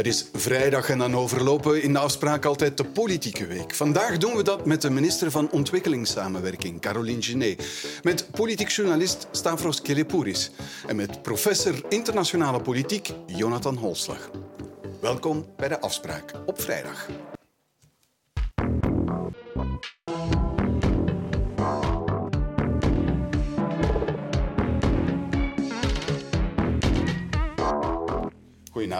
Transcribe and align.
Het 0.00 0.08
is 0.08 0.24
vrijdag 0.32 0.88
en 0.88 0.98
dan 0.98 1.16
overlopen 1.16 1.82
in 1.82 1.92
de 1.92 1.98
afspraak 1.98 2.44
altijd 2.44 2.76
de 2.76 2.84
politieke 2.84 3.46
week. 3.46 3.74
Vandaag 3.74 4.18
doen 4.18 4.36
we 4.36 4.42
dat 4.42 4.66
met 4.66 4.82
de 4.82 4.90
minister 4.90 5.30
van 5.30 5.50
Ontwikkelingssamenwerking, 5.50 6.80
Caroline 6.80 7.22
Genet. 7.22 7.64
Met 8.02 8.30
politiek 8.30 8.68
journalist 8.68 9.26
Stavros 9.30 9.82
Kelepouris. 9.82 10.50
En 10.86 10.96
met 10.96 11.22
professor 11.22 11.74
internationale 11.88 12.60
politiek 12.60 13.12
Jonathan 13.26 13.76
Holslag. 13.76 14.30
Welkom 15.00 15.46
bij 15.56 15.68
de 15.68 15.80
afspraak 15.80 16.32
op 16.46 16.60
vrijdag. 16.60 17.08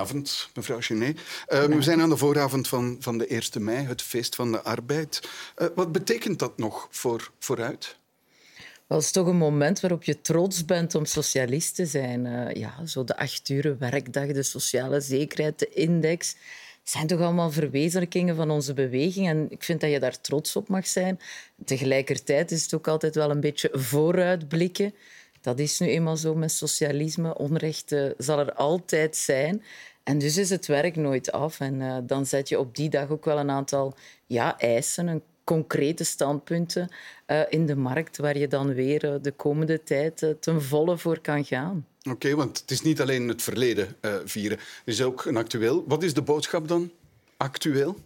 Goedenavond, 0.06 0.50
mevrouw 0.54 0.80
Genet. 0.80 1.20
Uh, 1.48 1.64
we 1.64 1.82
zijn 1.82 2.00
aan 2.00 2.08
de 2.08 2.16
vooravond 2.16 2.68
van, 2.68 2.96
van 3.00 3.18
de 3.18 3.26
1 3.26 3.64
mei, 3.64 3.86
het 3.86 4.02
feest 4.02 4.34
van 4.34 4.52
de 4.52 4.62
arbeid. 4.62 5.28
Uh, 5.58 5.68
wat 5.74 5.92
betekent 5.92 6.38
dat 6.38 6.58
nog 6.58 6.88
voor, 6.90 7.30
vooruit? 7.38 7.96
Wel, 8.86 8.98
het 8.98 9.06
is 9.06 9.12
toch 9.12 9.26
een 9.26 9.36
moment 9.36 9.80
waarop 9.80 10.04
je 10.04 10.20
trots 10.20 10.64
bent 10.64 10.94
om 10.94 11.04
socialist 11.04 11.74
te 11.74 11.86
zijn. 11.86 12.24
Uh, 12.24 12.52
ja, 12.52 12.86
zo 12.86 13.04
de 13.04 13.16
acht 13.16 13.48
uur 13.48 13.76
werkdag, 13.78 14.26
de 14.26 14.42
sociale 14.42 15.00
zekerheid, 15.00 15.58
de 15.58 15.68
index 15.68 16.36
zijn 16.82 17.06
toch 17.06 17.20
allemaal 17.20 17.50
verwezenlijkingen 17.50 18.36
van 18.36 18.50
onze 18.50 18.74
beweging. 18.74 19.28
En 19.28 19.46
ik 19.50 19.62
vind 19.62 19.80
dat 19.80 19.90
je 19.90 20.00
daar 20.00 20.20
trots 20.20 20.56
op 20.56 20.68
mag 20.68 20.86
zijn. 20.86 21.20
Tegelijkertijd 21.64 22.50
is 22.50 22.62
het 22.62 22.74
ook 22.74 22.88
altijd 22.88 23.14
wel 23.14 23.30
een 23.30 23.40
beetje 23.40 23.70
vooruitblikken. 23.72 24.94
Dat 25.40 25.58
is 25.58 25.78
nu 25.78 25.88
eenmaal 25.88 26.16
zo 26.16 26.34
met 26.34 26.52
socialisme. 26.52 27.38
Onrecht 27.38 27.92
uh, 27.92 28.10
zal 28.18 28.38
er 28.38 28.52
altijd 28.52 29.16
zijn. 29.16 29.62
En 30.10 30.18
dus 30.18 30.36
is 30.36 30.50
het 30.50 30.66
werk 30.66 30.96
nooit 30.96 31.32
af. 31.32 31.60
En 31.60 31.80
uh, 31.80 31.96
dan 32.02 32.26
zet 32.26 32.48
je 32.48 32.58
op 32.58 32.76
die 32.76 32.90
dag 32.90 33.10
ook 33.10 33.24
wel 33.24 33.38
een 33.38 33.50
aantal 33.50 33.94
ja, 34.26 34.58
eisen, 34.58 35.06
een 35.06 35.22
concrete 35.44 36.04
standpunten 36.04 36.88
uh, 37.26 37.40
in 37.48 37.66
de 37.66 37.76
markt 37.76 38.16
waar 38.16 38.38
je 38.38 38.48
dan 38.48 38.74
weer 38.74 39.18
de 39.22 39.32
komende 39.36 39.82
tijd 39.82 40.34
ten 40.40 40.62
volle 40.62 40.98
voor 40.98 41.20
kan 41.20 41.44
gaan. 41.44 41.86
Oké, 42.10 42.34
want 42.34 42.60
het 42.60 42.70
is 42.70 42.82
niet 42.82 43.00
alleen 43.00 43.28
het 43.28 43.42
verleden 43.42 43.96
vieren, 44.24 44.58
het 44.58 44.94
is 44.94 45.02
ook 45.02 45.24
een 45.24 45.36
actueel. 45.36 45.84
Wat 45.86 46.02
is 46.02 46.14
de 46.14 46.22
boodschap 46.22 46.68
dan 46.68 46.90
actueel? 47.36 47.96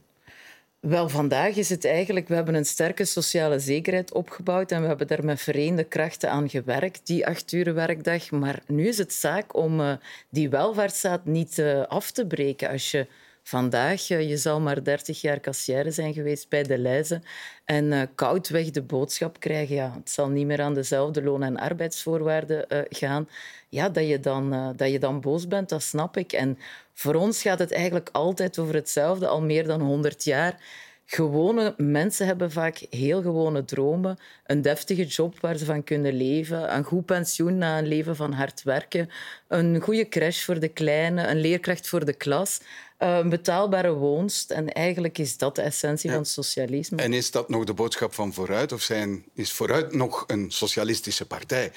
Wel, 0.84 1.08
vandaag 1.08 1.56
is 1.56 1.68
het 1.68 1.84
eigenlijk... 1.84 2.28
We 2.28 2.34
hebben 2.34 2.54
een 2.54 2.64
sterke 2.64 3.04
sociale 3.04 3.58
zekerheid 3.58 4.12
opgebouwd 4.12 4.70
en 4.70 4.80
we 4.80 4.86
hebben 4.86 5.06
daar 5.06 5.24
met 5.24 5.40
vereende 5.40 5.84
krachten 5.84 6.30
aan 6.30 6.48
gewerkt, 6.48 7.06
die 7.06 7.26
acht 7.26 7.52
uur 7.52 7.74
werkdag. 7.74 8.30
Maar 8.30 8.62
nu 8.66 8.88
is 8.88 8.98
het 8.98 9.12
zaak 9.12 9.56
om 9.56 9.80
uh, 9.80 9.92
die 10.28 10.50
welvaartsstaat 10.50 11.24
niet 11.24 11.58
uh, 11.58 11.82
af 11.82 12.10
te 12.10 12.26
breken. 12.26 12.68
Als 12.68 12.90
je 12.90 13.06
vandaag, 13.42 14.10
uh, 14.10 14.28
je 14.28 14.36
zal 14.36 14.60
maar 14.60 14.84
30 14.84 15.20
jaar 15.20 15.40
kassière 15.40 15.90
zijn 15.90 16.12
geweest 16.12 16.48
bij 16.48 16.62
de 16.62 16.78
Leize 16.78 17.20
en 17.64 18.10
koudweg 18.14 18.70
de 18.70 18.82
boodschap 18.82 19.40
krijgen, 19.40 19.74
ja, 19.74 19.92
het 19.98 20.10
zal 20.10 20.28
niet 20.28 20.46
meer 20.46 20.60
aan 20.60 20.74
dezelfde 20.74 21.22
loon- 21.22 21.42
en 21.42 21.56
arbeidsvoorwaarden 21.56 22.66
gaan, 22.88 23.28
ja, 23.68 23.88
dat, 23.88 24.08
je 24.08 24.20
dan, 24.20 24.74
dat 24.76 24.90
je 24.90 24.98
dan 24.98 25.20
boos 25.20 25.48
bent, 25.48 25.68
dat 25.68 25.82
snap 25.82 26.16
ik. 26.16 26.32
En 26.32 26.58
voor 26.94 27.14
ons 27.14 27.42
gaat 27.42 27.58
het 27.58 27.72
eigenlijk 27.72 28.08
altijd 28.12 28.58
over 28.58 28.74
hetzelfde, 28.74 29.26
al 29.26 29.42
meer 29.42 29.66
dan 29.66 29.80
100 29.80 30.24
jaar. 30.24 30.60
Gewone 31.06 31.74
mensen 31.76 32.26
hebben 32.26 32.50
vaak 32.50 32.86
heel 32.90 33.22
gewone 33.22 33.64
dromen. 33.64 34.18
Een 34.46 34.62
deftige 34.62 35.04
job 35.04 35.40
waar 35.40 35.56
ze 35.56 35.64
van 35.64 35.84
kunnen 35.84 36.14
leven. 36.14 36.76
Een 36.76 36.84
goed 36.84 37.04
pensioen 37.04 37.58
na 37.58 37.78
een 37.78 37.86
leven 37.86 38.16
van 38.16 38.32
hard 38.32 38.62
werken. 38.62 39.10
Een 39.48 39.80
goede 39.80 40.08
crash 40.08 40.44
voor 40.44 40.60
de 40.60 40.68
kleine. 40.68 41.26
Een 41.26 41.40
leerkracht 41.40 41.88
voor 41.88 42.04
de 42.04 42.12
klas. 42.12 42.60
Eh, 42.96 43.16
een 43.16 43.28
betaalbare 43.28 43.92
woonst. 43.92 44.50
En 44.50 44.72
eigenlijk 44.72 45.18
is 45.18 45.38
dat 45.38 45.56
de 45.56 45.62
essentie 45.62 46.10
ja. 46.10 46.16
van 46.16 46.26
socialisme. 46.26 46.96
En 46.96 47.12
is 47.12 47.30
dat 47.30 47.48
nog 47.48 47.64
de 47.64 47.74
boodschap 47.74 48.14
van 48.14 48.32
Vooruit? 48.32 48.72
Of 48.72 48.82
zijn, 48.82 49.24
is 49.34 49.52
Vooruit 49.52 49.94
nog 49.94 50.24
een 50.26 50.50
socialistische 50.50 51.26
partij? 51.26 51.72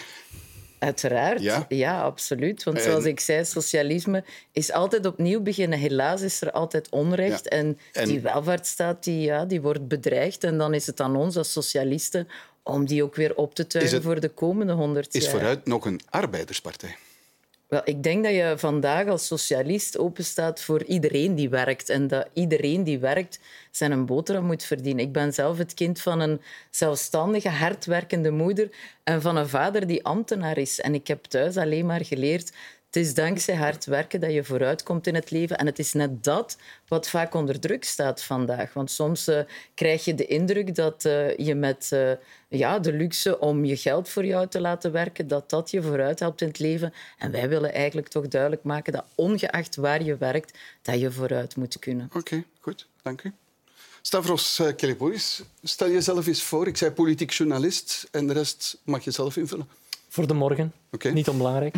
Uiteraard, 0.80 1.42
ja, 1.42 1.66
ja 1.70 2.02
absoluut. 2.02 2.64
Want 2.64 2.82
zoals 2.82 3.06
ik 3.06 3.20
zei, 3.20 3.46
socialisme 3.46 4.24
is 4.52 4.72
altijd 4.72 5.06
opnieuw 5.06 5.42
beginnen. 5.42 5.80
Helaas 5.80 6.22
is 6.22 6.42
er 6.42 6.52
altijd 6.52 6.90
onrecht. 6.90 7.48
En, 7.48 7.80
en, 7.92 8.08
die 8.08 8.20
welvaartsstaat 8.20 9.04
die, 9.04 9.22
ja, 9.22 9.46
die 9.46 9.62
wordt 9.62 9.88
bedreigd. 9.88 10.44
En 10.44 10.58
dan 10.58 10.74
is 10.74 10.88
het 10.88 11.00
aan 11.00 11.16
ons 11.16 11.38
als 11.38 11.52
socialisten 11.52 12.28
om 12.64 12.86
die 12.86 13.04
ook 13.04 13.16
weer 13.16 13.36
op 13.36 13.56
te 13.56 13.68
tuigen 13.68 14.02
voor 14.04 14.20
de 14.20 14.30
komende 14.30 14.74
honderd 14.74 15.14
jaar. 15.14 15.24
Is 15.24 15.30
vooruit 15.30 15.66
nog 15.66 15.86
een 15.86 16.02
arbeiderspartij? 16.10 16.96
Wel, 17.68 17.82
ik 17.84 18.04
denk 18.04 18.24
dat 18.24 18.34
je 18.34 18.54
vandaag 18.58 19.08
als 19.08 19.28
socialist 19.28 19.98
openstaat 19.98 20.62
voor 20.62 20.84
iedereen 20.84 21.36
die 21.36 21.50
werkt. 21.50 21.90
En 21.90 22.08
dat 22.08 22.30
iedereen 22.34 22.84
die 22.84 23.00
werkt 23.00 23.40
zijn 23.72 23.92
een 23.92 24.06
boterham 24.06 24.46
moet 24.46 24.64
verdienen. 24.64 25.06
Ik 25.06 25.12
ben 25.12 25.34
zelf 25.34 25.58
het 25.58 25.74
kind 25.74 26.02
van 26.02 26.20
een 26.20 26.42
zelfstandige, 26.70 27.50
hardwerkende 27.50 28.32
moeder 28.32 28.70
en 29.04 29.22
van 29.22 29.36
een 29.36 29.50
vader 29.50 29.88
die 29.88 30.04
ambtenaar 30.04 30.58
is. 30.58 30.80
En 30.82 30.94
ik 30.94 31.08
heb 31.08 31.24
thuis 31.24 31.58
alleen 31.58 31.86
maar 31.86 32.06
geleerd 32.06 32.52
het 32.88 32.96
is 32.96 33.14
dankzij 33.14 33.56
hard 33.56 33.86
werken 33.86 34.20
dat 34.20 34.34
je 34.34 34.44
vooruitkomt 34.44 35.08
in 35.08 35.16
het 35.16 35.32
leven. 35.32 35.58
En 35.58 35.66
het 35.66 35.80
is 35.80 35.94
net 35.94 36.24
dat 36.24 36.58
wat 36.88 37.10
vaak 37.10 37.34
onder 37.34 37.60
druk 37.60 37.84
staat 37.84 38.24
vandaag. 38.24 38.74
Want 38.74 38.92
soms 38.92 39.28
uh, 39.28 39.40
krijg 39.74 40.06
je 40.06 40.16
de 40.16 40.26
indruk 40.26 40.76
dat 40.76 41.06
uh, 41.06 41.38
je 41.38 41.56
met 41.56 41.90
uh, 41.94 42.12
ja, 42.48 42.80
de 42.80 42.94
luxe 42.94 43.40
om 43.40 43.66
je 43.66 43.78
geld 43.78 44.10
voor 44.10 44.26
jou 44.26 44.48
te 44.48 44.62
laten 44.62 44.92
werken, 44.92 45.28
dat 45.28 45.50
dat 45.50 45.72
je 45.72 45.82
vooruit 45.82 46.20
helpt 46.20 46.42
in 46.42 46.48
het 46.48 46.60
leven. 46.60 46.94
En 47.18 47.32
wij 47.32 47.50
willen 47.50 47.74
eigenlijk 47.74 48.08
toch 48.08 48.28
duidelijk 48.28 48.64
maken 48.64 48.94
dat 48.94 49.06
ongeacht 49.16 49.76
waar 49.76 50.04
je 50.04 50.18
werkt, 50.18 50.58
dat 50.82 51.00
je 51.00 51.12
vooruit 51.12 51.56
moet 51.56 51.80
kunnen. 51.80 52.10
Oké, 52.14 52.44
goed. 52.60 52.88
Dank 53.02 53.24
u. 53.24 53.34
Stavros 54.02 54.62
Kelipouris, 54.76 55.42
stel 55.64 55.90
jezelf 55.90 56.28
eens 56.28 56.44
voor. 56.44 56.68
Ik 56.68 56.78
zei 56.78 56.92
politiek 56.92 57.32
journalist 57.32 58.08
en 58.12 58.28
de 58.28 58.34
rest 58.34 58.78
mag 58.84 59.04
je 59.04 59.12
zelf 59.12 59.38
invullen. 59.38 59.68
Voor 60.08 60.28
de 60.28 60.34
morgen. 60.34 60.74
Okay. 60.92 61.12
Niet 61.12 61.30
onbelangrijk. 61.30 61.76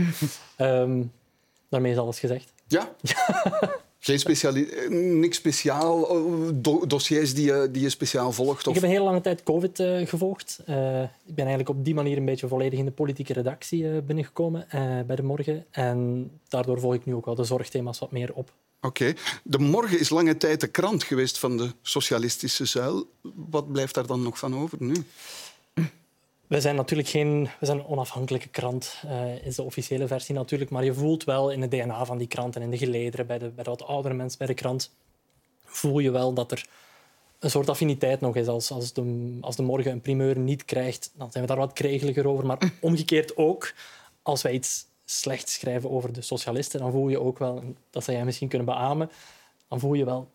um, 0.57 1.11
daarmee 1.69 1.91
is 1.91 1.97
alles 1.97 2.19
gezegd. 2.19 2.53
Ja? 2.67 2.95
Geen 3.99 4.19
speciali 4.19 4.69
niks 4.89 5.37
speciaal, 5.37 6.07
do 6.53 6.85
dossiers 6.87 7.33
die 7.33 7.45
je, 7.45 7.69
die 7.71 7.81
je 7.81 7.89
speciaal 7.89 8.31
volgt? 8.31 8.67
Of? 8.67 8.75
Ik 8.75 8.81
heb 8.81 8.83
een 8.83 8.95
hele 8.95 9.03
lange 9.03 9.21
tijd 9.21 9.43
COVID 9.43 9.79
uh, 9.79 10.07
gevolgd. 10.07 10.59
Uh, 10.69 11.01
ik 11.01 11.35
ben 11.35 11.45
eigenlijk 11.45 11.69
op 11.69 11.85
die 11.85 11.93
manier 11.93 12.17
een 12.17 12.25
beetje 12.25 12.47
volledig 12.47 12.79
in 12.79 12.85
de 12.85 12.91
politieke 12.91 13.33
redactie 13.33 13.83
uh, 13.83 14.01
binnengekomen 14.01 14.67
bij 15.07 15.15
De 15.15 15.23
Morgen. 15.23 15.65
En 15.71 16.31
daardoor 16.47 16.79
volg 16.79 16.93
ik 16.93 17.05
nu 17.05 17.15
ook 17.15 17.25
wel 17.25 17.35
de 17.35 17.43
zorgthema's 17.43 17.99
wat 17.99 18.11
meer 18.11 18.33
op. 18.33 18.51
Oké. 18.81 19.03
Okay. 19.03 19.15
De 19.43 19.59
Morgen 19.59 19.99
is 19.99 20.09
lange 20.09 20.37
tijd 20.37 20.61
de 20.61 20.67
krant 20.67 21.03
geweest 21.03 21.37
van 21.37 21.57
de 21.57 21.71
socialistische 21.81 22.65
zuil. 22.65 23.09
Wat 23.49 23.71
blijft 23.71 23.93
daar 23.93 24.07
dan 24.07 24.21
nog 24.21 24.39
van 24.39 24.55
over 24.55 24.77
nu? 24.81 24.93
We 26.49 26.61
zijn 26.61 26.75
natuurlijk 26.75 27.09
geen 27.09 27.49
we 27.59 27.65
zijn 27.65 27.77
een 27.77 27.85
onafhankelijke 27.85 28.47
krant, 28.47 29.03
uh, 29.05 29.45
is 29.45 29.55
de 29.55 29.63
officiële 29.63 30.07
versie 30.07 30.35
natuurlijk. 30.35 30.71
Maar 30.71 30.83
je 30.83 30.93
voelt 30.93 31.23
wel 31.23 31.51
in 31.51 31.61
het 31.61 31.71
DNA 31.71 32.05
van 32.05 32.17
die 32.17 32.27
krant 32.27 32.55
en 32.55 32.61
in 32.61 32.69
de 32.69 32.77
gelederen, 32.77 33.27
bij 33.27 33.37
de, 33.37 33.49
bij 33.49 33.63
de 33.63 33.69
wat 33.69 33.83
oudere 33.83 34.13
mensen 34.13 34.37
bij 34.37 34.47
de 34.47 34.53
krant, 34.53 34.91
voel 35.65 35.99
je 35.99 36.11
wel 36.11 36.33
dat 36.33 36.51
er 36.51 36.67
een 37.39 37.49
soort 37.49 37.69
affiniteit 37.69 38.21
nog 38.21 38.35
is. 38.35 38.47
Als, 38.47 38.71
als, 38.71 38.93
de, 38.93 39.37
als 39.41 39.55
de 39.55 39.63
morgen 39.63 39.91
een 39.91 40.01
primeur 40.01 40.39
niet 40.39 40.65
krijgt, 40.65 41.11
dan 41.15 41.31
zijn 41.31 41.43
we 41.43 41.49
daar 41.49 41.59
wat 41.59 41.73
kregeliger 41.73 42.27
over. 42.27 42.45
Maar 42.45 42.71
omgekeerd 42.81 43.37
ook, 43.37 43.73
als 44.21 44.41
wij 44.41 44.53
iets 44.53 44.85
slechts 45.05 45.53
schrijven 45.53 45.89
over 45.89 46.13
de 46.13 46.21
socialisten, 46.21 46.79
dan 46.79 46.91
voel 46.91 47.09
je 47.09 47.19
ook 47.19 47.39
wel, 47.39 47.63
dat 47.89 48.03
zou 48.03 48.17
jij 48.17 48.25
misschien 48.25 48.47
kunnen 48.47 48.67
beamen, 48.67 49.09
dan 49.67 49.79
voel 49.79 49.93
je 49.93 50.05
wel 50.05 50.29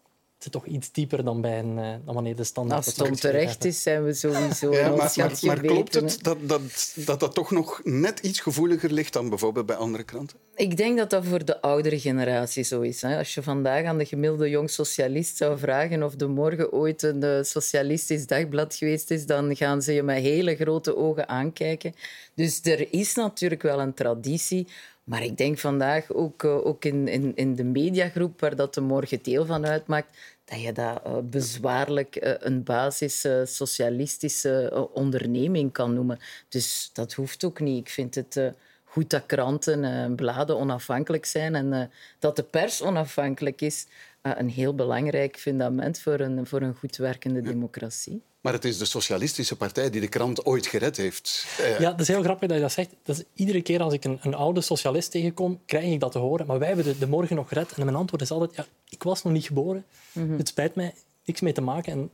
zit 0.44 0.52
toch 0.52 0.66
iets 0.66 0.92
dieper 0.92 1.24
dan, 1.24 1.40
bij 1.40 1.58
een, 1.58 1.78
uh, 1.78 1.94
dan 2.04 2.14
wanneer 2.14 2.36
de 2.36 2.44
standaard... 2.44 2.86
Als 2.86 2.96
het 2.96 3.08
onterecht 3.08 3.64
is, 3.64 3.82
zijn 3.82 4.04
we 4.04 4.14
sowieso 4.14 4.72
ja, 4.74 4.88
maar, 4.88 5.12
maar, 5.16 5.32
maar 5.42 5.60
klopt 5.60 5.94
het 5.94 6.18
dat 6.22 6.38
dat, 6.40 6.92
dat 6.94 7.20
dat 7.20 7.34
toch 7.34 7.50
nog 7.50 7.80
net 7.84 8.18
iets 8.20 8.40
gevoeliger 8.40 8.92
ligt 8.92 9.12
dan 9.12 9.28
bijvoorbeeld 9.28 9.66
bij 9.66 9.76
andere 9.76 10.04
kranten? 10.04 10.38
Ik 10.56 10.76
denk 10.76 10.98
dat 10.98 11.10
dat 11.10 11.24
voor 11.24 11.44
de 11.44 11.60
oudere 11.60 12.00
generatie 12.00 12.62
zo 12.62 12.80
is. 12.80 13.02
Hè. 13.02 13.18
Als 13.18 13.34
je 13.34 13.42
vandaag 13.42 13.84
aan 13.84 13.98
de 13.98 14.04
gemiddelde 14.04 14.50
jong 14.50 14.70
socialist 14.70 15.36
zou 15.36 15.58
vragen 15.58 16.02
of 16.02 16.14
de 16.14 16.26
morgen 16.26 16.72
ooit 16.72 17.02
een 17.02 17.24
uh, 17.24 17.42
socialistisch 17.42 18.26
dagblad 18.26 18.74
geweest 18.74 19.10
is, 19.10 19.26
dan 19.26 19.56
gaan 19.56 19.82
ze 19.82 19.92
je 19.92 20.02
met 20.02 20.22
hele 20.22 20.56
grote 20.56 20.96
ogen 20.96 21.28
aankijken. 21.28 21.94
Dus 22.34 22.60
er 22.62 22.92
is 22.92 23.14
natuurlijk 23.14 23.62
wel 23.62 23.80
een 23.80 23.94
traditie 23.94 24.66
maar 25.04 25.22
ik 25.22 25.36
denk 25.36 25.58
vandaag 25.58 26.12
ook, 26.12 26.42
uh, 26.42 26.66
ook 26.66 26.84
in, 26.84 27.08
in, 27.08 27.32
in 27.34 27.54
de 27.54 27.64
mediagroep 27.64 28.40
waar 28.40 28.56
dat 28.56 28.74
de 28.74 28.80
morgen 28.80 29.22
deel 29.22 29.46
van 29.46 29.66
uitmaakt, 29.66 30.16
dat 30.44 30.60
je 30.60 30.72
dat 30.72 31.00
uh, 31.06 31.18
bezwaarlijk 31.22 32.24
uh, 32.24 32.32
een 32.38 32.62
basis 32.62 33.26
socialistische 33.44 34.88
onderneming 34.92 35.72
kan 35.72 35.94
noemen. 35.94 36.18
Dus 36.48 36.90
dat 36.92 37.12
hoeft 37.12 37.44
ook 37.44 37.60
niet. 37.60 37.78
Ik 37.78 37.92
vind 37.92 38.14
het 38.14 38.52
goed 38.84 39.10
dat 39.10 39.26
kranten 39.26 39.84
en 39.84 40.14
bladen 40.14 40.58
onafhankelijk 40.58 41.24
zijn 41.24 41.54
en 41.54 41.90
dat 42.18 42.36
de 42.36 42.42
pers 42.42 42.82
onafhankelijk 42.82 43.60
is. 43.60 43.86
Een 44.32 44.48
heel 44.48 44.74
belangrijk 44.74 45.38
fundament 45.38 46.00
voor 46.00 46.20
een, 46.20 46.46
voor 46.46 46.62
een 46.62 46.74
goed 46.74 46.96
werkende 46.96 47.42
democratie. 47.42 48.22
Maar 48.40 48.52
het 48.52 48.64
is 48.64 48.78
de 48.78 48.84
Socialistische 48.84 49.56
Partij 49.56 49.90
die 49.90 50.00
de 50.00 50.08
krant 50.08 50.44
ooit 50.44 50.66
gered 50.66 50.96
heeft. 50.96 51.46
Eh, 51.58 51.78
ja, 51.80 51.90
dat 51.90 52.00
is 52.00 52.08
heel 52.08 52.22
grappig 52.22 52.48
dat 52.48 52.56
je 52.56 52.62
dat 52.62 52.72
zegt. 52.72 52.90
Dat 53.02 53.16
is, 53.16 53.24
iedere 53.34 53.62
keer 53.62 53.82
als 53.82 53.92
ik 53.92 54.04
een, 54.04 54.18
een, 54.22 54.34
oude 54.34 54.60
socialist 54.60 55.10
tegenkom, 55.10 55.60
krijg 55.66 55.92
ik 55.92 56.00
dat 56.00 56.12
te 56.12 56.18
horen. 56.18 56.46
Maar 56.46 56.58
wij 56.58 56.66
hebben 56.68 56.84
de, 56.84 56.98
de 56.98 57.06
morgen 57.06 57.36
nog 57.36 57.48
gered. 57.48 57.72
En 57.72 57.84
mijn 57.84 57.96
antwoord 57.96 58.22
is 58.22 58.30
altijd, 58.30 58.54
ja, 58.56 58.66
ik 58.88 59.02
was 59.02 59.22
nog 59.22 59.32
niet 59.32 59.46
geboren. 59.46 59.84
Mhm. 60.12 60.36
Het 60.36 60.48
spijt 60.48 60.74
mij, 60.74 60.94
niks 61.24 61.40
mee 61.40 61.52
te 61.52 61.60
maken. 61.60 61.92
En 61.92 62.10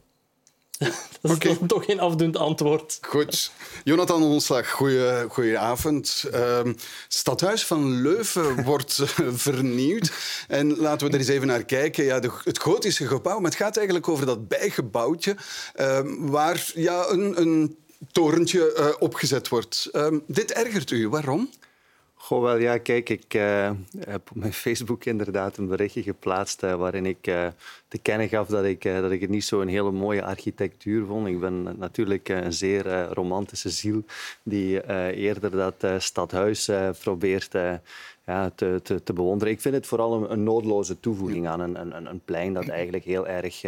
dat 1.20 1.44
is 1.44 1.56
toch 1.66 1.84
geen 1.84 2.00
afdoend 2.00 2.36
antwoord. 2.36 2.98
Goed. 3.00 3.52
Jonathan 3.84 4.22
Onslag, 4.22 4.70
goeie, 5.28 5.58
avond. 5.58 6.24
Uh, 6.34 6.60
Stadhuis 7.08 7.66
van 7.66 8.00
Leuven 8.02 8.62
wordt 8.64 8.98
eh, 8.98 9.26
vernieuwd. 9.32 10.12
En 10.48 10.76
laten 10.76 11.06
we 11.06 11.12
er 11.12 11.18
eens 11.18 11.28
even 11.28 11.46
naar 11.46 11.64
kijken. 11.64 12.04
Ja, 12.04 12.20
de, 12.20 12.30
het 12.44 12.58
gotische 12.58 13.06
gebouw, 13.06 13.38
maar 13.38 13.50
het 13.50 13.60
gaat 13.60 13.76
eigenlijk 13.76 14.08
over 14.08 14.26
dat 14.26 14.48
bijgebouwtje 14.48 15.36
uh, 15.80 16.00
waar 16.18 16.70
ja, 16.74 17.08
een, 17.08 17.40
een 17.40 17.76
torentje 18.12 18.74
uh, 18.76 18.86
opgezet 18.98 19.48
wordt. 19.48 19.88
Ehm, 19.92 20.18
dit 20.26 20.52
ergert 20.52 20.90
u. 20.90 21.08
Waarom? 21.08 21.50
Goh, 22.30 22.42
wel 22.42 22.56
ja, 22.56 22.78
kijk, 22.78 23.08
ik 23.08 23.34
uh, 23.34 23.70
heb 23.98 24.30
op 24.30 24.36
mijn 24.36 24.52
Facebook 24.52 25.04
inderdaad 25.04 25.56
een 25.56 25.66
berichtje 25.66 26.02
geplaatst 26.02 26.62
uh, 26.62 26.74
waarin 26.74 27.06
ik 27.06 27.26
uh, 27.26 27.46
te 27.88 27.98
kennen 27.98 28.28
gaf 28.28 28.48
dat 28.48 28.64
ik, 28.64 28.82
dat 28.82 29.10
ik 29.10 29.20
het 29.20 29.30
niet 29.30 29.44
zo 29.44 29.60
een 29.60 29.68
hele 29.68 29.90
mooie 29.90 30.24
architectuur 30.24 31.06
vond. 31.06 31.26
Ik 31.26 31.40
ben 31.40 31.62
natuurlijk 31.78 32.28
een 32.28 32.52
zeer 32.52 33.04
romantische 33.12 33.70
ziel 33.70 34.04
die 34.42 34.86
eerder 35.14 35.50
dat 35.50 36.02
stadhuis 36.02 36.70
probeert 37.00 37.52
ja, 38.26 38.50
te, 38.54 38.80
te, 38.82 39.02
te, 39.02 39.12
bewonderen. 39.12 39.52
Ik 39.52 39.60
vind 39.60 39.74
het 39.74 39.86
vooral 39.86 40.14
een, 40.14 40.32
een 40.32 40.42
noodloze 40.42 41.00
toevoeging 41.00 41.48
aan 41.48 41.60
een, 41.60 41.80
een, 41.80 42.06
een 42.06 42.20
plein 42.24 42.52
dat 42.52 42.68
eigenlijk 42.78 43.04
heel 43.04 43.26
erg 43.26 43.62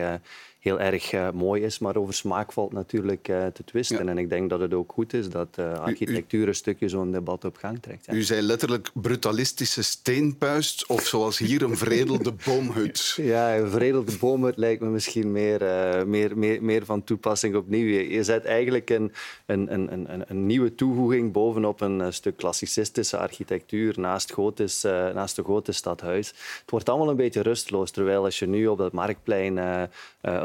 heel 0.62 0.80
erg 0.80 1.12
uh, 1.12 1.30
mooi 1.30 1.62
is. 1.62 1.78
Maar 1.78 1.96
over 1.96 2.14
smaak 2.14 2.52
valt 2.52 2.72
natuurlijk 2.72 3.28
uh, 3.28 3.46
te 3.46 3.64
twisten. 3.64 4.08
En 4.08 4.18
ik 4.18 4.28
denk 4.28 4.50
dat 4.50 4.60
het 4.60 4.74
ook 4.74 4.92
goed 4.92 5.12
is 5.12 5.28
dat 5.28 5.56
uh, 5.58 5.72
architectuur 5.72 6.48
een 6.48 6.54
stukje 6.54 6.88
zo'n 6.88 7.12
debat 7.12 7.44
op 7.44 7.56
gang 7.56 7.82
trekt. 7.82 8.12
U 8.12 8.22
zei 8.22 8.42
letterlijk 8.42 8.90
brutalistische 8.94 9.82
steenpuist 9.82 10.86
of 10.86 11.06
zoals 11.06 11.38
hier 11.38 11.62
een 11.62 11.76
vredelde 11.76 12.32
boomhut. 12.44 13.14
Ja, 13.16 13.56
een 13.56 13.70
vredelde 13.70 14.16
boomhut 14.16 14.56
lijkt 14.56 14.82
me 14.82 14.88
misschien 14.88 15.32
meer, 15.32 15.58
meer, 16.06 16.38
meer, 16.38 16.62
meer 16.62 16.84
van 16.84 17.04
toepassing 17.04 17.54
opnieuw. 17.54 17.86
Je 17.86 18.24
zet 18.24 18.44
eigenlijk 18.44 18.90
een, 18.90 19.12
een, 19.46 19.72
een, 19.72 19.92
een, 19.92 20.24
een 20.26 20.46
nieuwe 20.46 20.74
toevoeging 20.74 21.32
bovenop 21.32 21.80
een 21.80 22.12
stuk 22.12 22.36
klassicistische 22.36 23.16
architectuur 23.16 24.00
naast, 24.00 24.32
Gotisch, 24.32 24.82
naast 24.82 25.36
de 25.36 25.42
Gotische 25.42 25.80
stadhuis. 25.80 26.28
Het 26.60 26.70
wordt 26.70 26.88
allemaal 26.88 27.08
een 27.08 27.16
beetje 27.16 27.42
rustloos, 27.42 27.90
terwijl 27.90 28.24
als 28.24 28.38
je 28.38 28.46
nu 28.46 28.66
op 28.66 28.78
dat 28.78 28.92
marktplein 28.92 29.88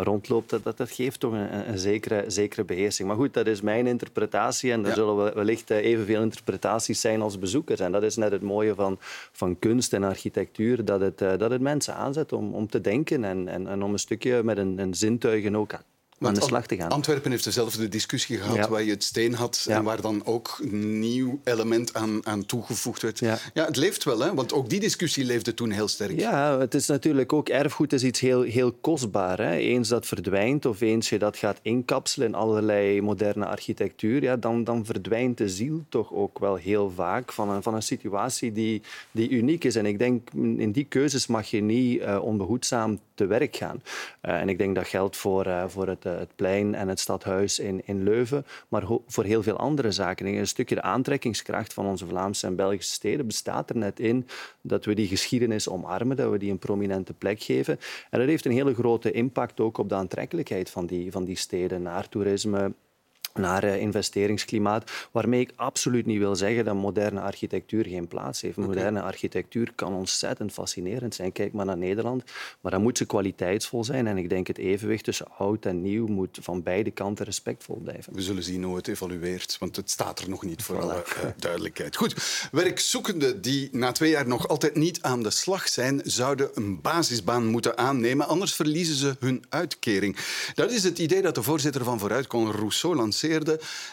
rondloopt, 0.07 0.49
dat, 0.49 0.77
dat, 0.77 0.91
geeft 0.91 1.19
toch 1.19 1.31
een, 1.31 1.69
een, 1.69 1.77
zekere, 1.77 2.23
zekere 2.27 2.63
beheersing. 2.63 3.07
Maar 3.07 3.17
goed, 3.17 3.33
dat 3.33 3.47
is 3.47 3.61
mijn 3.61 3.87
interpretatie 3.87 4.71
en 4.71 4.85
er 4.85 4.93
zullen 4.93 5.35
wellicht 5.35 5.71
eh, 5.71 5.77
evenveel 5.77 6.21
interpretaties 6.21 7.01
zijn 7.01 7.21
als 7.21 7.39
bezoekers. 7.39 7.79
En 7.79 7.91
dat 7.91 8.03
is 8.03 8.15
net 8.15 8.31
het 8.31 8.41
mooie 8.41 8.75
van, 8.75 8.97
van 9.31 9.59
kunst 9.59 9.93
en 9.93 10.03
architectuur, 10.03 10.85
dat 10.85 10.99
het, 10.99 11.21
eh, 11.21 11.37
dat 11.37 11.51
het 11.51 11.61
mensen 11.61 11.95
aanzet 11.95 12.33
om, 12.33 12.53
om 12.53 12.67
te 12.67 12.81
denken 12.81 13.23
en, 13.23 13.47
en, 13.47 13.67
en 13.67 13.83
om 13.83 13.93
een 13.93 13.99
stukje 13.99 14.43
met 14.43 14.57
een, 14.57 14.79
een 14.79 14.93
zintuigen 14.93 15.55
ook 15.55 15.73
aan 16.19 16.33
de 16.33 16.41
slag 16.41 16.67
te 16.67 16.75
gaan. 16.75 16.89
Antwerpen 16.89 17.31
heeft 17.31 17.43
dezelfde 17.43 17.89
discussie 17.89 18.37
gehad 18.37 18.67
waar 18.67 18.83
je 18.83 18.91
het 18.91 19.03
steen 19.03 19.33
had 19.33 19.65
en 19.69 19.83
waar 19.83 20.01
dan 20.01 20.25
ook 20.25 20.59
een 20.61 20.99
nieuw 20.99 21.39
element 21.43 21.93
aan, 21.93 22.25
aan 22.25 22.45
toegevoegd 22.45 23.01
werd. 23.01 23.19
Ja. 23.19 23.37
ja. 23.53 23.65
het 23.65 23.75
leeft 23.75 24.03
wel, 24.03 24.19
hè? 24.19 24.33
want 24.33 24.53
ook 24.53 24.69
die 24.69 24.79
discussie 24.79 25.25
leefde 25.25 25.53
toen 25.53 25.71
heel 25.71 25.87
sterk. 25.87 26.19
Ja, 26.19 26.59
het 26.59 26.73
is 26.73 26.87
natuurlijk 26.87 27.33
ook 27.33 27.49
erfgoed 27.49 27.93
is 27.93 28.03
iets 28.03 28.19
heel, 28.19 28.41
heel 28.41 28.71
kostbaar. 28.71 29.37
Hè? 29.37 29.55
Eens 29.55 29.87
dat 29.87 30.05
verdwijnt 30.05 30.65
of 30.65 30.81
eens 30.81 31.09
je 31.09 31.19
dat 31.19 31.37
gaat 31.37 31.59
inkapselen 31.61 32.27
in 32.27 32.35
allerlei 32.35 33.01
moderne 33.01 33.45
architectuur, 33.45 34.23
ja, 34.23 34.35
dan, 34.35 34.63
dan 34.63 34.85
verdwijnt 34.85 35.37
de 35.37 35.49
ziel 35.49 35.83
toch 35.89 36.13
ook 36.13 36.39
wel 36.39 36.55
heel 36.55 36.91
vaak 36.95 37.31
van 37.33 37.49
een, 37.49 37.63
van 37.63 37.73
een 37.73 37.83
situatie 37.83 38.51
die, 38.51 38.81
die 39.11 39.29
uniek 39.29 39.63
is. 39.63 39.75
En 39.75 39.85
ik 39.85 39.99
denk, 39.99 40.29
in 40.33 40.71
die 40.71 40.85
keuzes 40.85 41.27
mag 41.27 41.47
je 41.47 41.61
niet 41.61 42.01
uh, 42.01 42.19
onbehoedzaam 42.23 42.99
te 43.17 43.25
werk 43.25 43.55
gaan. 43.55 43.81
Uh, 44.21 44.41
en 44.41 44.49
ik 44.49 44.57
denk 44.57 44.75
dat 44.75 44.87
geldt 44.87 45.17
voor, 45.17 45.47
uh, 45.47 45.63
voor 45.67 45.87
het 45.87 46.03
het 46.03 46.35
plein 46.35 46.75
en 46.75 46.87
het 46.87 46.99
stadhuis 46.99 47.59
in, 47.59 47.81
in 47.85 48.03
Leuven, 48.03 48.45
maar 48.67 48.83
voor 49.07 49.23
heel 49.23 49.43
veel 49.43 49.57
andere 49.57 49.91
zaken. 49.91 50.25
een 50.25 50.47
stukje 50.47 50.75
de 50.75 50.81
aantrekkingskracht 50.81 51.73
van 51.73 51.85
onze 51.85 52.07
Vlaamse 52.07 52.47
en 52.47 52.55
Belgische 52.55 52.93
steden 52.93 53.27
bestaat 53.27 53.69
er 53.69 53.77
net 53.77 53.99
in 53.99 54.27
dat 54.61 54.85
we 54.85 54.93
die 54.93 55.07
geschiedenis 55.07 55.69
omarmen, 55.69 56.17
dat 56.17 56.31
we 56.31 56.37
die 56.37 56.51
een 56.51 56.59
prominente 56.59 57.13
plek 57.13 57.41
geven. 57.41 57.79
En 58.09 58.19
dat 58.19 58.27
heeft 58.27 58.45
een 58.45 58.51
hele 58.51 58.73
grote 58.73 59.11
impact 59.11 59.59
ook 59.59 59.77
op 59.77 59.89
de 59.89 59.95
aantrekkelijkheid 59.95 60.69
van 60.69 60.85
die, 60.85 61.11
van 61.11 61.25
die 61.25 61.37
steden 61.37 61.81
naar 61.81 62.09
toerisme, 62.09 62.73
naar 63.37 63.63
eh, 63.63 63.81
investeringsklimaat, 63.81 64.91
waarmee 65.11 65.39
ik 65.39 65.51
absoluut 65.55 66.05
niet 66.05 66.17
wil 66.17 66.35
zeggen 66.35 66.65
dat 66.65 66.75
moderne 66.75 67.21
architectuur 67.21 67.85
geen 67.85 68.07
plaats 68.07 68.41
heeft. 68.41 68.57
Moderne 68.57 69.01
architectuur 69.01 69.71
kan 69.75 69.93
ontzettend 69.93 70.51
fascinerend 70.51 71.15
zijn. 71.15 71.31
Kijk 71.31 71.53
maar 71.53 71.65
naar 71.65 71.77
Nederland, 71.77 72.23
maar 72.61 72.71
dan 72.71 72.81
moet 72.81 72.97
ze 72.97 73.05
kwaliteitsvol 73.05 73.83
zijn. 73.83 74.07
En 74.07 74.17
ik 74.17 74.29
denk 74.29 74.47
het 74.47 74.57
evenwicht 74.57 75.03
tussen 75.03 75.27
oud 75.37 75.65
en 75.65 75.81
nieuw 75.81 76.07
moet 76.07 76.37
van 76.41 76.63
beide 76.63 76.91
kanten 76.91 77.25
respectvol 77.25 77.79
blijven. 77.83 78.13
We 78.13 78.21
zullen 78.21 78.43
zien 78.43 78.63
hoe 78.63 78.75
het 78.75 78.87
evolueert, 78.87 79.57
want 79.59 79.75
het 79.75 79.89
staat 79.89 80.19
er 80.19 80.29
nog 80.29 80.43
niet 80.43 80.63
voor 80.63 80.81
alle 80.81 80.93
uh, 80.93 81.29
duidelijkheid. 81.37 81.95
Goed, 81.95 82.47
werkzoekenden 82.51 83.41
die 83.41 83.69
na 83.71 83.91
twee 83.91 84.09
jaar 84.09 84.27
nog 84.27 84.47
altijd 84.47 84.75
niet 84.75 85.01
aan 85.01 85.23
de 85.23 85.29
slag 85.29 85.67
zijn, 85.67 86.01
zouden 86.03 86.49
een 86.53 86.81
basisbaan 86.81 87.45
moeten 87.45 87.77
aannemen, 87.77 88.27
anders 88.27 88.53
verliezen 88.55 88.95
ze 88.95 89.15
hun 89.19 89.45
uitkering. 89.49 90.17
Dat 90.53 90.71
is 90.71 90.83
het 90.83 90.99
idee 90.99 91.21
dat 91.21 91.35
de 91.35 91.43
voorzitter 91.43 91.83
van 91.83 91.99
Vooruitkon, 91.99 92.51
Rousseau, 92.51 92.95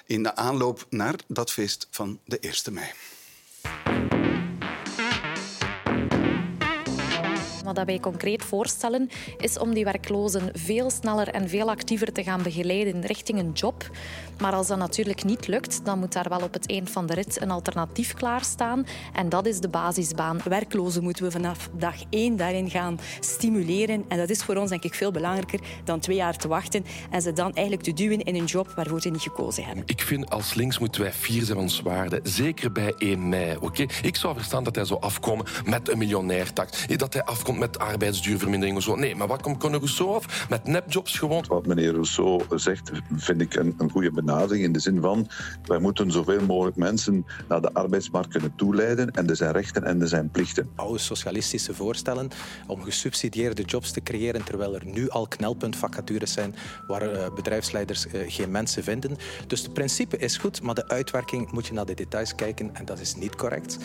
in 0.06 0.22
de 0.22 0.36
aanloop 0.36 0.86
naar 0.90 1.14
dat 1.26 1.50
feest 1.50 1.86
van 1.90 2.20
de 2.25 2.38
1 2.38 2.54
mei. 2.72 2.92
Wat 7.64 7.84
wij 7.84 8.00
concreet 8.00 8.43
voorstellen 8.43 9.08
is 9.38 9.58
om 9.58 9.75
die 9.75 9.84
werklozen 9.84 10.50
veel 10.52 10.90
sneller 10.90 11.28
en 11.28 11.49
veel 11.49 11.70
actiever 11.70 12.12
te 12.12 12.22
gaan 12.22 12.43
begeleiden 12.43 13.06
richting 13.06 13.38
een 13.38 13.52
job. 13.52 13.90
Maar 14.38 14.52
als 14.52 14.66
dat 14.66 14.78
natuurlijk 14.78 15.25
niet 15.25 15.46
lukt, 15.46 15.84
dan 15.84 15.99
moet 15.99 16.12
daar 16.12 16.28
wel 16.28 16.40
op 16.40 16.52
het 16.52 16.69
eind 16.69 16.90
van 16.90 17.06
de 17.06 17.14
rit 17.14 17.40
een 17.40 17.50
alternatief 17.50 18.14
klaarstaan. 18.14 18.87
En 19.12 19.28
dat 19.28 19.46
is 19.46 19.61
de 19.61 19.69
basisbaan. 19.69 20.40
Werklozen 20.44 21.02
moeten 21.02 21.25
we 21.25 21.31
vanaf 21.31 21.69
dag 21.72 21.94
één 22.11 22.37
daarin 22.37 22.70
gaan 22.70 23.00
stimuleren. 23.20 24.05
En 24.08 24.19
dat 24.19 24.31
is 24.31 24.43
voor 24.43 24.56
ons 24.56 24.70
denk 24.70 24.84
ik 24.84 24.94
veel 24.94 25.10
belangrijker 25.10 25.60
dan 25.84 26.00
twee 26.00 26.17
jaar 26.17 26.37
te 26.37 26.49
wachten 26.49 26.84
en 27.10 27.22
ze 27.22 27.32
dan 27.32 27.52
eigenlijk 27.52 27.82
te 27.82 27.93
duwen 27.93 28.22
in 28.22 28.34
een 28.34 28.44
job 28.44 28.72
waarvoor 28.76 29.00
ze 29.00 29.08
niet 29.08 29.22
gekozen 29.22 29.64
hebben. 29.64 29.82
Ik 29.87 30.00
vind 30.00 30.31
als 30.31 30.55
links 30.55 30.78
moeten 30.78 31.02
wij 31.02 31.12
fier 31.12 31.43
zijn 31.43 31.55
van 31.55 31.62
ons 31.62 31.81
waarde. 31.81 32.20
Zeker 32.22 32.72
bij 32.72 32.94
1 32.99 33.28
mei. 33.28 33.56
Oké? 33.60 33.87
Ik 34.02 34.17
zou 34.17 34.34
verstaan 34.34 34.64
dat 34.64 34.75
hij 34.75 34.84
zou 34.84 35.00
afkomen 35.00 35.46
met 35.64 35.88
een 35.88 35.99
miljonairtax. 35.99 36.87
Dat 36.87 37.12
hij 37.12 37.25
afkomt 37.25 37.54
met 37.58 37.79
arbeidsduurvermindering 37.79 38.77
of 38.77 38.82
zo. 38.82 38.94
Nee, 38.94 39.17
maar 39.17 39.27
wat 39.27 39.43
komt 39.43 39.58
Conor 39.58 39.79
Rousseau 39.79 40.15
af? 40.15 40.49
Met 40.49 40.67
nepjobs 40.67 41.19
gewoon. 41.19 41.44
Wat 41.49 41.67
meneer 41.67 41.93
Rousseau 41.93 42.43
zegt, 42.55 42.91
vind 43.17 43.41
ik 43.41 43.55
een, 43.55 43.75
een 43.79 43.91
goede 43.91 44.11
benadering 44.11 44.65
in 44.65 44.73
de 44.73 44.81
zin 44.81 45.01
van 45.01 45.29
wij 45.65 45.79
moeten 45.79 46.11
zoveel 46.11 46.41
mogelijk 46.41 46.77
mensen 46.77 47.27
naar 47.49 47.61
de 47.61 47.73
arbeidsmarkt 47.73 48.29
kunnen 48.29 48.55
toeleiden 48.56 49.11
en 49.11 49.29
er 49.29 49.37
zijn 49.37 49.53
rechten 49.53 49.84
en 49.84 50.01
er 50.01 50.08
zijn 50.08 50.31
plichten. 50.31 50.70
Oude 50.75 50.99
socialistische 50.99 51.75
voorstellen 51.75 52.29
om 52.67 52.82
gesubsidieerde 52.82 53.63
jobs 53.63 53.91
te 53.93 54.03
creëren 54.03 54.44
terwijl 54.44 54.75
er 54.75 54.84
nu 54.84 55.08
al 55.08 55.29
knelpuntvacatures 55.29 56.32
zijn 56.32 56.55
waar 56.87 57.13
uh, 57.13 57.34
bedrijfsleiders 57.34 58.06
uh, 58.06 58.13
geen 58.27 58.51
mensen 58.51 58.82
vinden. 58.82 59.17
Dus 59.46 59.63
het 59.63 59.73
principe 59.73 60.17
is 60.17 60.37
goed, 60.37 60.63
maar 60.63 60.75
de 60.75 60.89
uitwerking 60.89 61.53
moet 61.53 61.67
je 61.67 61.73
naar 61.73 61.87
de 61.87 61.94
details 61.94 62.34
kijken 62.34 62.70
en 62.73 62.84
dat 62.84 63.01
is 63.01 63.15
niet 63.15 63.37
correct. 63.37 63.79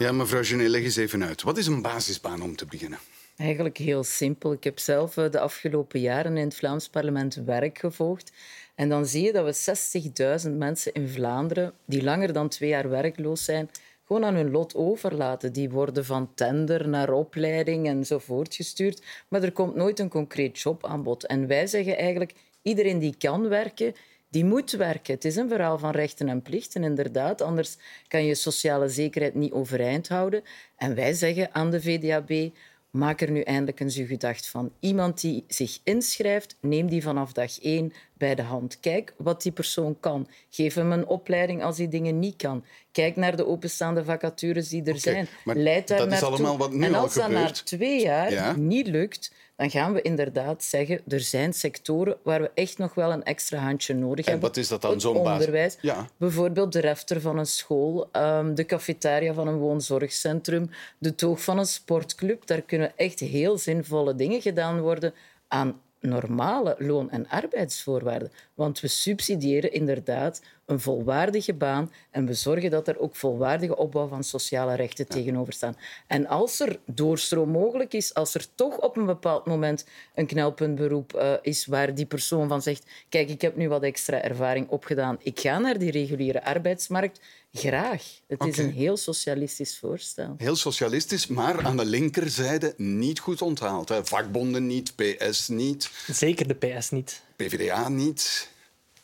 Ja, 0.00 0.12
mevrouw 0.12 0.42
Genet, 0.42 0.68
leg 0.68 0.82
eens 0.82 0.96
even 0.96 1.24
uit. 1.24 1.42
Wat 1.42 1.58
is 1.58 1.66
een 1.66 1.82
basisbaan 1.82 2.42
om 2.42 2.56
te 2.56 2.64
beginnen? 2.64 2.98
Eigenlijk 3.36 3.76
heel 3.76 4.04
simpel. 4.04 4.52
Ik 4.52 4.64
heb 4.64 4.78
zelf 4.78 5.16
eh, 5.16 5.30
de 5.30 5.40
afgelopen 5.40 6.00
jaren 6.00 6.36
in 6.36 6.44
het 6.44 6.54
Vlaams 6.54 6.88
parlement 6.88 7.34
werk 7.34 7.78
gevolgd. 7.78 8.32
En 8.74 8.88
dan 8.88 9.06
zie 9.06 9.22
je 9.22 9.32
dat 9.32 9.64
we 9.64 10.40
60.000 10.48 10.56
mensen 10.56 10.92
in 10.92 11.08
Vlaanderen 11.08 11.72
die 11.84 12.02
langer 12.02 12.32
dan 12.32 12.48
twee 12.48 12.68
jaar 12.68 12.88
werkloos 12.88 13.44
zijn, 13.44 13.70
gewoon 14.06 14.24
aan 14.24 14.34
hun 14.34 14.50
lot 14.50 14.74
overlaten. 14.74 15.52
Die 15.52 15.70
worden 15.70 16.04
van 16.04 16.34
tender 16.34 16.88
naar 16.88 17.12
opleiding 17.12 17.86
enzovoort 17.86 18.54
gestuurd, 18.54 19.02
maar 19.28 19.42
er 19.42 19.52
komt 19.52 19.74
nooit 19.74 19.98
een 19.98 20.08
concreet 20.08 20.58
jobaanbod. 20.58 21.26
En 21.26 21.46
wij 21.46 21.66
zeggen 21.66 21.96
eigenlijk, 21.96 22.32
iedereen 22.62 22.98
die 22.98 23.14
kan 23.18 23.48
werken, 23.48 23.94
die 24.30 24.44
moet 24.44 24.70
werken. 24.70 25.14
Het 25.14 25.24
is 25.24 25.36
een 25.36 25.48
verhaal 25.48 25.78
van 25.78 25.90
rechten 25.90 26.28
en 26.28 26.42
plichten, 26.42 26.84
inderdaad. 26.84 27.40
Anders 27.42 27.76
kan 28.08 28.24
je 28.24 28.34
sociale 28.34 28.88
zekerheid 28.88 29.34
niet 29.34 29.52
overeind 29.52 30.08
houden. 30.08 30.42
En 30.76 30.94
wij 30.94 31.12
zeggen 31.12 31.54
aan 31.54 31.70
de 31.70 31.82
VDAB, 31.82 32.52
maak 32.90 33.20
er 33.20 33.30
nu 33.30 33.40
eindelijk 33.40 33.80
eens 33.80 33.96
uw 33.96 34.06
gedacht 34.06 34.46
van. 34.46 34.72
Iemand 34.80 35.20
die 35.20 35.44
zich 35.48 35.78
inschrijft, 35.84 36.56
neem 36.60 36.88
die 36.88 37.02
vanaf 37.02 37.32
dag 37.32 37.60
één 37.60 37.92
bij 38.20 38.34
de 38.34 38.42
hand. 38.42 38.80
Kijk 38.80 39.14
wat 39.16 39.42
die 39.42 39.52
persoon 39.52 39.96
kan. 40.00 40.28
Geef 40.50 40.74
hem 40.74 40.92
een 40.92 41.06
opleiding 41.06 41.62
als 41.62 41.78
hij 41.78 41.88
dingen 41.88 42.18
niet 42.18 42.36
kan. 42.36 42.64
Kijk 42.92 43.16
naar 43.16 43.36
de 43.36 43.46
openstaande 43.46 44.04
vacatures 44.04 44.68
die 44.68 44.84
er 44.84 44.98
zijn. 44.98 45.28
Leid 45.44 45.88
daar 45.88 45.98
dat 45.98 46.12
is 46.12 46.22
allemaal 46.22 46.58
wat 46.58 46.72
nu 46.72 46.84
En 46.84 46.94
als 46.94 47.16
al 47.16 47.22
dat 47.22 47.30
na 47.30 47.50
twee 47.50 48.00
jaar 48.00 48.58
niet 48.58 48.86
lukt, 48.86 49.32
dan 49.56 49.70
gaan 49.70 49.92
we 49.92 50.02
inderdaad 50.02 50.64
zeggen 50.64 51.00
er 51.08 51.20
zijn 51.20 51.52
sectoren 51.52 52.16
waar 52.22 52.40
we 52.40 52.50
echt 52.54 52.78
nog 52.78 52.94
wel 52.94 53.12
een 53.12 53.24
extra 53.24 53.58
handje 53.58 53.94
nodig 53.94 54.24
en 54.24 54.30
hebben. 54.30 54.48
wat 54.48 54.58
is 54.58 54.68
dat 54.68 54.82
dan, 54.82 55.00
zo'n 55.00 55.16
onderwijs. 55.16 55.76
Ja. 55.80 56.08
Bijvoorbeeld 56.16 56.72
de 56.72 56.80
refter 56.80 57.20
van 57.20 57.38
een 57.38 57.46
school, 57.46 58.08
ehm, 58.12 58.54
de 58.54 58.66
cafetaria 58.66 59.32
van 59.32 59.48
een 59.48 59.58
woonzorgcentrum, 59.58 60.70
de 60.98 61.14
toog 61.14 61.42
van 61.42 61.58
een 61.58 61.66
sportclub. 61.66 62.46
Daar 62.46 62.62
kunnen 62.62 62.92
echt 62.96 63.20
heel 63.20 63.58
zinvolle 63.58 64.14
dingen 64.14 64.40
gedaan 64.40 64.80
worden 64.80 65.14
aan 65.48 65.80
normale 66.00 66.74
loon- 66.78 67.10
en 67.10 67.28
arbeidsvoorwaarden. 67.28 68.32
Want 68.54 68.80
we 68.80 68.88
subsidiëren 68.88 69.72
inderdaad 69.72 70.42
een 70.70 70.80
volwaardige 70.80 71.54
baan 71.54 71.92
en 72.10 72.26
we 72.26 72.34
zorgen 72.34 72.70
dat 72.70 72.88
er 72.88 72.98
ook 72.98 73.14
volwaardige 73.16 73.76
opbouw 73.76 74.06
van 74.06 74.24
sociale 74.24 74.74
rechten 74.74 75.08
tegenover 75.08 75.52
staan. 75.52 75.76
En 76.06 76.26
als 76.26 76.60
er 76.60 76.78
doorstroom 76.86 77.50
mogelijk 77.50 77.92
is, 77.92 78.14
als 78.14 78.34
er 78.34 78.46
toch 78.54 78.78
op 78.78 78.96
een 78.96 79.06
bepaald 79.06 79.46
moment 79.46 79.86
een 80.14 80.26
knelpuntberoep 80.26 81.14
uh, 81.14 81.32
is 81.42 81.66
waar 81.66 81.94
die 81.94 82.06
persoon 82.06 82.48
van 82.48 82.62
zegt 82.62 82.86
kijk, 83.08 83.28
ik 83.28 83.40
heb 83.40 83.56
nu 83.56 83.68
wat 83.68 83.82
extra 83.82 84.22
ervaring 84.22 84.68
opgedaan, 84.68 85.18
ik 85.22 85.40
ga 85.40 85.58
naar 85.58 85.78
die 85.78 85.90
reguliere 85.90 86.44
arbeidsmarkt, 86.44 87.20
graag. 87.52 88.20
Het 88.26 88.44
is 88.44 88.58
een 88.58 88.72
heel 88.72 88.96
socialistisch 88.96 89.78
voorstel. 89.78 90.34
Heel 90.38 90.56
socialistisch, 90.56 91.26
maar 91.26 91.64
aan 91.64 91.76
de 91.76 91.84
linkerzijde 91.84 92.74
niet 92.76 93.18
goed 93.18 93.42
onthaald. 93.42 93.88
Hè. 93.88 94.06
Vakbonden 94.06 94.66
niet, 94.66 94.94
PS 94.96 95.48
niet. 95.48 95.90
Zeker 96.06 96.48
de 96.48 96.54
PS 96.54 96.90
niet. 96.90 97.22
PvdA 97.36 97.88
niet. 97.88 98.48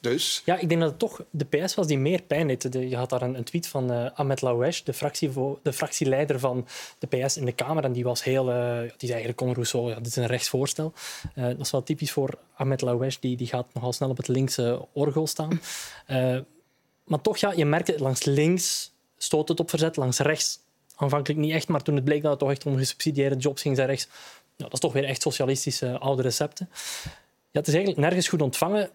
Dus? 0.00 0.42
Ja, 0.44 0.58
ik 0.58 0.68
denk 0.68 0.80
dat 0.80 0.90
het 0.90 0.98
toch 0.98 1.24
de 1.30 1.44
PS 1.44 1.74
was 1.74 1.86
die 1.86 1.98
meer 1.98 2.22
pijn 2.22 2.46
deed. 2.46 2.68
Je 2.72 2.96
had 2.96 3.10
daar 3.10 3.22
een, 3.22 3.34
een 3.34 3.44
tweet 3.44 3.66
van 3.66 3.92
uh, 3.92 4.10
Ahmed 4.14 4.42
Laouesh, 4.42 4.80
de, 4.82 4.92
fractie, 4.92 5.30
de 5.62 5.72
fractieleider 5.72 6.38
van 6.38 6.66
de 6.98 7.06
PS 7.06 7.36
in 7.36 7.44
de 7.44 7.52
Kamer. 7.52 7.84
En 7.84 7.92
die 7.92 8.04
was 8.04 8.24
heel... 8.24 8.48
Uh, 8.48 8.78
die 8.80 8.90
zei 9.08 9.12
eigenlijk, 9.12 9.38
Con 9.38 9.52
Rousseau, 9.52 9.88
ja, 9.88 9.96
dit 9.96 10.06
is 10.06 10.16
een 10.16 10.26
rechtsvoorstel. 10.26 10.92
Uh, 11.34 11.44
dat 11.44 11.60
is 11.60 11.70
wel 11.70 11.82
typisch 11.82 12.12
voor 12.12 12.38
Ahmed 12.56 12.80
Laouesh. 12.80 13.16
Die, 13.16 13.36
die 13.36 13.46
gaat 13.46 13.66
nogal 13.72 13.92
snel 13.92 14.08
op 14.08 14.16
het 14.16 14.28
linkse 14.28 14.86
orgel 14.92 15.26
staan. 15.26 15.60
maar 17.06 17.20
toch, 17.20 17.36
ja, 17.36 17.52
je 17.52 17.64
merkte 17.64 17.98
langs 17.98 18.24
links 18.24 18.92
stoot 19.16 19.48
het 19.48 19.60
op 19.60 19.70
verzet, 19.70 19.96
langs 19.96 20.18
rechts 20.18 20.58
aanvankelijk 20.96 21.40
niet 21.40 21.52
echt. 21.52 21.68
Maar 21.68 21.82
toen 21.82 21.94
het 21.94 22.04
bleek 22.04 22.22
dat 22.22 22.30
het 22.30 22.40
toch 22.40 22.50
echt 22.50 22.66
om 22.66 22.76
gesubsidieerde 22.76 23.36
jobs 23.36 23.62
ging, 23.62 23.76
zei 23.76 23.88
rechts... 23.88 24.08
Ja, 24.56 24.64
dat 24.64 24.72
is 24.72 24.80
toch 24.80 24.92
weer 24.92 25.04
echt 25.04 25.22
socialistische 25.22 25.98
oude 25.98 26.22
recepten. 26.22 26.68
Ja, 27.50 27.62
het 27.62 27.68
is 27.68 27.74
eigenlijk 27.74 28.02
nergens 28.02 28.28
goed 28.28 28.42
ontvangen 28.42 28.90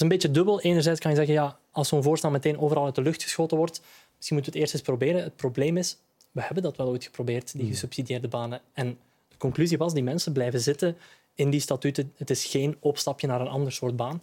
is 0.00 0.06
een 0.06 0.18
beetje 0.18 0.30
dubbel. 0.30 0.60
Enerzijds 0.60 1.00
kan 1.00 1.10
je 1.10 1.16
zeggen, 1.16 1.34
ja, 1.34 1.58
als 1.70 1.88
zo'n 1.88 2.02
voorstel 2.02 2.30
meteen 2.30 2.58
overal 2.58 2.84
uit 2.84 2.94
de 2.94 3.02
lucht 3.02 3.22
geschoten 3.22 3.56
wordt, 3.56 3.80
misschien 4.16 4.36
moeten 4.36 4.52
we 4.52 4.58
het 4.58 4.68
eerst 4.68 4.74
eens 4.74 4.82
proberen. 4.82 5.22
Het 5.22 5.36
probleem 5.36 5.76
is, 5.76 5.96
we 6.30 6.42
hebben 6.42 6.62
dat 6.62 6.76
wel 6.76 6.88
ooit 6.88 7.04
geprobeerd, 7.04 7.52
die 7.52 7.60
hmm. 7.60 7.70
gesubsidieerde 7.70 8.28
banen. 8.28 8.60
En 8.72 8.98
de 9.28 9.36
conclusie 9.36 9.78
was, 9.78 9.94
die 9.94 10.02
mensen 10.02 10.32
blijven 10.32 10.60
zitten 10.60 10.96
in 11.34 11.50
die 11.50 11.60
statuten. 11.60 12.12
Het 12.16 12.30
is 12.30 12.44
geen 12.44 12.76
opstapje 12.80 13.26
naar 13.26 13.40
een 13.40 13.48
ander 13.48 13.72
soort 13.72 13.96
baan. 13.96 14.22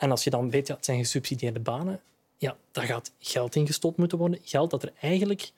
En 0.00 0.10
als 0.10 0.24
je 0.24 0.30
dan 0.30 0.50
weet, 0.50 0.66
ja, 0.66 0.74
het 0.74 0.84
zijn 0.84 0.98
gesubsidieerde 0.98 1.60
banen, 1.60 2.00
ja, 2.36 2.56
daar 2.72 2.84
gaat 2.84 3.12
geld 3.18 3.54
in 3.54 3.66
gestopt 3.66 3.96
moeten 3.96 4.18
worden. 4.18 4.38
Geld 4.42 4.70
dat 4.70 4.82
er 4.82 4.92
eigenlijk, 5.00 5.50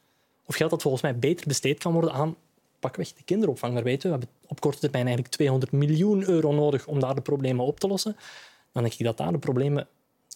of 0.45 0.55
geld 0.55 0.71
dat 0.71 0.83
volgens 0.83 1.03
mij 1.03 1.19
beter 1.19 1.47
besteed 1.47 1.79
kan 1.79 1.93
worden 1.93 2.13
aan 2.13 2.37
pakweg 2.79 3.13
de 3.13 3.23
kinderopvang. 3.25 3.75
Daar 3.75 3.83
weten 3.83 4.11
we, 4.11 4.17
we 4.17 4.25
hebben 4.25 4.49
op 4.49 4.61
korte 4.61 4.79
termijn 4.79 5.07
eigenlijk 5.07 5.35
200 5.35 5.73
miljoen 5.73 6.29
euro 6.29 6.53
nodig 6.53 6.87
om 6.87 7.01
daar 7.01 7.15
de 7.15 7.21
problemen 7.21 7.65
op 7.65 7.81
te 7.81 7.87
lossen 7.87 8.17
dan 8.73 8.83
denk 8.83 8.95
ik 8.95 9.05
dat 9.05 9.17
daar 9.17 9.33
de 9.33 9.39
problemen, 9.39 9.89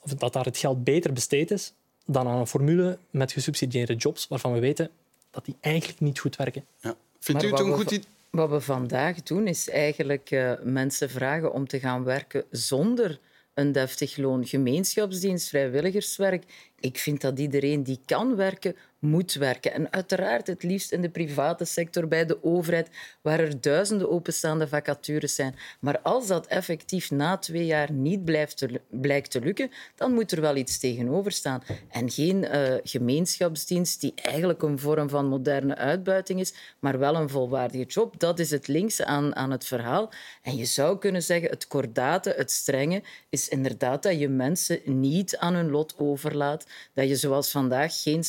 of 0.03 0.15
dat 0.15 0.33
daar 0.33 0.45
het 0.45 0.57
geld 0.57 0.85
beter 0.85 1.13
besteed 1.13 1.51
is 1.51 1.73
dan 2.05 2.29
aan 2.29 2.39
een 2.39 2.47
formule 2.47 2.99
met 3.11 3.33
gesubsidieerde 3.33 3.95
jobs 3.95 4.29
waarvan 4.29 4.53
we 4.53 4.59
weten 4.59 4.91
dat 5.31 5.45
die 5.45 5.57
eigenlijk 5.61 6.01
niet 6.01 6.19
goed 6.19 6.37
werken. 6.37 6.65
Ja. 6.81 6.95
Vindt 7.19 7.43
u 7.43 7.51
het 7.51 7.61
een 7.61 7.73
goed 7.73 7.91
idee? 7.91 8.09
Wat 8.31 8.51
we 8.51 8.61
vandaag 8.61 9.23
doen, 9.23 9.47
is 9.47 9.71
eigenlijk 9.71 10.31
uh, 10.31 10.53
mensen 10.63 11.11
vragen 11.11 11.53
om 11.53 11.67
te 11.67 11.81
gaan 11.81 12.05
werken 12.05 12.45
zonder 12.51 13.19
een 13.57 13.73
deftig 13.73 14.17
loon. 14.17 14.47
Gemeenschapsdienst, 14.47 15.49
vrijwilligerswerk. 15.49 16.45
Ik 16.81 16.99
vind 16.99 17.21
dat 17.21 17.39
iedereen 17.39 17.83
die 17.83 18.01
kan 18.05 18.37
werken, 18.37 18.77
moet 19.07 19.33
werken. 19.33 19.73
En 19.73 19.93
uiteraard 19.93 20.47
het 20.47 20.63
liefst 20.63 20.93
in 20.93 21.03
de 21.03 21.09
private 21.09 21.65
sector, 21.65 22.09
bij 22.09 22.27
de 22.27 22.45
overheid, 22.45 22.89
waar 23.21 23.41
er 23.41 23.61
duizenden 23.61 24.11
openstaande 24.11 24.69
vacatures 24.69 25.35
zijn. 25.35 25.55
Maar 25.81 26.01
als 26.01 26.27
dat 26.27 26.47
effectief 26.47 27.11
na 27.11 27.37
twee 27.37 27.67
jaar 27.67 27.93
niet 27.93 28.25
blijft 28.25 28.67
blijkt 28.91 29.31
te 29.31 29.41
lukken, 29.41 29.71
dan 29.95 30.13
moet 30.13 30.33
er 30.33 30.41
wel 30.41 30.57
iets 30.57 30.79
tegenover 30.79 31.33
staan. 31.33 31.63
En 31.91 32.11
geen 32.11 32.45
uh, 32.45 32.75
gemeenschapsdienst 32.83 34.01
die 34.01 34.13
eigenlijk 34.15 34.63
een 34.63 34.79
vorm 34.79 35.09
van 35.09 35.27
moderne 35.27 35.77
uitbuiting 35.77 36.41
is, 36.41 36.55
maar 36.79 36.99
wel 36.99 37.17
een 37.17 37.29
volwaardige 37.29 37.85
job. 37.85 38.21
Dat 38.21 38.39
is 38.39 38.51
het 38.51 38.69
linkse 38.69 39.05
aan, 39.05 39.37
aan 39.37 39.51
het 39.51 39.67
verhaal. 39.67 40.13
En 40.43 40.57
je 40.57 40.65
zou 40.65 40.99
kunnen 40.99 41.23
zeggen, 41.23 41.51
het 41.51 41.67
kordate, 41.67 42.35
het 42.37 42.51
strenge, 42.51 43.03
is 43.29 43.49
inderdaad 43.49 44.03
dat 44.03 44.19
je 44.19 44.29
mensen 44.29 44.81
niet 44.85 45.37
aan 45.37 45.55
hun 45.55 45.71
lot 45.71 45.95
overlaat. 45.99 46.67
Dat 46.95 47.09
je 47.09 47.17
zoals 47.17 47.51
vandaag 47.51 48.03
geen 48.03 48.23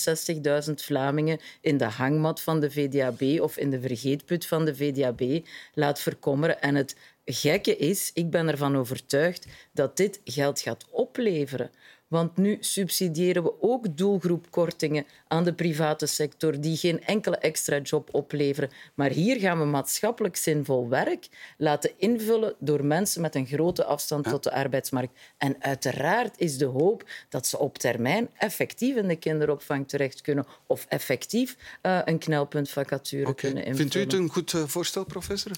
60.000 0.67 0.67
Vlamingen 0.76 1.40
in 1.62 1.78
de 1.78 1.86
hangmat 1.86 2.42
van 2.42 2.60
de 2.60 2.72
VDAB 2.72 3.42
of 3.42 3.58
in 3.58 3.70
de 3.70 3.80
vergeetput 3.80 4.46
van 4.46 4.66
de 4.66 4.76
VDAB 4.76 5.46
laat 5.74 6.00
verkommeren. 6.00 6.62
En 6.62 6.76
het 6.76 6.96
gekke 7.26 7.78
is, 7.78 8.12
ik 8.14 8.30
ben 8.30 8.48
ervan 8.48 8.78
overtuigd 8.78 9.48
dat 9.72 9.98
dit 9.98 10.22
geld 10.24 10.60
gaat 10.60 10.86
opleveren. 10.90 11.72
Want 12.08 12.38
nu 12.38 12.58
subsidiëren 12.60 13.44
we 13.44 13.62
ook 13.62 13.98
doelgroepkortingen 13.98 15.06
aan 15.28 15.44
de 15.44 15.54
private 15.54 16.06
sector 16.06 16.62
die 16.62 16.78
geen 16.78 17.04
enkele 17.04 17.38
extra 17.38 17.80
job 17.80 18.10
opleveren. 18.12 18.70
Maar 18.94 19.10
hier 19.10 19.40
gaan 19.40 19.60
we 19.60 19.66
maatschappelijk 19.66 20.36
zinvol 20.36 20.90
werk 20.90 21.28
laten 21.58 21.92
invullen 21.98 22.56
door 22.60 22.86
mensen 22.86 23.22
met 23.22 23.36
een 23.36 23.46
grote 23.46 23.86
afstand 23.86 24.24
tot 24.24 24.44
de 24.44 24.52
arbeidsmarkt. 24.52 25.20
En 25.38 25.56
uiteraard 25.60 26.40
is 26.40 26.58
de 26.58 26.66
hoop 26.66 27.10
dat 27.30 27.48
ze 27.48 27.60
op 27.60 27.78
termijn 27.78 28.30
effectief 28.38 28.96
in 28.96 29.08
de 29.08 29.16
kinderopvang 29.16 29.88
terecht 29.88 30.22
kunnen 30.22 30.46
of 30.68 30.86
effectief 30.90 31.58
uh, 31.82 32.00
een 32.06 32.18
knelpuntvacature 32.18 33.36
kunnen 33.36 33.66
invullen. 33.66 33.92
Vindt 33.92 33.96
u 33.96 34.00
het 34.00 34.14
een 34.14 34.30
goed 34.30 34.54
uh, 34.54 34.64
voorstel, 34.64 35.06
professor? 35.06 35.52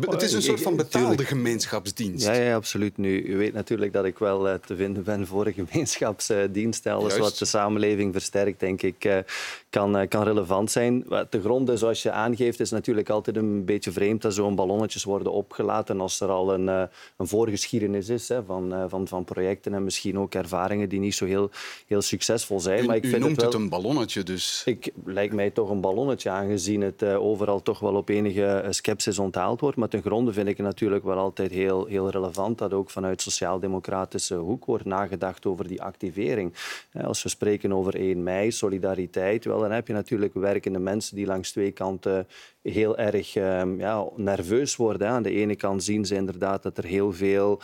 Het 0.00 0.22
is 0.22 0.32
een 0.32 0.42
soort 0.42 0.60
van 0.62 0.76
betaalde 0.76 1.24
gemeenschapsdienst. 1.24 2.26
Ja, 2.26 2.32
ja, 2.32 2.54
absoluut. 2.54 2.96
Nu, 2.96 3.22
u 3.22 3.36
weet 3.36 3.52
natuurlijk 3.52 3.92
dat 3.92 4.04
ik 4.04 4.18
wel 4.18 4.48
uh, 4.48 4.54
te 4.54 4.76
vinden 4.76 5.02
ben 5.04 5.26
voor 5.26 5.46
een 5.46 5.52
gemeenschapsdienst. 5.66 6.86
Alles 6.86 7.18
wat 7.18 7.38
de 7.38 7.44
samenleving 7.44 8.12
versterkt, 8.12 8.60
denk 8.60 8.82
ik, 8.82 9.04
uh, 9.04 9.18
kan, 9.72 10.00
uh, 10.00 10.08
kan 10.08 10.22
relevant 10.22 10.70
zijn. 10.70 11.04
De 11.30 11.40
gronden, 11.40 11.78
zoals 11.78 12.02
je 12.02 12.10
aangeeft, 12.10 12.60
is 12.60 12.70
natuurlijk 12.70 13.10
altijd 13.10 13.36
een 13.36 13.64
beetje 13.64 13.92
vreemd 13.92 14.22
dat 14.22 14.34
zo'n 14.34 14.54
ballonnetjes 14.54 15.04
worden 15.04 15.32
opgelaten 15.32 16.00
als 16.00 16.20
er 16.20 16.28
al 16.28 16.54
een, 16.54 16.66
een 16.66 17.26
voorgeschiedenis 17.26 18.08
is 18.08 18.28
hè, 18.28 18.44
van, 18.44 18.86
van, 18.88 19.08
van 19.08 19.24
projecten 19.24 19.74
en 19.74 19.84
misschien 19.84 20.18
ook 20.18 20.34
ervaringen 20.34 20.88
die 20.88 21.00
niet 21.00 21.14
zo 21.14 21.24
heel, 21.24 21.50
heel 21.86 22.02
succesvol 22.02 22.60
zijn. 22.60 22.84
U, 22.84 22.86
maar 22.86 22.96
ik 22.96 23.04
u 23.04 23.08
vind 23.08 23.20
noemt 23.20 23.40
het, 23.40 23.44
wel, 23.44 23.52
het 23.52 23.60
een 23.60 23.68
ballonnetje 23.68 24.22
dus. 24.22 24.62
Ik, 24.64 24.92
lijkt 25.04 25.34
mij 25.34 25.50
toch 25.50 25.70
een 25.70 25.80
ballonnetje, 25.80 26.30
aangezien 26.30 26.80
het 26.80 27.04
overal 27.04 27.62
toch 27.62 27.78
wel 27.78 27.94
op 27.94 28.08
enige 28.08 28.66
sceptisch 28.70 29.18
onthaald 29.18 29.60
wordt. 29.60 29.76
Maar 29.76 29.88
ten 29.88 30.02
gronde 30.02 30.32
vind 30.32 30.48
ik 30.48 30.56
het 30.56 30.66
natuurlijk 30.66 31.04
wel 31.04 31.18
altijd 31.18 31.50
heel, 31.50 31.86
heel 31.86 32.10
relevant 32.10 32.58
dat 32.58 32.72
ook 32.72 32.90
vanuit 32.90 33.22
sociaal-democratische 33.22 34.34
hoek 34.34 34.64
wordt 34.64 34.84
nagedacht 34.84 35.46
over 35.46 35.68
die 35.68 35.82
activering. 35.82 36.52
Als 37.04 37.22
we 37.22 37.28
spreken 37.28 37.72
over 37.72 37.94
1 37.94 38.22
mei, 38.22 38.50
solidariteit, 38.50 39.44
wel, 39.44 39.61
dan 39.62 39.70
heb 39.70 39.86
je 39.86 39.92
natuurlijk 39.92 40.34
werkende 40.34 40.78
mensen 40.78 41.16
die 41.16 41.26
langs 41.26 41.50
twee 41.50 41.70
kanten 41.70 42.26
heel 42.62 42.98
erg 42.98 43.36
ehm, 43.36 43.80
ja, 43.80 44.04
nerveus 44.16 44.76
worden. 44.76 45.08
Aan 45.08 45.22
de 45.22 45.30
ene 45.30 45.56
kant 45.56 45.84
zien 45.84 46.04
ze 46.04 46.14
inderdaad 46.14 46.62
dat 46.62 46.78
er 46.78 46.84
heel 46.84 47.12
veel 47.12 47.60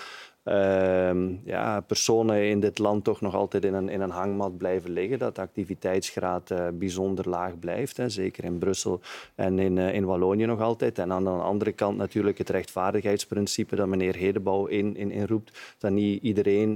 ja, 1.45 1.81
personen 1.87 2.49
in 2.49 2.61
dit 2.61 2.79
land 2.79 3.05
toch 3.05 3.21
nog 3.21 3.35
altijd 3.35 3.65
in 3.65 3.75
een, 3.75 3.89
in 3.89 4.01
een 4.01 4.11
hangmat 4.11 4.59
blijven 4.59 4.91
liggen. 4.91 5.19
Dat 5.19 5.35
de 5.35 5.41
activiteitsgraad 5.41 6.51
uh, 6.51 6.67
bijzonder 6.73 7.29
laag 7.29 7.59
blijft. 7.59 7.97
Hè. 7.97 8.09
Zeker 8.09 8.45
in 8.45 8.59
Brussel 8.59 9.01
en 9.35 9.59
in, 9.59 9.77
uh, 9.77 9.95
in 9.95 10.05
Wallonië 10.05 10.47
nog 10.47 10.61
altijd. 10.61 10.99
En 10.99 11.13
aan 11.13 11.25
de 11.25 11.31
andere 11.31 11.73
kant 11.73 11.97
natuurlijk 11.97 12.39
het 12.39 12.51
rechtvaardigheidsprincipe 12.51 13.77
dat 13.77 13.87
meneer 13.87 14.15
Hedebouw 14.15 14.67
in, 14.67 14.97
in, 14.97 15.11
inroept. 15.11 15.59
Dat 15.79 15.91
niet 15.91 16.23
iedereen 16.23 16.75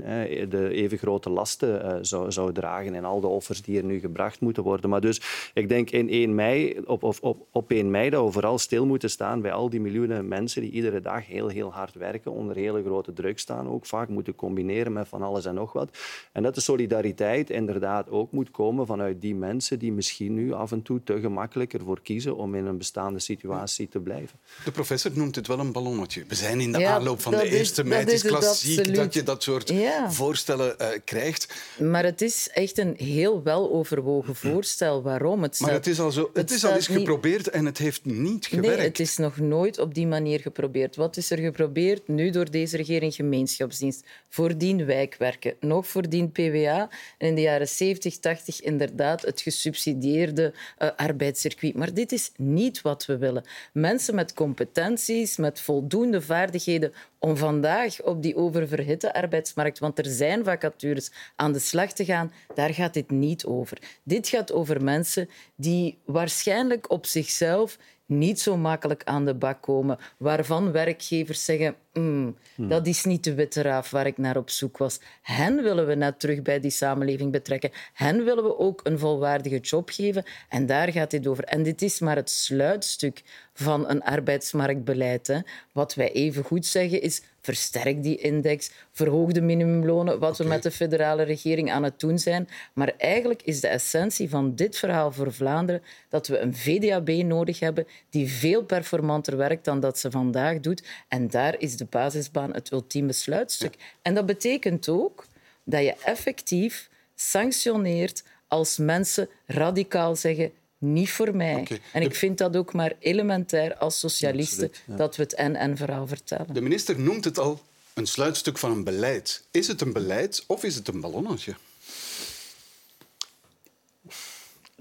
de 0.49 0.69
even 0.71 0.99
grote 0.99 1.31
lasten 1.31 2.07
zou, 2.07 2.33
zou 2.33 2.52
dragen 2.52 2.95
en 2.95 3.05
al 3.05 3.21
de 3.21 3.26
offers 3.26 3.62
die 3.62 3.79
er 3.79 3.85
nu 3.85 3.99
gebracht 3.99 4.41
moeten 4.41 4.62
worden. 4.62 4.91
Maar 4.91 5.00
dus 5.00 5.50
ik 5.55 5.69
denk 5.69 5.91
in 5.91 6.09
1 6.09 6.35
mei, 6.35 6.81
op, 6.87 7.02
op, 7.02 7.17
op, 7.21 7.47
op 7.50 7.71
1 7.71 7.91
mei 7.91 8.11
dat 8.11 8.25
we 8.25 8.33
vooral 8.33 8.59
stil 8.59 8.87
moeten 8.87 9.11
staan 9.11 9.41
bij 9.41 9.52
al 9.52 9.71
die 9.71 9.81
miljoenen 9.81 10.29
mensen 10.29 10.62
die 10.62 10.71
iedere 10.71 11.00
dag 11.00 11.26
heel, 11.26 11.49
heel 11.49 11.73
hard 11.73 11.95
werken 11.95 12.33
onder 12.33 12.57
hele 12.57 12.83
grote 12.83 13.12
druk 13.12 13.38
staan 13.38 13.62
ook 13.69 13.87
vaak 13.87 14.09
moeten 14.09 14.35
combineren 14.35 14.92
met 14.92 15.09
van 15.09 15.23
alles 15.23 15.45
en 15.45 15.54
nog 15.54 15.73
wat. 15.73 15.99
En 16.33 16.42
dat 16.42 16.54
de 16.54 16.61
solidariteit 16.61 17.50
inderdaad 17.50 18.11
ook 18.11 18.33
moet 18.33 18.50
komen 18.50 18.87
vanuit 18.87 19.21
die 19.21 19.35
mensen 19.35 19.78
die 19.78 19.92
misschien 19.92 20.35
nu 20.35 20.52
af 20.52 20.73
en 20.73 20.83
toe 20.83 21.02
te 21.02 21.21
gemakkelijk 21.21 21.73
ervoor 21.73 22.02
kiezen 22.02 22.37
om 22.37 22.54
in 22.54 22.66
een 22.66 22.78
bestaande 22.78 23.19
situatie 23.19 23.88
te 23.88 24.00
blijven. 24.00 24.38
De 24.64 24.71
professor 24.71 25.11
noemt 25.14 25.35
het 25.35 25.47
wel 25.47 25.59
een 25.59 25.73
ballonnetje. 25.73 26.25
We 26.28 26.35
zijn 26.35 26.61
in 26.61 26.73
de 26.73 26.87
aanloop 26.87 27.21
van 27.21 27.33
de 27.33 27.49
eerste 27.49 27.85
mei. 27.85 28.00
Het 28.00 28.12
is 28.12 28.23
klassiek 28.23 28.95
dat 28.95 29.14
je 29.14 29.23
dat 29.23 29.42
soort 29.42 29.73
voorstellen 30.09 30.76
uh, 30.81 30.87
krijgt. 31.04 31.54
Maar 31.78 32.04
het 32.04 32.23
is 32.23 32.49
echt 32.52 32.78
een 32.78 32.95
heel 32.97 33.42
weloverwogen 33.42 34.35
voorstel. 34.35 35.02
Waarom? 35.02 35.42
Het 35.42 35.61
maar 35.61 35.73
het 35.73 35.87
is 35.87 36.00
al, 36.00 36.11
zo, 36.11 36.31
het, 36.33 36.50
is 36.50 36.64
al 36.64 36.73
eens 36.73 36.87
geprobeerd 36.87 37.49
en 37.49 37.66
het 37.66 37.78
heeft 37.78 38.04
niet 38.04 38.47
gewerkt. 38.47 38.76
Nee, 38.76 38.87
het 38.87 39.00
is 39.00 39.16
nog 39.16 39.37
nooit 39.37 39.78
op 39.78 39.95
die 39.95 40.07
manier 40.07 40.40
geprobeerd. 40.40 40.97
Wat 40.97 41.16
is 41.16 41.31
er 41.31 41.38
geprobeerd? 41.38 42.09
Nu 42.09 42.31
door 42.31 42.50
deze 42.50 42.76
regering 42.76 43.14
gemeenschapsdienst. 43.52 44.06
Voordien 44.28 44.87
wijkwerken. 44.87 45.54
Nog 45.61 45.87
voordien 45.87 46.32
PWA. 46.32 46.88
En 47.18 47.28
in 47.28 47.35
de 47.35 47.40
jaren 47.40 47.68
70, 47.68 48.18
80 48.18 48.61
inderdaad 48.61 49.23
het 49.23 49.40
gesubsidieerde 49.40 50.52
uh, 50.78 50.88
arbeidscircuit. 50.97 51.75
Maar 51.75 51.94
dit 51.94 52.12
is 52.12 52.32
niet 52.37 52.82
wat 52.82 53.06
we 53.06 53.18
willen. 53.18 53.44
Mensen 53.73 54.14
met 54.14 54.35
competenties, 54.35 55.37
met 55.37 55.61
voldoende 55.61 56.21
vaardigheden 56.21 56.92
om 57.18 57.37
vandaag 57.37 58.02
op 58.02 58.23
die 58.23 58.37
oververhitte 58.37 59.14
arbeidsmarkt, 59.14 59.78
want 59.78 59.99
er 59.99 60.06
zijn 60.06 60.44
vacatures, 60.44 61.11
aan 61.37 61.52
de 61.52 61.59
slag 61.59 61.92
te 61.92 62.04
gaan, 62.04 62.32
daar 62.54 62.75
gaat 62.75 62.94
dit 62.94 63.11
niet 63.11 63.44
over. 63.44 63.78
Dit 64.02 64.28
gaat 64.28 64.52
over 64.52 64.85
mensen 64.85 65.28
die 65.56 65.99
waarschijnlijk 66.04 66.90
op 66.90 67.06
zichzelf 67.06 67.78
niet 68.06 68.40
zo 68.40 68.56
makkelijk 68.56 69.02
aan 69.04 69.25
de 69.25 69.35
bak 69.35 69.62
komen, 69.62 69.99
waarvan 70.16 70.73
werkgevers 70.73 71.44
zeggen 71.44 71.76
mm, 71.93 72.37
hmm. 72.55 72.69
dat 72.69 72.87
is 72.87 73.05
niet 73.05 73.25
de 73.25 73.35
witte 73.35 73.63
raaf 73.63 73.91
waar 73.91 74.07
ik 74.07 74.19
naar 74.19 74.37
op 74.37 74.51
zoek 74.51 74.79
was. 74.79 75.01
Hen 75.23 75.63
willen 75.63 75.87
we 75.87 75.95
net 75.95 76.21
terug 76.21 76.43
bij 76.43 76.61
die 76.61 76.71
samenleving 76.71 77.33
betrekken. 77.33 77.71
Hen 77.93 78.25
willen 78.25 78.45
we 78.45 78.59
ook 78.59 78.81
een 78.83 78.99
volwaardige 78.99 79.59
job 79.59 79.91
geven 79.91 80.25
en 80.49 80.67
daar 80.67 80.93
gaat 80.93 81.11
dit 81.11 81.27
over. 81.27 81.45
En 81.45 81.63
dit 81.63 81.83
is 81.83 82.01
maar 82.01 82.17
het 82.17 82.31
sluitstuk 82.31 83.23
van 83.55 83.89
een 83.89 84.03
arbeidsmarktbeleid. 84.03 85.27
Hè. 85.27 85.39
Wat 85.73 85.95
wij 85.95 86.13
even 86.13 86.45
goed 86.45 86.67
zeggen 86.67 87.03
is 87.03 87.23
versterk 87.41 88.03
die 88.03 88.17
index, 88.17 88.71
verhoog 88.93 89.33
de 89.33 89.41
minimumlonen, 89.41 90.19
wat 90.19 90.39
we 90.39 90.45
met 90.45 90.63
de 90.63 90.71
federale 90.71 91.23
regering 91.23 91.71
aan 91.71 91.83
het 91.83 92.01
doen 92.01 92.19
zijn. 92.19 92.49
Maar 92.73 92.93
eigenlijk 92.99 93.43
is 93.43 93.61
de 93.61 93.69
essentie 93.69 94.29
van 94.29 94.55
dit 94.55 94.77
verhaal 94.77 95.13
voor 95.13 95.33
Vlaanderen 95.33 95.83
dat 96.09 96.27
we 96.27 96.39
een 96.39 96.55
VDAB 96.55 97.09
nodig 97.09 97.61
hebben 97.61 97.87
die 98.11 98.31
veel 98.31 98.65
performanter 98.65 99.37
werkt 99.37 99.65
dan 99.65 99.81
dat 99.81 99.99
ze 99.99 100.11
vandaag 100.11 100.61
doet. 100.61 100.83
En 101.09 101.29
daar 101.29 101.55
is 101.59 101.77
de 101.77 101.82
basisbaan 101.85 102.55
het 102.55 102.73
ultieme 102.73 103.12
sluitstuk. 103.12 103.75
En 104.03 104.15
dat 104.15 104.27
betekent 104.27 104.89
ook 104.89 105.27
dat 105.65 105.83
je 105.83 105.95
effectief 106.05 106.89
sanctioneert 107.15 108.23
als 108.49 108.77
mensen 108.77 109.29
radicaal 109.47 110.17
zeggen 110.17 110.53
niet 110.79 111.11
voor 111.11 111.37
mij. 111.37 111.67
En 111.93 112.03
ik 112.03 112.15
vind 112.15 112.39
dat 112.39 112.57
ook 112.57 112.73
maar 112.73 112.93
elementair 112.99 113.77
als 113.77 113.99
socialisten 113.99 114.73
dat 114.87 115.17
we 115.17 115.23
het 115.23 115.35
en-en-verhaal 115.35 116.07
vertellen. 116.07 116.55
De 116.55 116.61
minister 116.61 117.01
noemt 117.01 117.25
het 117.25 117.39
al 117.39 117.61
een 117.95 118.07
sluitstuk 118.07 118.59
van 118.59 118.71
een 118.71 118.85
beleid. 118.85 119.45
Is 119.51 119.67
het 119.67 119.81
een 119.81 119.93
beleid 119.93 120.45
of 120.47 120.65
is 120.65 120.75
het 120.75 120.89
een 120.89 121.01
ballonnetje? 121.01 121.55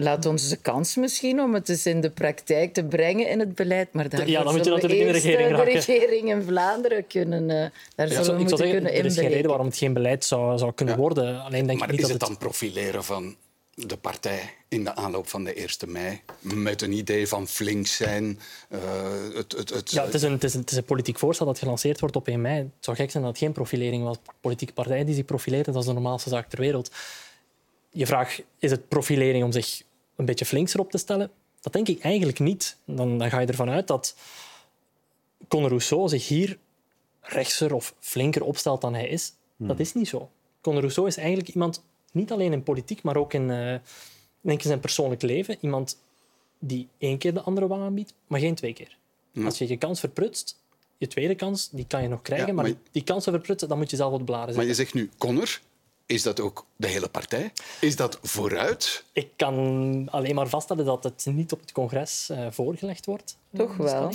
Laat 0.03 0.25
ons 0.25 0.49
de 0.49 0.55
kans 0.55 0.95
misschien 0.95 1.41
om 1.41 1.53
het 1.53 1.69
eens 1.69 1.85
in 1.85 2.01
de 2.01 2.09
praktijk 2.09 2.73
te 2.73 2.83
brengen 2.83 3.29
in 3.29 3.39
het 3.39 3.55
beleid. 3.55 3.93
Maar 3.93 4.09
daar 4.09 4.29
ja, 4.29 4.43
dan 4.43 4.53
moet 4.55 4.65
je 4.65 4.71
natuurlijk 4.71 4.99
in 4.99 5.05
de 5.05 5.11
regering 5.11 5.55
de 5.55 5.63
regering 5.63 6.29
in 6.29 6.43
Vlaanderen 6.43 7.07
kunnen, 7.07 7.43
uh, 7.43 7.65
daar 7.95 8.07
ja, 8.07 8.13
zullen 8.13 8.31
we 8.31 8.37
moeten 8.37 8.57
zeggen, 8.57 8.75
kunnen 8.75 8.93
Er 8.93 9.05
is 9.05 9.15
geen 9.15 9.29
reden 9.29 9.47
waarom 9.47 9.65
het 9.65 9.77
geen 9.77 9.93
beleid 9.93 10.25
zou, 10.25 10.57
zou 10.57 10.73
kunnen 10.73 10.97
worden. 10.97 11.41
Alleen 11.41 11.67
denk 11.67 11.79
maar 11.79 11.87
ik 11.87 11.93
niet 11.93 12.01
is 12.03 12.11
dat 12.11 12.19
het 12.19 12.29
dan 12.29 12.37
profileren 12.37 13.03
van 13.03 13.35
de 13.73 13.97
partij 13.97 14.53
in 14.67 14.83
de 14.83 14.95
aanloop 14.95 15.27
van 15.27 15.43
de 15.43 15.53
1 15.53 15.69
mei. 15.87 16.21
Met 16.39 16.81
een 16.81 16.91
idee 16.91 17.27
van 17.27 17.47
flink 17.47 17.87
zijn. 17.87 18.39
Uh, 18.69 18.79
het, 19.33 19.51
het, 19.51 19.69
het, 19.69 19.91
ja, 19.91 20.05
het, 20.05 20.13
is 20.13 20.21
een, 20.21 20.31
het, 20.31 20.43
is 20.43 20.53
een, 20.53 20.59
het 20.59 20.71
is 20.71 20.77
een 20.77 20.83
politiek 20.83 21.19
voorstel 21.19 21.45
dat 21.45 21.59
gelanceerd 21.59 21.99
wordt 21.99 22.15
op 22.15 22.27
1 22.27 22.41
mei. 22.41 22.57
Het 22.57 22.69
zou 22.79 22.97
gek 22.97 23.11
zijn 23.11 23.23
dat 23.23 23.31
het 23.31 23.41
geen 23.41 23.51
profilering 23.51 24.03
was. 24.03 24.17
Politieke 24.41 24.73
partijen 24.73 25.05
die 25.05 25.15
zich 25.15 25.25
profileren, 25.25 25.73
dat 25.73 25.81
is 25.81 25.87
de 25.87 25.93
normaalste 25.93 26.29
zaak 26.29 26.49
ter 26.49 26.59
wereld. 26.59 26.91
Je 27.89 28.05
vraagt, 28.05 28.41
is 28.59 28.71
het 28.71 28.87
profilering 28.87 29.43
om 29.43 29.51
zich 29.51 29.81
een 30.21 30.27
beetje 30.27 30.45
flinkser 30.45 30.79
op 30.79 30.91
te 30.91 30.97
stellen? 30.97 31.31
Dat 31.61 31.73
denk 31.73 31.87
ik 31.87 32.01
eigenlijk 32.01 32.39
niet. 32.39 32.77
Dan, 32.85 33.17
dan 33.17 33.29
ga 33.29 33.39
je 33.39 33.47
ervan 33.47 33.69
uit 33.69 33.87
dat 33.87 34.15
Conor 35.47 35.69
Rousseau 35.69 36.07
zich 36.07 36.27
hier 36.27 36.57
rechtser 37.21 37.73
of 37.73 37.95
flinker 37.99 38.43
opstelt 38.43 38.81
dan 38.81 38.93
hij 38.93 39.07
is. 39.07 39.33
Dat 39.57 39.69
hmm. 39.69 39.79
is 39.79 39.93
niet 39.93 40.07
zo. 40.07 40.29
Conor 40.61 40.79
Rousseau 40.79 41.07
is 41.07 41.17
eigenlijk 41.17 41.49
iemand 41.49 41.83
niet 42.11 42.31
alleen 42.31 42.51
in 42.51 42.63
politiek, 42.63 43.03
maar 43.03 43.17
ook 43.17 43.33
in, 43.33 43.49
uh, 43.49 43.75
denk 44.41 44.59
in 44.59 44.67
zijn 44.67 44.79
persoonlijk 44.79 45.21
leven. 45.21 45.57
Iemand 45.61 45.97
die 46.59 46.87
één 46.97 47.17
keer 47.17 47.33
de 47.33 47.41
andere 47.41 47.67
wang 47.67 47.83
aanbiedt, 47.83 48.13
maar 48.27 48.39
geen 48.39 48.55
twee 48.55 48.73
keer. 48.73 48.97
Als 49.45 49.57
je 49.57 49.67
je 49.67 49.77
kans 49.77 49.99
verprutst, 49.99 50.59
je 50.97 51.07
tweede 51.07 51.35
kans, 51.35 51.69
die 51.69 51.85
kan 51.87 52.01
je 52.01 52.07
nog 52.07 52.21
krijgen, 52.21 52.55
maar, 52.55 52.73
die 52.91 53.03
kansen 53.03 53.31
verprutsen, 53.31 53.67
dan 53.69 53.77
moet 53.77 53.89
je 53.89 53.95
zelf 53.95 54.13
op 54.13 54.27
de 54.27 54.33
zetten. 54.33 54.55
Maar 54.55 54.65
je 54.65 54.73
zegt 54.73 54.93
nu 54.93 55.09
Connor. 55.17 55.59
Is 56.11 56.23
dat 56.23 56.39
ook 56.39 56.65
de 56.75 56.87
hele 56.87 57.09
partij? 57.09 57.53
Is 57.79 57.95
dat 57.95 58.19
vooruit? 58.21 59.03
Ik 59.13 59.29
kan 59.35 60.07
alleen 60.11 60.35
maar 60.35 60.47
vaststellen 60.47 60.85
dat 60.85 61.03
het 61.03 61.25
niet 61.29 61.51
op 61.51 61.59
het 61.59 61.71
congres 61.71 62.29
uh, 62.31 62.47
voorgelegd 62.49 63.05
wordt. 63.05 63.37
Toch 63.53 63.77
wel. 63.77 64.11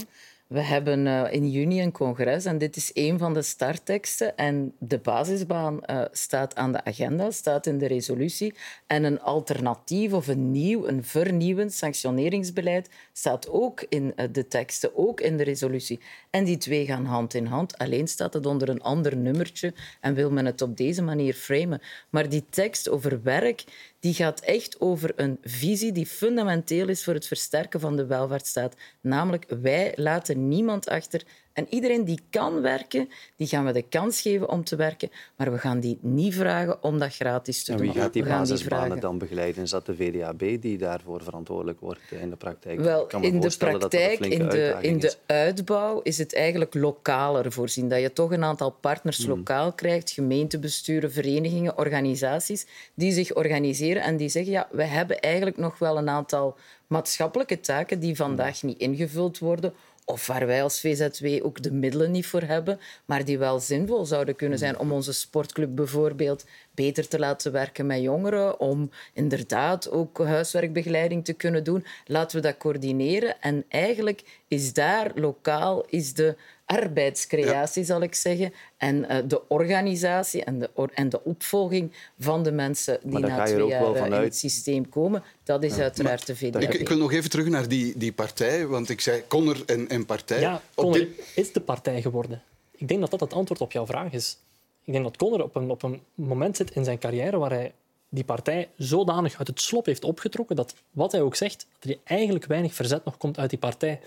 We 0.47 0.61
hebben 0.61 1.07
uh, 1.07 1.33
in 1.33 1.51
juni 1.51 1.83
een 1.83 1.93
congres 1.93 2.45
en 2.45 2.59
dit 2.59 2.77
is 2.77 2.91
een 2.95 3.19
van 3.19 3.35
de 3.35 3.43
startteksten. 3.43 4.37
En 4.37 4.75
de 4.79 4.99
basisbaan 4.99 5.81
uh, 5.87 6.03
staat 6.13 6.55
aan 6.55 6.73
de 6.73 6.85
agenda, 6.85 7.31
staat 7.31 7.67
in 7.67 7.79
de 7.79 7.87
resolutie. 7.87 8.55
En 8.87 9.05
een 9.05 9.21
alternatief 9.21 10.13
of 10.13 10.27
een 10.27 10.51
nieuw, 10.51 10.87
een 10.87 11.05
vernieuwend 11.05 11.73
sanctioneringsbeleid 11.73 12.91
staat 13.13 13.49
ook 13.51 13.85
in 13.89 14.13
uh, 14.17 14.27
de 14.33 14.49
teksten, 14.49 14.97
ook 14.97 15.21
in 15.21 15.37
de 15.37 15.45
resolutie. 15.45 16.01
En 16.31 16.45
die 16.45 16.57
twee 16.57 16.87
gaan 16.87 17.05
hand 17.05 17.35
in 17.35 17.47
hand. 17.47 17.79
Alleen 17.79 18.09
staat 18.09 18.35
het 18.35 18.47
onder 18.47 18.69
een 18.69 18.83
ander 18.83 19.17
nummertje 19.17 19.75
en 20.01 20.15
wil 20.15 20.31
men 20.31 20.47
het 20.47 20.63
op 20.63 20.77
deze 20.77 21.03
manier 21.03 21.35
framen. 21.35 21.81
Maar 22.11 22.29
die 22.29 22.45
tekst 22.51 22.89
over 22.89 23.23
werk 23.23 23.65
die 24.01 24.15
gaat 24.15 24.41
echt 24.41 24.81
over 24.81 25.13
een 25.17 25.39
visie 25.43 25.93
die 25.93 26.07
fundamenteel 26.07 26.89
is 26.89 27.05
voor 27.05 27.15
het 27.15 27.27
versterken 27.27 27.81
van 27.81 27.97
de 27.97 28.07
welvaartsstaat. 28.07 28.75
Namelijk, 29.01 29.47
wij 29.61 29.93
laten 29.97 30.49
niemand 30.49 30.89
achter 30.89 31.23
en 31.57 31.67
iedereen 31.71 32.05
die 32.05 32.21
kan 32.31 32.61
werken, 32.61 33.09
die 33.37 33.47
gaan 33.47 33.65
we 33.65 33.73
de 33.73 33.83
kans 33.83 34.21
geven 34.21 34.49
om 34.49 34.65
te 34.65 34.77
werken. 34.77 35.11
Maar 35.37 35.53
we 35.53 35.59
gaan 35.59 35.81
die 35.81 35.99
niet 36.01 36.35
vragen 36.35 36.83
om 36.83 36.99
dat 36.99 37.15
gratis 37.15 37.65
te 37.65 37.73
en 37.73 37.79
doen. 37.79 37.87
Wie 37.87 38.01
gaat 38.01 38.13
die 38.13 38.25
basisbanen 38.25 39.01
dan 39.01 39.19
begeleiden? 39.19 39.63
Is 39.63 39.71
dat 39.71 39.87
de 39.87 39.97
VDAB 39.97 40.61
die 40.61 40.79
daarvoor 40.79 41.23
verantwoordelijk 41.23 41.81
wordt 41.81 42.01
in 42.11 42.31
de 42.31 42.37
praktijk? 42.37 42.81
Wel, 42.81 43.07
in 43.21 43.41
de 43.41 43.55
praktijk, 43.59 44.19
in 44.19 44.49
de, 44.49 44.77
in 44.81 44.99
de 44.99 45.15
uitbouw, 45.27 46.01
is 46.03 46.19
het 46.19 46.35
eigenlijk 46.35 46.75
lokaler 46.75 47.53
voorzien. 47.53 47.89
Dat 47.89 48.01
je 48.01 48.13
toch 48.13 48.33
een 48.33 48.45
aantal 48.45 48.71
partners 48.71 49.19
hmm. 49.19 49.29
lokaal 49.29 49.73
krijgt, 49.73 50.11
gemeentebesturen, 50.11 51.13
verenigingen, 51.13 51.79
organisaties, 51.79 52.67
die 52.95 53.13
zich 53.13 53.35
organiseren 53.35 54.03
en 54.03 54.17
die 54.17 54.29
zeggen, 54.29 54.53
ja, 54.53 54.69
we 54.71 54.85
hebben 54.85 55.21
eigenlijk 55.21 55.57
nog 55.57 55.79
wel 55.79 55.99
een 55.99 56.09
aantal 56.09 56.57
maatschappelijke 56.87 57.61
taken 57.61 58.01
die 58.01 58.17
vandaag 58.17 58.63
niet 58.63 58.79
ingevuld 58.79 59.39
worden 59.39 59.75
of 60.09 60.27
waar 60.27 60.47
wij 60.47 60.63
als 60.63 60.81
VZW 60.81 61.45
ook 61.45 61.63
de 61.63 61.73
middelen 61.73 62.11
niet 62.11 62.27
voor 62.27 62.43
hebben, 62.43 62.79
maar 63.05 63.25
die 63.25 63.39
wel 63.39 63.61
zinvol 63.61 64.05
zouden 64.05 64.37
kunnen 64.37 64.59
zijn 64.59 64.79
om 64.79 64.93
onze 64.93 65.13
sportclub 65.13 65.77
bijvoorbeeld 65.77 66.45
beter 66.75 67.09
te 67.09 67.19
laten 67.19 67.53
werken 67.53 67.87
met 67.87 68.01
jongeren, 68.01 68.61
om 68.61 68.91
inderdaad 69.13 69.91
ook 69.91 70.19
huiswerkbegeleiding 70.19 71.25
te 71.25 71.33
kunnen 71.33 71.65
doen. 71.65 71.85
Laten 72.05 72.37
we 72.37 72.43
dat 72.43 72.57
coördineren. 72.57 73.41
En 73.41 73.65
eigenlijk 73.69 74.43
is 74.49 74.73
daar 74.73 75.11
lokaal 75.15 75.85
is 75.89 76.15
de 76.15 76.37
arbeidscreatie, 76.67 77.85
zal 77.85 78.03
ik 78.03 78.15
zeggen, 78.15 78.53
en 78.77 78.97
uh, 78.97 79.17
de 79.27 79.49
organisatie 79.49 80.45
en 80.45 80.59
de, 80.59 80.71
en 80.95 81.09
de 81.09 81.25
opvolging 81.25 81.93
van 82.19 82.43
de 82.43 82.53
mensen 82.53 82.99
die 83.03 83.19
na 83.19 83.45
twee 83.45 83.67
jaar 83.67 83.85
vanuit... 83.85 84.13
in 84.13 84.21
het 84.21 84.37
systeem 84.37 84.89
komen, 84.89 85.23
dat 85.43 85.63
is 85.63 85.77
ja. 85.77 85.83
uiteraard 85.83 86.27
de 86.27 86.37
VDAB. 86.37 86.63
Ik, 86.63 86.75
ik, 86.75 86.89
wil 86.89 86.99
nog 86.99 87.13
even 87.13 87.31
terug 87.31 87.47
naar 87.47 87.69
die, 87.69 87.93
die 87.97 88.13
partij, 88.13 88.67
want 88.67 88.89
ik 88.89 89.01
zei 89.01 89.23
Conner 89.29 89.63
en, 89.67 89.89
en 89.89 90.07
partij. 90.07 90.41
Ja, 90.41 90.63
Conner 90.75 90.99
dit... 90.99 91.33
is 91.35 91.53
de 91.53 91.61
partij 91.61 92.03
geworden. 92.03 92.43
Ik 92.77 92.89
denk 92.89 93.01
dat 93.01 93.11
dat 93.11 93.21
het 93.21 93.33
antwoord 93.33 93.61
op 93.61 93.73
jouw 93.73 93.87
vraag 93.87 94.13
is. 94.13 94.39
Ik 94.85 94.93
denk 94.93 95.05
dat 95.05 95.17
Conner 95.17 95.43
op 95.43 95.57
een, 95.57 95.71
op 95.71 95.83
een 95.83 96.01
moment 96.15 96.57
zit 96.57 96.71
in 96.71 96.85
zijn 96.85 96.99
carrière 96.99 97.39
waar 97.39 97.51
hij 97.51 97.73
die 98.09 98.25
partij 98.25 98.69
zodanig 98.77 99.39
uit 99.39 99.47
het 99.47 99.61
slop 99.61 99.87
heeft 99.87 100.05
opgetrokken 100.05 100.57
dat 100.57 100.75
wat 100.91 101.13
hij 101.13 101.21
ook 101.21 101.35
zegt, 101.35 101.67
dat 101.79 101.91
er 101.91 101.99
eigenlijk 102.05 102.45
weinig 102.47 102.75
verzet 102.75 103.05
nog 103.05 103.17
komt 103.17 103.39
uit 103.39 103.51
die 103.51 103.59
partij. 103.59 104.01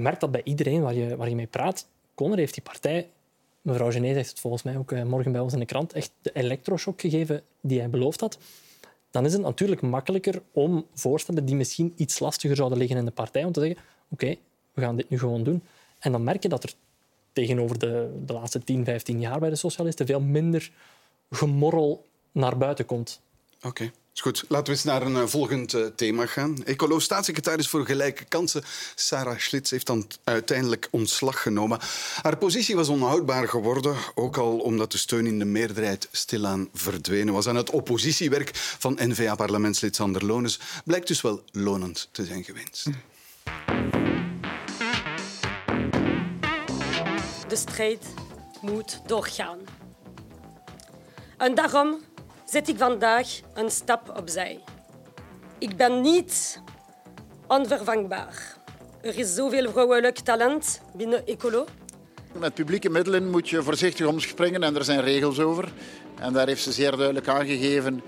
Merkt 0.00 0.20
dat 0.20 0.30
bij 0.30 0.40
iedereen 0.44 0.82
waar 0.82 0.94
je, 0.94 1.16
waar 1.16 1.28
je 1.28 1.34
mee 1.34 1.46
praat. 1.46 1.88
Conner 2.14 2.38
heeft 2.38 2.54
die 2.54 2.62
partij, 2.62 3.08
mevrouw 3.62 3.90
Genet 3.90 4.14
zegt 4.14 4.30
het 4.30 4.40
volgens 4.40 4.62
mij 4.62 4.76
ook 4.76 4.92
eh, 4.92 5.02
morgen 5.02 5.32
bij 5.32 5.40
ons 5.40 5.52
in 5.52 5.58
de 5.58 5.64
krant, 5.64 5.92
echt 5.92 6.12
de 6.22 6.30
elektroshock 6.32 7.00
gegeven 7.00 7.42
die 7.60 7.78
hij 7.78 7.90
beloofd 7.90 8.20
had. 8.20 8.38
Dan 9.10 9.24
is 9.24 9.32
het 9.32 9.42
natuurlijk 9.42 9.80
makkelijker 9.80 10.42
om 10.52 10.86
voorstellen 10.94 11.44
die 11.44 11.54
misschien 11.54 11.92
iets 11.96 12.18
lastiger 12.18 12.56
zouden 12.56 12.78
liggen 12.78 12.96
in 12.96 13.04
de 13.04 13.10
partij, 13.10 13.44
om 13.44 13.52
te 13.52 13.60
zeggen, 13.60 13.78
oké, 14.08 14.36
we 14.72 14.80
gaan 14.80 14.96
dit 14.96 15.10
nu 15.10 15.18
gewoon 15.18 15.42
doen. 15.42 15.62
En 15.98 16.12
dan 16.12 16.24
merk 16.24 16.42
je 16.42 16.48
dat 16.48 16.62
er 16.62 16.74
tegenover 17.32 17.78
de, 17.78 18.20
de 18.26 18.32
laatste 18.32 18.64
10, 18.64 18.84
15 18.84 19.20
jaar 19.20 19.40
bij 19.40 19.50
de 19.50 19.56
socialisten 19.56 20.06
veel 20.06 20.20
minder 20.20 20.72
gemorrel 21.30 22.06
naar 22.32 22.58
buiten 22.58 22.84
komt. 22.84 23.20
Oké. 23.62 23.90
Goed. 24.14 24.44
Laten 24.48 24.66
we 24.66 24.72
eens 24.72 24.84
naar 24.84 25.02
een 25.02 25.12
uh, 25.12 25.26
volgend 25.26 25.74
uh, 25.74 25.86
thema 25.86 26.26
gaan. 26.26 26.64
Ecolo-staatssecretaris 26.64 27.68
voor 27.68 27.86
Gelijke 27.86 28.24
Kansen, 28.24 28.62
Sarah 28.94 29.38
Schlitz, 29.38 29.70
heeft 29.70 29.86
dan 29.86 30.06
uiteindelijk 30.24 30.88
ontslag 30.90 31.42
genomen. 31.42 31.78
Haar 32.22 32.36
positie 32.36 32.76
was 32.76 32.88
onhoudbaar 32.88 33.48
geworden, 33.48 33.96
ook 34.14 34.36
al 34.36 34.58
omdat 34.58 34.92
de 34.92 34.98
steun 34.98 35.26
in 35.26 35.38
de 35.38 35.44
meerderheid 35.44 36.08
stilaan 36.10 36.68
verdwenen 36.74 37.34
was. 37.34 37.46
En 37.46 37.54
het 37.54 37.70
oppositiewerk 37.70 38.50
van 38.54 38.98
N-VA-parlementslid 39.00 39.96
Sander 39.96 40.24
Lones 40.24 40.60
blijkt 40.84 41.06
dus 41.06 41.20
wel 41.20 41.42
lonend 41.52 42.08
te 42.12 42.24
zijn 42.24 42.44
geweest. 42.44 42.84
De 47.48 47.56
strijd 47.56 48.04
moet 48.60 49.00
doorgaan. 49.06 49.58
En 51.36 51.54
daarom 51.54 52.00
zet 52.50 52.68
ik 52.68 52.78
vandaag 52.78 53.28
een 53.54 53.70
stap 53.70 54.12
opzij. 54.16 54.60
Ik 55.58 55.76
ben 55.76 56.00
niet 56.00 56.62
onvervangbaar. 57.46 58.56
Er 59.02 59.18
is 59.18 59.34
zoveel 59.34 59.70
vrouwelijk 59.70 60.18
talent 60.18 60.80
binnen 60.94 61.26
Ecolo. 61.26 61.66
Met 62.38 62.54
publieke 62.54 62.90
middelen 62.90 63.30
moet 63.30 63.48
je 63.48 63.62
voorzichtig 63.62 64.06
omspringen 64.06 64.62
en 64.62 64.76
er 64.76 64.84
zijn 64.84 65.00
regels 65.00 65.40
over. 65.40 65.72
En 66.20 66.32
daar 66.32 66.46
heeft 66.46 66.62
ze 66.62 66.72
zeer 66.72 66.96
duidelijk 66.96 67.28
aangegeven 67.28 68.02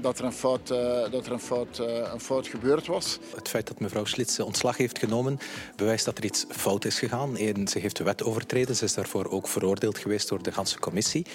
dat 0.00 0.18
er, 0.18 0.24
een 0.24 0.32
fout, 0.32 0.70
uh, 0.70 1.10
dat 1.10 1.26
er 1.26 1.32
een, 1.32 1.40
fout, 1.40 1.78
uh, 1.78 1.86
een 2.12 2.20
fout 2.20 2.46
gebeurd 2.46 2.86
was. 2.86 3.18
Het 3.34 3.48
feit 3.48 3.66
dat 3.66 3.80
mevrouw 3.80 4.04
Slitse 4.04 4.44
ontslag 4.44 4.76
heeft 4.76 4.98
genomen 4.98 5.38
bewijst 5.76 6.04
dat 6.04 6.18
er 6.18 6.24
iets 6.24 6.44
fout 6.48 6.84
is 6.84 6.98
gegaan. 6.98 7.34
Eén, 7.38 7.68
ze 7.68 7.78
heeft 7.78 7.96
de 7.96 8.04
wet 8.04 8.22
overtreden. 8.22 8.76
Ze 8.76 8.84
is 8.84 8.94
daarvoor 8.94 9.28
ook 9.28 9.48
veroordeeld 9.48 9.98
geweest 9.98 10.28
door 10.28 10.42
de 10.42 10.52
ganse 10.52 10.78
commissie. 10.78 11.26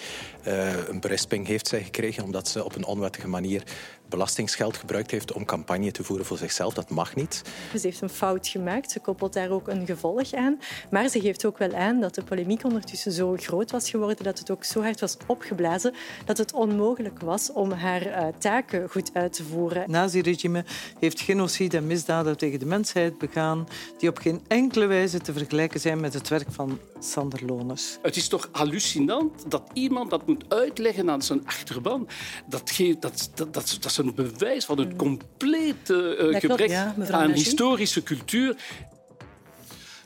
een 0.43 0.99
berisping 0.99 1.47
heeft 1.47 1.67
zij 1.67 1.83
gekregen 1.83 2.23
omdat 2.23 2.47
ze 2.47 2.63
op 2.63 2.75
een 2.75 2.85
onwettige 2.85 3.27
manier 3.27 3.63
belastingsgeld 4.09 4.77
gebruikt 4.77 5.11
heeft 5.11 5.33
om 5.33 5.45
campagne 5.45 5.91
te 5.91 6.03
voeren 6.03 6.25
voor 6.25 6.37
zichzelf. 6.37 6.73
Dat 6.73 6.89
mag 6.89 7.15
niet. 7.15 7.41
Ze 7.71 7.79
heeft 7.81 8.01
een 8.01 8.09
fout 8.09 8.47
gemaakt. 8.47 8.91
Ze 8.91 8.99
koppelt 8.99 9.33
daar 9.33 9.49
ook 9.49 9.67
een 9.67 9.85
gevolg 9.85 10.33
aan. 10.33 10.59
Maar 10.91 11.07
ze 11.07 11.21
geeft 11.21 11.45
ook 11.45 11.57
wel 11.57 11.73
aan 11.73 11.99
dat 11.99 12.15
de 12.15 12.23
polemiek 12.23 12.63
ondertussen 12.63 13.11
zo 13.11 13.35
groot 13.37 13.71
was 13.71 13.89
geworden, 13.89 14.23
dat 14.23 14.39
het 14.39 14.51
ook 14.51 14.63
zo 14.63 14.81
hard 14.81 14.99
was 14.99 15.17
opgeblazen, 15.27 15.93
dat 16.25 16.37
het 16.37 16.53
onmogelijk 16.53 17.19
was 17.19 17.51
om 17.51 17.71
haar 17.71 18.07
uh, 18.07 18.27
taken 18.37 18.89
goed 18.89 19.09
uit 19.13 19.33
te 19.33 19.43
voeren. 19.43 19.81
Het 19.81 19.91
naziregime 19.91 20.65
heeft 20.99 21.21
genocide 21.21 21.77
en 21.77 21.87
misdaden 21.87 22.37
tegen 22.37 22.59
de 22.59 22.65
mensheid 22.65 23.17
begaan 23.17 23.67
die 23.97 24.09
op 24.09 24.17
geen 24.17 24.41
enkele 24.47 24.85
wijze 24.85 25.19
te 25.19 25.33
vergelijken 25.33 25.79
zijn 25.79 25.99
met 25.99 26.13
het 26.13 26.29
werk 26.29 26.51
van 26.51 26.79
Sander 26.99 27.45
Lones. 27.45 27.97
Het 28.01 28.15
is 28.15 28.27
toch 28.27 28.49
hallucinant 28.51 29.51
dat 29.51 29.63
iemand 29.73 30.09
dat 30.09 30.27
moet 30.27 30.43
uitleggen 30.47 31.09
aan 31.09 31.21
zijn 31.21 31.41
achterban. 31.45 32.07
Dat, 32.45 32.71
geeft, 32.71 33.01
dat, 33.01 33.29
dat, 33.35 33.53
dat, 33.53 33.77
dat 33.79 33.91
is 33.91 33.97
een 34.03 34.15
bewijs 34.15 34.65
van 34.65 34.79
een 34.79 34.95
complete 34.95 36.29
uh, 36.31 36.39
gebrek 36.39 36.69
ja, 36.69 36.95
aan 37.09 37.31
historische 37.31 38.03
cultuur. 38.03 38.55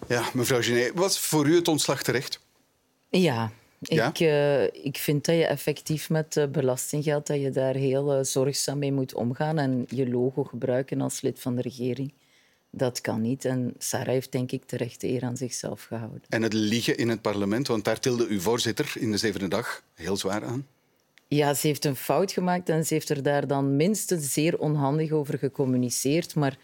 Ja, 0.08 0.24
mevrouw 0.34 0.62
Genet, 0.62 0.92
was 0.96 1.20
voor 1.20 1.48
u 1.48 1.56
het 1.56 1.68
ontslag 1.68 2.04
terecht? 2.04 2.40
Ja, 3.10 3.52
ik, 3.80 4.20
uh, 4.20 4.64
ik 4.64 4.98
vind 4.98 5.26
dat 5.26 5.36
je 5.36 5.46
effectief 5.46 6.10
met 6.10 6.36
uh, 6.36 6.46
belastinggeld 6.46 7.28
dat 7.28 7.42
je 7.42 7.50
daar 7.50 7.76
heel 7.76 8.18
uh, 8.18 8.24
zorgzaam 8.24 8.80
mee 8.80 8.92
moet 8.92 9.14
omgaan 9.14 9.58
en 9.58 9.86
je 9.88 10.10
logo 10.10 10.44
gebruiken 10.44 11.02
als 11.02 11.22
lid 11.22 11.40
van 11.40 11.56
de 11.56 11.62
regering. 11.62 12.14
Dat 12.72 13.02
kan 13.02 13.22
niet. 13.22 13.46
En 13.46 13.74
Sarah 13.78 14.08
heeft 14.08 14.32
denk 14.32 14.52
ik 14.52 14.64
terecht 14.66 15.04
eer 15.04 15.24
aan 15.24 15.38
zichzelf 15.38 15.84
gehouden. 15.84 16.22
En 16.30 16.42
het 16.42 16.54
liegen 16.54 16.98
in 16.98 17.10
het 17.10 17.22
parlement, 17.22 17.68
want 17.68 17.86
daar 17.86 18.00
tilde 18.00 18.28
uw 18.28 18.40
voorzitter 18.40 18.94
in 18.96 19.12
de 19.12 19.18
zevende 19.18 19.48
dag 19.48 19.84
heel 19.94 20.18
zwaar 20.18 20.44
aan. 20.44 20.68
Ja, 21.28 21.54
ze 21.54 21.68
heeft 21.68 21.86
een 21.86 21.96
fout 21.96 22.32
gemaakt 22.32 22.70
en 22.70 22.86
ze 22.86 22.94
heeft 22.94 23.10
er 23.10 23.24
daar 23.24 23.48
dan 23.48 23.76
minstens 23.76 24.34
zeer 24.34 24.58
onhandig 24.58 25.12
over 25.12 25.38
gecommuniceerd. 25.38 26.36
Maar 26.36 26.58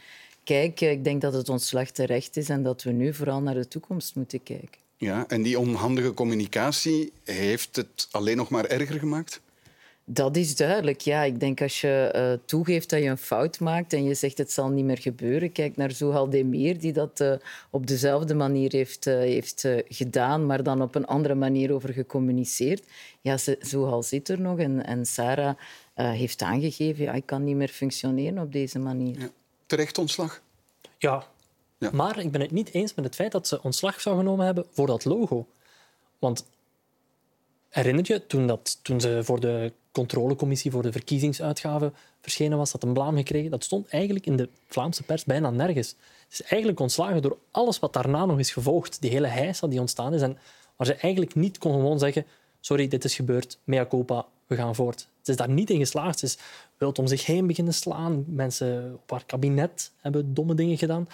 kijk, 0.43 0.81
ik 0.81 1.03
denk 1.03 1.21
dat 1.21 1.33
het 1.33 1.49
ontslag 1.49 1.89
terecht 1.89 2.37
is 2.37 2.49
en 2.49 2.63
dat 2.63 2.83
we 2.83 2.91
nu 2.91 3.13
vooral 3.13 3.41
naar 3.41 3.53
de 3.53 3.67
toekomst 3.67 4.15
moeten 4.15 4.43
kijken. 4.43 4.81
Ja, 4.97 5.27
en 5.27 5.41
die 5.41 5.59
onhandige 5.59 6.13
communicatie 6.13 7.11
heeft 7.23 7.75
het 7.75 8.07
alleen 8.11 8.37
nog 8.37 8.49
maar 8.49 8.65
erger 8.65 8.99
gemaakt? 8.99 9.41
Dat 10.05 10.35
is 10.35 10.55
duidelijk, 10.55 11.01
ja. 11.01 11.23
Ik 11.23 11.39
denk 11.39 11.61
als 11.61 11.81
je 11.81 12.13
uh, 12.15 12.45
toegeeft 12.45 12.89
dat 12.89 12.99
je 12.99 13.09
een 13.09 13.17
fout 13.17 13.59
maakt 13.59 13.93
en 13.93 14.03
je 14.03 14.13
zegt 14.13 14.37
het 14.37 14.51
zal 14.51 14.69
niet 14.69 14.85
meer 14.85 14.97
gebeuren. 14.97 15.51
Kijk 15.51 15.77
naar 15.77 15.91
Zuhal 15.91 16.29
Demir, 16.29 16.79
die 16.79 16.93
dat 16.93 17.19
uh, 17.19 17.33
op 17.69 17.87
dezelfde 17.87 18.33
manier 18.33 18.71
heeft, 18.71 19.05
uh, 19.05 19.13
heeft 19.13 19.67
gedaan, 19.87 20.45
maar 20.45 20.63
dan 20.63 20.81
op 20.81 20.95
een 20.95 21.05
andere 21.05 21.35
manier 21.35 21.73
over 21.73 21.93
gecommuniceerd. 21.93 22.83
Ja, 23.21 23.37
Zuhal 23.59 24.03
zit 24.03 24.29
er 24.29 24.41
nog 24.41 24.59
en, 24.59 24.85
en 24.85 25.05
Sarah 25.05 25.55
heeft 25.93 26.41
aangegeven, 26.41 27.03
ja, 27.03 27.13
ik 27.13 27.25
kan 27.25 27.43
niet 27.43 27.55
meer 27.55 27.67
functioneren 27.67 28.43
op 28.43 28.51
deze 28.51 28.79
manier. 28.79 29.19
Ja. 29.19 29.29
Terecht 29.65 29.97
ontslag? 29.97 30.41
Ja. 30.97 31.27
ja, 31.77 31.89
maar 31.93 32.19
ik 32.19 32.31
ben 32.31 32.41
het 32.41 32.51
niet 32.51 32.73
eens 32.73 32.93
met 32.93 33.05
het 33.05 33.15
feit 33.15 33.31
dat 33.31 33.47
ze 33.47 33.63
ontslag 33.63 34.01
zou 34.01 34.17
genomen 34.17 34.45
hebben 34.45 34.65
voor 34.69 34.87
dat 34.87 35.05
logo. 35.05 35.47
Want 36.19 36.45
herinner 37.69 38.03
je, 38.07 38.27
toen, 38.27 38.47
dat, 38.47 38.79
toen 38.81 39.01
ze 39.01 39.19
voor 39.23 39.39
de 39.39 39.73
controlecommissie 39.93 40.71
voor 40.71 40.81
de 40.81 40.91
verkiezingsuitgaven 40.91 41.93
verschenen 42.21 42.57
was, 42.57 42.71
had 42.71 42.83
een 42.83 42.93
blaam 42.93 43.15
gekregen. 43.15 43.51
Dat 43.51 43.63
stond 43.63 43.87
eigenlijk 43.87 44.25
in 44.25 44.35
de 44.35 44.49
Vlaamse 44.67 45.03
pers 45.03 45.23
bijna 45.23 45.49
nergens. 45.49 45.89
Het 45.89 46.39
is 46.39 46.41
eigenlijk 46.41 46.79
ontslagen 46.79 47.21
door 47.21 47.37
alles 47.51 47.79
wat 47.79 47.93
daarna 47.93 48.25
nog 48.25 48.39
is 48.39 48.51
gevolgd. 48.51 49.01
Die 49.01 49.11
hele 49.11 49.27
heisa 49.27 49.67
die 49.67 49.79
ontstaan 49.79 50.13
is. 50.13 50.21
En 50.21 50.37
waar 50.75 50.87
ze 50.87 50.93
eigenlijk 50.93 51.35
niet 51.35 51.57
kon 51.57 51.73
gewoon 51.73 51.99
zeggen 51.99 52.25
sorry, 52.65 52.87
dit 52.87 53.03
is 53.03 53.15
gebeurd, 53.15 53.57
mea 53.63 53.85
culpa, 53.85 54.25
we 54.47 54.55
gaan 54.55 54.75
voort. 54.75 55.07
Ze 55.21 55.31
is 55.31 55.37
daar 55.37 55.49
niet 55.49 55.69
in 55.69 55.77
geslaagd. 55.77 56.19
Ze 56.19 56.25
is 56.25 56.37
wild 56.77 56.99
om 56.99 57.07
zich 57.07 57.25
heen 57.25 57.47
beginnen 57.47 57.73
slaan. 57.73 58.23
Mensen 58.27 58.93
op 58.93 59.11
haar 59.11 59.25
kabinet 59.25 59.91
hebben 59.97 60.33
domme 60.33 60.55
dingen 60.55 60.77
gedaan. 60.77 61.07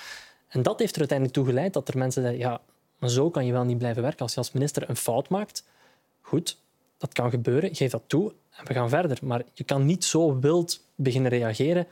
En 0.48 0.64
dat 0.64 0.80
heeft 0.80 0.94
er 0.94 1.00
uiteindelijk 1.00 1.38
toe 1.38 1.48
geleid 1.48 1.74
dat 1.74 1.88
er 1.88 1.98
mensen 1.98 2.22
zeiden 2.22 2.42
ja, 2.42 2.62
maar 2.98 3.10
zo 3.10 3.30
kan 3.30 3.46
je 3.46 3.52
wel 3.52 3.64
niet 3.64 3.78
blijven 3.78 4.02
werken. 4.02 4.22
Als 4.22 4.32
je 4.32 4.38
als 4.38 4.52
minister 4.52 4.90
een 4.90 4.96
fout 4.96 5.30
maakt, 5.30 5.64
goed, 6.22 6.58
dat 6.98 7.14
kan 7.14 7.30
gebeuren, 7.30 7.76
geef 7.76 7.92
dat 7.92 8.04
toe 8.08 8.34
en 8.60 8.68
we 8.68 8.74
gaan 8.74 8.90
verder. 8.90 9.20
Maar 9.24 9.42
je 9.54 9.64
kan 9.64 9.86
niet 9.86 10.04
zo 10.04 10.40
wild 10.40 10.82
beginnen 10.96 11.32
reageren 11.32 11.88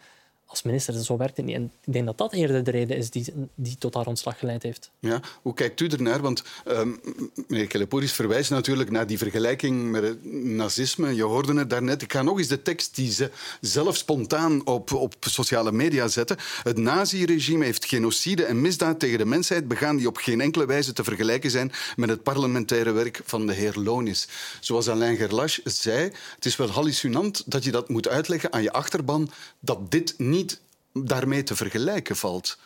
als 0.47 0.61
minister. 0.63 1.03
Zo 1.03 1.17
werkt 1.17 1.37
het 1.37 1.45
niet. 1.45 1.55
En 1.55 1.71
ik 1.85 1.93
denk 1.93 2.05
dat 2.05 2.17
dat 2.17 2.33
eerder 2.33 2.63
de 2.63 2.71
reden 2.71 2.97
is 2.97 3.09
die, 3.09 3.33
die 3.55 3.77
tot 3.77 3.93
haar 3.93 4.05
ontslag 4.05 4.39
geleid 4.39 4.63
heeft. 4.63 4.91
Ja, 4.99 5.21
hoe 5.41 5.53
kijkt 5.53 5.79
u 5.79 5.87
ernaar? 5.87 6.21
Want 6.21 6.43
um, 6.67 6.99
meneer 7.47 7.67
Kelepouris 7.67 8.11
verwijst 8.11 8.49
natuurlijk 8.49 8.91
naar 8.91 9.07
die 9.07 9.17
vergelijking 9.17 9.91
met 9.91 10.03
het 10.03 10.25
nazisme. 10.43 11.15
Je 11.15 11.23
hoorde 11.23 11.53
het 11.53 11.69
daarnet. 11.69 12.01
Ik 12.01 12.11
ga 12.11 12.21
nog 12.21 12.37
eens 12.37 12.47
de 12.47 12.61
tekst 12.61 12.95
die 12.95 13.11
ze 13.11 13.31
zelf 13.61 13.95
spontaan 13.95 14.65
op, 14.65 14.93
op 14.93 15.15
sociale 15.19 15.71
media 15.71 16.07
zetten. 16.07 16.37
Het 16.63 16.77
naziregime 16.77 17.65
heeft 17.65 17.85
genocide 17.85 18.43
en 18.43 18.61
misdaad 18.61 18.99
tegen 18.99 19.17
de 19.17 19.25
mensheid 19.25 19.67
begaan 19.67 19.97
die 19.97 20.07
op 20.07 20.17
geen 20.17 20.41
enkele 20.41 20.65
wijze 20.65 20.93
te 20.93 21.03
vergelijken 21.03 21.51
zijn 21.51 21.71
met 21.95 22.09
het 22.09 22.23
parlementaire 22.23 22.91
werk 22.91 23.21
van 23.25 23.47
de 23.47 23.53
heer 23.53 23.73
Lonis. 23.75 24.27
Zoals 24.59 24.89
Alain 24.89 25.17
Gerlache 25.17 25.61
zei, 25.63 26.11
het 26.35 26.45
is 26.45 26.55
wel 26.55 26.69
hallucinant 26.69 27.43
dat 27.45 27.63
je 27.63 27.71
dat 27.71 27.89
moet 27.89 28.07
uitleggen 28.07 28.53
aan 28.53 28.63
je 28.63 28.71
achterban 28.71 29.29
dat 29.59 29.91
dit 29.91 30.13
niet 30.17 30.36
niet 30.37 30.61
daarmee 30.93 31.43
te 31.43 31.55
vergelijken 31.55 32.15
valt. 32.15 32.57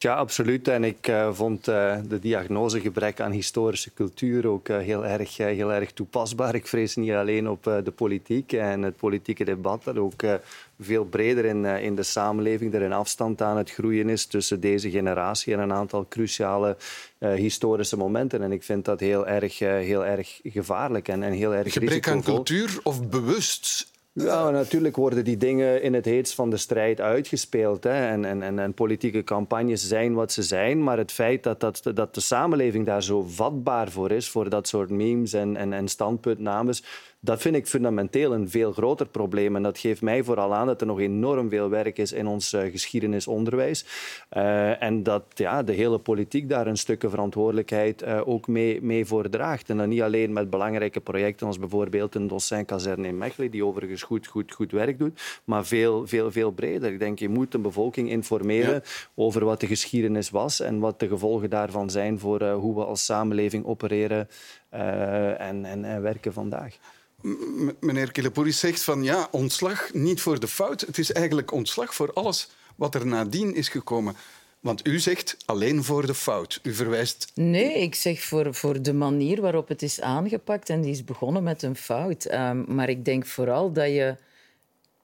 Ja, 0.00 0.14
absoluut. 0.14 0.68
En 0.68 0.84
ik 0.84 1.08
uh, 1.08 1.32
vond 1.32 1.68
uh, 1.68 1.96
de 2.08 2.18
diagnose 2.18 2.80
gebrek 2.80 3.20
aan 3.20 3.30
historische 3.30 3.94
cultuur 3.94 4.46
ook 4.46 4.68
uh, 4.68 4.78
heel, 4.78 5.06
erg, 5.06 5.36
heel 5.36 5.72
erg 5.72 5.92
toepasbaar. 5.92 6.54
Ik 6.54 6.66
vrees 6.66 6.96
niet 6.96 7.12
alleen 7.12 7.48
op 7.48 7.62
de 7.64 7.92
politiek 7.94 8.52
en 8.52 8.82
het 8.82 8.96
politieke 8.96 9.44
debat, 9.44 9.84
dat 9.84 9.96
ook 9.96 10.22
veel 10.80 11.04
breder 11.04 11.44
in, 11.44 11.64
in 11.64 11.94
de 11.94 12.02
samenleving 12.02 12.74
er 12.74 12.82
een 12.82 12.92
afstand 12.92 13.42
aan 13.42 13.56
het 13.56 13.70
groeien 13.70 14.08
is 14.08 14.26
tussen 14.26 14.60
deze 14.60 14.90
generatie 14.90 15.52
en 15.52 15.58
een 15.58 15.72
aantal 15.72 16.06
cruciale 16.08 16.76
historische 17.18 17.96
momenten. 17.96 18.42
En 18.42 18.52
ik 18.52 18.62
vind 18.62 18.84
dat 18.84 19.00
heel 19.00 19.26
erg, 19.26 19.58
heel 19.58 20.04
erg 20.04 20.40
gevaarlijk 20.42 21.08
en, 21.08 21.22
en 21.22 21.32
heel 21.32 21.54
erg 21.54 21.72
Gebrek 21.72 22.08
aan 22.08 22.22
cultuur 22.22 22.78
of 22.82 23.08
bewust 23.08 23.90
ja, 24.22 24.50
natuurlijk 24.50 24.96
worden 24.96 25.24
die 25.24 25.36
dingen 25.36 25.82
in 25.82 25.94
het 25.94 26.04
heetst 26.04 26.34
van 26.34 26.50
de 26.50 26.56
strijd 26.56 27.00
uitgespeeld. 27.00 27.84
Hè. 27.84 28.06
En, 28.06 28.42
en, 28.42 28.58
en, 28.58 28.74
politieke 28.74 29.24
campagnes 29.24 29.88
zijn 29.88 30.14
wat 30.14 30.32
ze 30.32 30.42
zijn. 30.42 30.82
Maar 30.82 30.98
het 30.98 31.12
feit 31.12 31.42
dat, 31.42 31.60
dat, 31.60 31.82
dat 31.94 32.14
de 32.14 32.20
samenleving 32.20 32.86
daar 32.86 33.02
zo 33.02 33.22
vatbaar 33.22 33.90
voor 33.90 34.10
is, 34.10 34.28
voor 34.28 34.48
dat 34.48 34.68
soort 34.68 34.90
memes 34.90 35.32
en, 35.32 35.56
en, 35.56 35.72
en 35.72 35.88
standpuntnames, 35.88 36.82
Dat 37.20 37.40
vind 37.40 37.56
ik 37.56 37.66
fundamenteel 37.66 38.32
een 38.32 38.50
veel 38.50 38.72
groter 38.72 39.08
probleem. 39.08 39.56
En 39.56 39.62
dat 39.62 39.78
geeft 39.78 40.02
mij 40.02 40.22
vooral 40.22 40.54
aan 40.54 40.66
dat 40.66 40.80
er 40.80 40.86
nog 40.86 41.00
enorm 41.00 41.48
veel 41.48 41.68
werk 41.68 41.98
is 41.98 42.12
in 42.12 42.26
ons 42.26 42.52
uh, 42.52 42.60
geschiedenisonderwijs. 42.70 43.84
Uh, 44.36 44.82
en 44.82 45.02
dat 45.02 45.24
ja, 45.34 45.62
de 45.62 45.72
hele 45.72 45.98
politiek 45.98 46.48
daar 46.48 46.66
een 46.66 46.76
stukje 46.76 47.08
verantwoordelijkheid 47.08 48.02
uh, 48.02 48.28
ook 48.28 48.46
mee, 48.46 48.82
mee 48.82 49.04
voor 49.04 49.28
draagt. 49.28 49.70
En 49.70 49.76
dan 49.76 49.88
niet 49.88 50.02
alleen 50.02 50.32
met 50.32 50.50
belangrijke 50.50 51.00
projecten 51.00 51.46
als 51.46 51.58
bijvoorbeeld 51.58 52.14
een 52.14 52.28
docent-kazerne 52.28 53.06
in 53.06 53.18
Mechelen, 53.18 53.50
die 53.50 53.64
overigens 53.64 54.02
goed, 54.02 54.26
goed, 54.26 54.52
goed 54.52 54.72
werk 54.72 54.98
doet, 54.98 55.40
maar 55.44 55.66
veel, 55.66 56.06
veel, 56.06 56.32
veel 56.32 56.50
breder. 56.50 56.92
Ik 56.92 56.98
denk, 56.98 57.18
je 57.18 57.28
moet 57.28 57.52
de 57.52 57.58
bevolking 57.58 58.10
informeren 58.10 58.74
ja. 58.74 58.82
over 59.14 59.44
wat 59.44 59.60
de 59.60 59.66
geschiedenis 59.66 60.30
was 60.30 60.60
en 60.60 60.78
wat 60.78 61.00
de 61.00 61.08
gevolgen 61.08 61.50
daarvan 61.50 61.90
zijn 61.90 62.18
voor 62.18 62.48
hoe 62.48 62.74
we 62.74 62.84
als 62.84 63.04
samenleving 63.04 63.64
opereren 63.64 64.28
en, 64.68 65.64
en, 65.64 65.84
en 65.84 66.02
werken 66.02 66.32
vandaag 66.32 66.78
meneer 67.80 68.12
Kilepouris 68.12 68.58
zegt 68.58 68.82
van 68.82 69.02
ja, 69.02 69.28
ontslag 69.30 69.92
niet 69.92 70.20
voor 70.20 70.40
de 70.40 70.48
fout. 70.48 70.80
Het 70.80 70.98
is 70.98 71.12
eigenlijk 71.12 71.52
ontslag 71.52 71.94
voor 71.94 72.12
alles 72.12 72.48
wat 72.76 72.94
er 72.94 73.06
nadien 73.06 73.54
is 73.54 73.68
gekomen. 73.68 74.16
Want 74.60 74.86
u 74.86 74.98
zegt 74.98 75.36
alleen 75.44 75.84
voor 75.84 76.06
de 76.06 76.14
fout. 76.14 76.60
U 76.62 76.74
verwijst. 76.74 77.30
Nee, 77.34 77.78
ik 77.78 77.94
zeg 77.94 78.22
voor, 78.22 78.54
voor 78.54 78.82
de 78.82 78.92
manier 78.92 79.40
waarop 79.40 79.68
het 79.68 79.82
is 79.82 80.00
aangepakt. 80.00 80.70
En 80.70 80.80
die 80.80 80.90
is 80.90 81.04
begonnen 81.04 81.42
met 81.42 81.62
een 81.62 81.76
fout. 81.76 82.32
Um, 82.32 82.64
maar 82.68 82.88
ik 82.88 83.04
denk 83.04 83.26
vooral 83.26 83.72
dat 83.72 83.86
je 83.86 84.16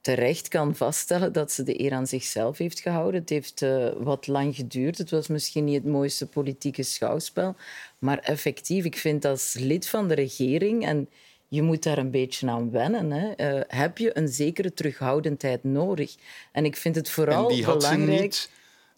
terecht 0.00 0.48
kan 0.48 0.77
vaststellen 0.77 1.33
dat 1.33 1.53
ze 1.53 1.62
de 1.62 1.81
eer 1.81 1.92
aan 1.92 2.07
zichzelf 2.07 2.59
heeft 2.59 2.81
gehouden. 2.81 3.20
Het 3.20 3.31
heeft 3.31 3.62
uh, 3.62 3.88
wat 3.98 4.27
lang 4.27 4.57
geduurd. 4.57 4.98
Het 4.98 5.11
was 5.11 5.29
misschien 5.29 5.64
niet 5.64 5.83
het 5.83 5.92
mooiste 5.92 6.27
politieke 6.27 6.83
schouwspel. 6.83 7.57
Maar 7.98 8.18
effectief, 8.18 8.85
ik 8.85 8.96
vind 8.96 9.24
als 9.24 9.55
lid 9.59 9.88
van 9.88 10.09
de 10.09 10.14
regering. 10.14 10.87
En 10.87 11.09
je 11.55 11.62
moet 11.62 11.83
daar 11.83 11.99
een 11.99 12.11
beetje 12.11 12.51
aan 12.51 12.71
wennen. 12.71 13.11
Hè. 13.11 13.57
Uh, 13.57 13.62
heb 13.67 13.99
je 13.99 14.19
een 14.19 14.29
zekere 14.29 14.75
terughoudendheid 14.75 15.64
nodig? 15.64 16.14
En 16.53 16.64
ik 16.64 16.77
vind 16.77 16.95
het 16.95 17.11
vooral 17.11 17.49
en 17.49 17.55
die 17.55 17.64
had 17.64 17.79
belangrijk. 17.79 18.19
Ze 18.19 18.23
niet 18.23 18.51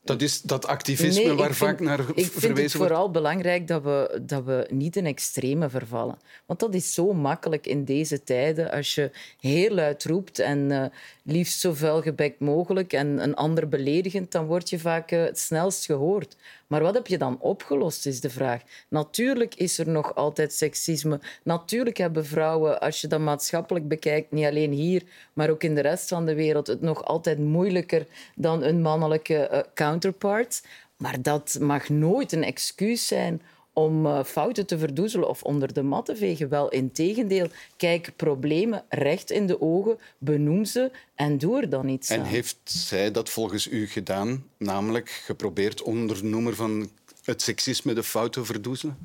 dat 0.07 0.23
is 0.23 0.43
dat 0.43 0.67
activisme 0.67 1.25
nee, 1.25 1.35
waar 1.35 1.55
vind, 1.55 1.57
vaak 1.57 1.81
naar 1.81 1.97
verwezen 1.97 2.15
wordt. 2.15 2.37
Ik 2.37 2.41
vind 2.41 2.59
het 2.59 2.73
vooral 2.73 3.11
belangrijk 3.11 3.69
dat 3.69 3.83
we, 3.83 4.21
dat 4.23 4.45
we 4.45 4.67
niet 4.71 4.97
in 4.97 5.07
extreme 5.07 5.69
vervallen. 5.69 6.19
Want 6.47 6.61
dat 6.61 6.75
is 6.75 6.95
zo 6.95 7.13
makkelijk 7.13 7.67
in 7.67 7.85
deze 7.85 8.25
tijden. 8.25 8.71
Als 8.71 8.95
je 8.95 9.11
heel 9.41 9.71
luid 9.71 10.05
roept 10.05 10.39
en 10.39 10.71
uh, 10.71 10.85
liefst 11.27 11.61
zo 11.61 11.73
vuilgebekt 11.73 12.41
mogelijk 12.41 12.93
en 12.93 13.23
een 13.23 13.35
ander 13.35 13.69
beledigend, 13.69 14.33
dan 14.33 14.47
word 14.47 14.71
je 14.71 14.79
vaak 14.79 15.11
uh, 15.11 15.25
het 15.25 15.39
snelst 15.39 15.85
gehoord. 15.85 16.37
Maar 16.67 16.83
wat 16.83 16.95
heb 16.95 17.07
je 17.07 17.19
dan 17.19 17.41
opgelost, 17.41 18.07
is 18.07 18.21
de 18.21 18.31
vraag. 18.31 18.63
Natuurlijk 18.89 19.55
is 19.55 19.79
er 19.79 19.89
nog 19.89 20.15
altijd 20.15 20.53
seksisme. 20.53 21.21
Natuurlijk 21.43 21.97
hebben 21.97 22.27
vrouwen, 22.27 22.81
als 22.81 23.01
je 23.01 23.07
dat 23.07 23.21
maatschappelijk 23.21 23.89
bekijkt, 23.89 24.33
niet 24.33 24.47
alleen 24.47 24.73
hier, 24.73 25.03
maar 25.33 25.51
ook 25.51 25.63
in 25.63 25.75
de 25.75 25.81
rest 25.81 26.09
van 26.09 26.27
de 26.27 26.35
wereld, 26.35 26.67
het 26.67 26.81
nog 26.81 27.05
altijd 27.05 27.39
moeilijker 27.39 28.07
dan 28.35 28.63
een 28.63 28.83
mannelijke 28.83 29.49
uh, 29.53 29.59
counterpart. 29.75 30.63
Maar 30.97 31.23
dat 31.23 31.59
mag 31.61 31.89
nooit 31.89 32.33
een 32.33 32.45
excuus 32.45 33.07
zijn 33.07 33.43
om 33.79 34.07
uh, 34.07 34.25
fouten 34.25 34.67
te 34.67 34.79
verdoezelen 34.79 35.29
of 35.29 35.43
onder 35.43 35.73
de 35.73 35.83
mat 35.83 36.05
te 36.05 36.17
vegen. 36.17 36.49
Wel, 36.49 36.69
in 36.69 36.93
tegendeel, 36.93 37.49
kijk 37.77 38.13
problemen 38.17 38.85
recht 38.89 39.31
in 39.31 39.47
de 39.47 39.61
ogen, 39.61 39.99
benoem 40.19 40.65
ze 40.65 40.91
en 41.15 41.39
doe 41.39 41.61
er 41.61 41.69
dan 41.69 41.89
iets 41.89 42.09
en 42.09 42.19
aan. 42.19 42.25
En 42.25 42.31
heeft 42.31 42.59
zij 42.65 43.11
dat 43.11 43.31
volgens 43.31 43.69
u 43.69 43.87
gedaan, 43.87 44.45
namelijk 44.59 45.11
geprobeerd 45.11 45.83
onder 45.83 46.25
noemer 46.25 46.55
van 46.55 46.91
het 47.25 47.43
seksisme 47.43 47.93
de 47.93 48.03
fout 48.03 48.33
te 48.33 48.45
verdoezelen? 48.45 48.97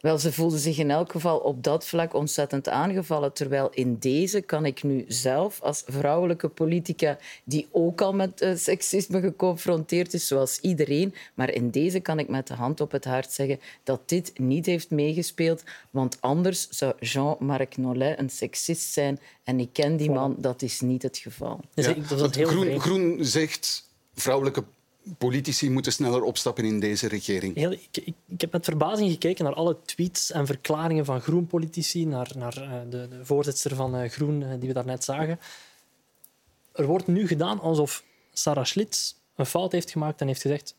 Wel, 0.00 0.18
ze 0.18 0.32
voelde 0.32 0.58
zich 0.58 0.78
in 0.78 0.90
elk 0.90 1.10
geval 1.10 1.38
op 1.38 1.62
dat 1.62 1.86
vlak 1.86 2.14
ontzettend 2.14 2.68
aangevallen. 2.68 3.32
Terwijl 3.32 3.70
in 3.72 3.96
deze 3.98 4.40
kan 4.40 4.64
ik 4.64 4.82
nu 4.82 5.04
zelf 5.08 5.60
als 5.60 5.82
vrouwelijke 5.86 6.48
politica, 6.48 7.18
die 7.44 7.68
ook 7.70 8.00
al 8.00 8.14
met 8.14 8.42
uh, 8.42 8.56
seksisme 8.56 9.20
geconfronteerd 9.20 10.14
is, 10.14 10.26
zoals 10.26 10.60
iedereen, 10.60 11.14
maar 11.34 11.50
in 11.50 11.70
deze 11.70 12.00
kan 12.00 12.18
ik 12.18 12.28
met 12.28 12.46
de 12.46 12.54
hand 12.54 12.80
op 12.80 12.92
het 12.92 13.04
hart 13.04 13.32
zeggen 13.32 13.60
dat 13.82 14.08
dit 14.08 14.38
niet 14.38 14.66
heeft 14.66 14.90
meegespeeld. 14.90 15.62
Want 15.90 16.16
anders 16.20 16.68
zou 16.68 16.94
Jean-Marc 17.00 17.76
Nollet 17.76 18.18
een 18.18 18.30
seksist 18.30 18.92
zijn. 18.92 19.20
En 19.44 19.60
ik 19.60 19.72
ken 19.72 19.96
die 19.96 20.10
man, 20.10 20.34
dat 20.38 20.62
is 20.62 20.80
niet 20.80 21.02
het 21.02 21.18
geval. 21.18 21.60
Ja, 21.74 21.94
Groen, 22.30 22.80
Groen 22.80 23.16
zegt 23.20 23.88
vrouwelijke 24.14 24.64
politici 25.18 25.70
moeten 25.70 25.92
sneller 25.92 26.22
opstappen 26.22 26.64
in 26.64 26.80
deze 26.80 27.08
regering. 27.08 27.54
Heel, 27.54 27.72
ik, 27.72 27.88
ik, 27.92 28.14
ik, 28.26 28.40
heb 28.40 28.52
met 28.52 28.64
verbazing 28.64 29.10
gekeken 29.10 29.44
naar 29.44 29.54
alle 29.54 29.76
tweets 29.84 30.30
en 30.30 30.46
verklaringen 30.46 31.04
van 31.04 31.20
Groen-politici, 31.20 32.06
naar, 32.06 32.30
naar 32.36 32.62
uh, 32.62 32.72
de, 32.90 33.08
de, 33.08 33.24
voorzitter 33.24 33.74
van 33.74 34.02
uh, 34.02 34.10
Groen, 34.10 34.40
uh, 34.40 34.48
die 34.58 34.68
we 34.68 34.74
daarnet 34.74 35.04
zagen. 35.04 35.40
Er 36.72 36.86
wordt 36.86 37.06
nu 37.06 37.26
gedaan 37.26 37.60
alsof 37.60 38.04
Sarah 38.32 38.64
Schlitz 38.64 39.14
een 39.36 39.46
fout 39.46 39.72
heeft 39.72 39.90
gemaakt 39.90 40.20
en 40.20 40.26
heeft 40.26 40.42
gezegd 40.42 40.74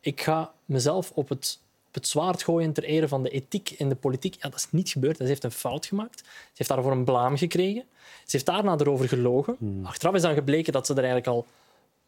ik 0.00 0.20
ga 0.20 0.52
mezelf 0.64 1.10
op 1.14 1.28
het, 1.28 1.60
op 1.88 1.94
het 1.94 2.06
zwaard 2.06 2.42
gooien 2.42 2.72
ter 2.72 2.84
ere 2.84 3.08
van 3.08 3.22
de 3.22 3.30
ethiek 3.30 3.70
in 3.70 3.88
de 3.88 3.94
politiek. 3.94 4.34
Ja, 4.34 4.48
dat 4.48 4.58
is 4.58 4.66
niet 4.70 4.88
gebeurd. 4.88 5.16
Ze 5.16 5.24
heeft 5.24 5.44
een 5.44 5.50
fout 5.50 5.86
gemaakt. 5.86 6.18
Ze 6.18 6.52
heeft 6.54 6.70
daarvoor 6.70 6.92
een 6.92 7.04
blaam 7.04 7.36
gekregen. 7.36 7.84
Ze 8.02 8.36
heeft 8.36 8.46
daarna 8.46 8.76
erover 8.78 9.08
gelogen. 9.08 9.56
Hmm. 9.58 9.84
Achteraf 9.86 10.14
is 10.14 10.22
dan 10.22 10.34
gebleken 10.34 10.72
dat 10.72 10.86
ze 10.86 10.92
er 10.92 10.98
eigenlijk 10.98 11.26
al 11.26 11.46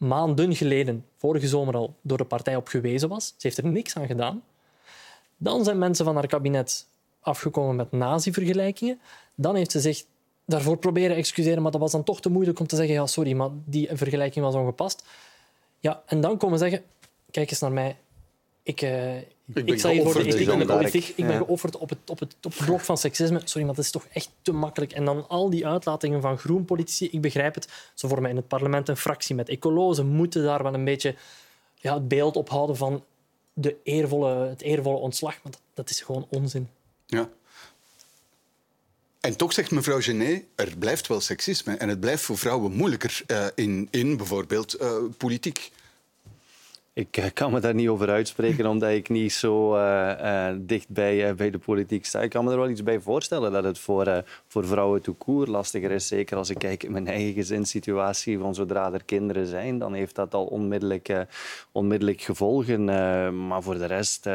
maanden 0.02 0.54
geleden, 0.54 1.06
vorige 1.16 1.48
zomer 1.48 1.74
al, 1.74 1.94
door 2.00 2.18
de 2.18 2.24
partij 2.24 2.56
op 2.56 2.68
gewezen 2.68 3.08
was. 3.08 3.26
Ze 3.26 3.34
heeft 3.46 3.58
er 3.58 3.66
niks 3.66 3.96
aan 3.96 4.06
gedaan. 4.06 4.42
Dan 5.36 5.64
zijn 5.64 5.78
mensen 5.78 6.04
van 6.04 6.14
haar 6.14 6.26
kabinet 6.26 6.86
afgekomen 7.20 7.76
met 7.76 7.92
nazi-vergelijkingen. 7.92 9.00
Dan 9.34 9.54
heeft 9.54 9.70
ze 9.70 9.80
zich 9.80 10.04
daarvoor 10.44 10.76
proberen 10.76 11.16
excuseren, 11.16 11.62
maar 11.62 11.72
dat 11.72 11.80
was 11.80 11.92
dan 11.92 12.04
toch 12.04 12.20
te 12.20 12.28
moeilijk 12.28 12.60
om 12.60 12.66
te 12.66 12.76
zeggen 12.76 12.94
ja, 12.94 13.06
sorry, 13.06 13.32
maar 13.32 13.50
die 13.64 13.88
vergelijking 13.92 14.44
was 14.44 14.54
ongepast. 14.54 15.04
Ja, 15.80 16.02
en 16.06 16.20
dan 16.20 16.36
komen 16.36 16.58
zeggen, 16.58 16.82
kijk 17.30 17.50
eens 17.50 17.60
naar 17.60 17.72
mij, 17.72 17.96
ik, 18.62 18.82
uh, 18.82 19.12
ik, 19.54 19.66
ik 19.66 19.78
sta 19.78 19.90
hier 19.90 20.02
voor 20.02 20.14
de 20.14 20.24
ethiek 20.24 20.48
en 20.48 20.58
de 20.58 20.64
politiek. 20.64 21.12
Ik 21.16 21.26
ben 21.26 21.36
geofferd 21.36 21.76
op 21.76 21.88
het, 21.88 21.98
op, 22.06 22.18
het, 22.18 22.34
op 22.42 22.56
het 22.56 22.66
blok 22.66 22.80
van 22.80 22.98
seksisme. 22.98 23.40
Sorry, 23.44 23.66
maar 23.66 23.74
dat 23.74 23.84
is 23.84 23.90
toch 23.90 24.06
echt 24.12 24.30
te 24.42 24.52
makkelijk. 24.52 24.92
En 24.92 25.04
dan 25.04 25.28
al 25.28 25.50
die 25.50 25.66
uitlatingen 25.66 26.20
van 26.20 26.38
groen-politici. 26.38 27.08
Ik 27.10 27.20
begrijp 27.20 27.54
het. 27.54 27.68
Ze 27.94 28.08
vormen 28.08 28.30
in 28.30 28.36
het 28.36 28.48
parlement 28.48 28.88
een 28.88 28.96
fractie 28.96 29.34
met 29.34 29.48
ecologen. 29.48 29.94
Ze 29.94 30.04
moeten 30.04 30.42
daar 30.42 30.62
wel 30.62 30.74
een 30.74 30.84
beetje 30.84 31.14
ja, 31.74 31.94
het 31.94 32.08
beeld 32.08 32.36
ophouden 32.36 32.76
van 32.76 33.04
de 33.52 33.76
eervolle, 33.82 34.48
het 34.48 34.62
eervolle 34.62 34.96
ontslag. 34.96 35.42
Maar 35.42 35.52
dat, 35.52 35.60
dat 35.74 35.90
is 35.90 36.00
gewoon 36.00 36.26
onzin. 36.30 36.68
Ja. 37.06 37.28
En 39.20 39.36
toch 39.36 39.52
zegt 39.52 39.70
mevrouw 39.70 40.00
Genet, 40.00 40.44
er 40.54 40.76
blijft 40.78 41.06
wel 41.06 41.20
seksisme. 41.20 41.76
En 41.76 41.88
het 41.88 42.00
blijft 42.00 42.22
voor 42.22 42.38
vrouwen 42.38 42.72
moeilijker 42.72 43.22
uh, 43.26 43.46
in, 43.54 43.88
in 43.90 44.16
bijvoorbeeld 44.16 44.80
uh, 44.80 44.96
politiek. 45.16 45.70
Ik 46.94 47.30
kan 47.34 47.52
me 47.52 47.60
daar 47.60 47.74
niet 47.74 47.88
over 47.88 48.10
uitspreken, 48.10 48.66
omdat 48.74 48.90
ik 48.90 49.08
niet 49.08 49.32
zo 49.32 49.76
uh, 49.76 50.12
uh, 50.20 50.48
dicht 50.58 50.88
bij, 50.88 51.28
uh, 51.28 51.34
bij 51.34 51.50
de 51.50 51.58
politiek 51.58 52.06
sta. 52.06 52.20
Ik 52.20 52.30
kan 52.30 52.44
me 52.44 52.50
er 52.50 52.56
wel 52.56 52.68
iets 52.68 52.82
bij 52.82 53.00
voorstellen 53.00 53.52
dat 53.52 53.64
het 53.64 53.78
voor, 53.78 54.24
voor 54.46 54.66
vrouwen 54.66 55.02
toekoer 55.02 55.46
lastiger 55.46 55.90
is. 55.90 56.06
Zeker 56.06 56.36
als 56.36 56.50
ik 56.50 56.58
kijk 56.58 56.82
in 56.82 56.92
mijn 56.92 57.06
eigen 57.06 57.32
gezinssituatie. 57.32 58.38
Van 58.38 58.54
zodra 58.54 58.92
er 58.92 59.04
kinderen 59.04 59.46
zijn, 59.46 59.78
dan 59.78 59.94
heeft 59.94 60.14
dat 60.14 60.34
al 60.34 60.44
onmiddellijk, 60.44 61.26
onmiddellijk 61.72 62.20
gevolgen. 62.20 62.84
maar 63.46 63.62
voor 63.62 63.78
de 63.78 63.86
rest 63.86 64.28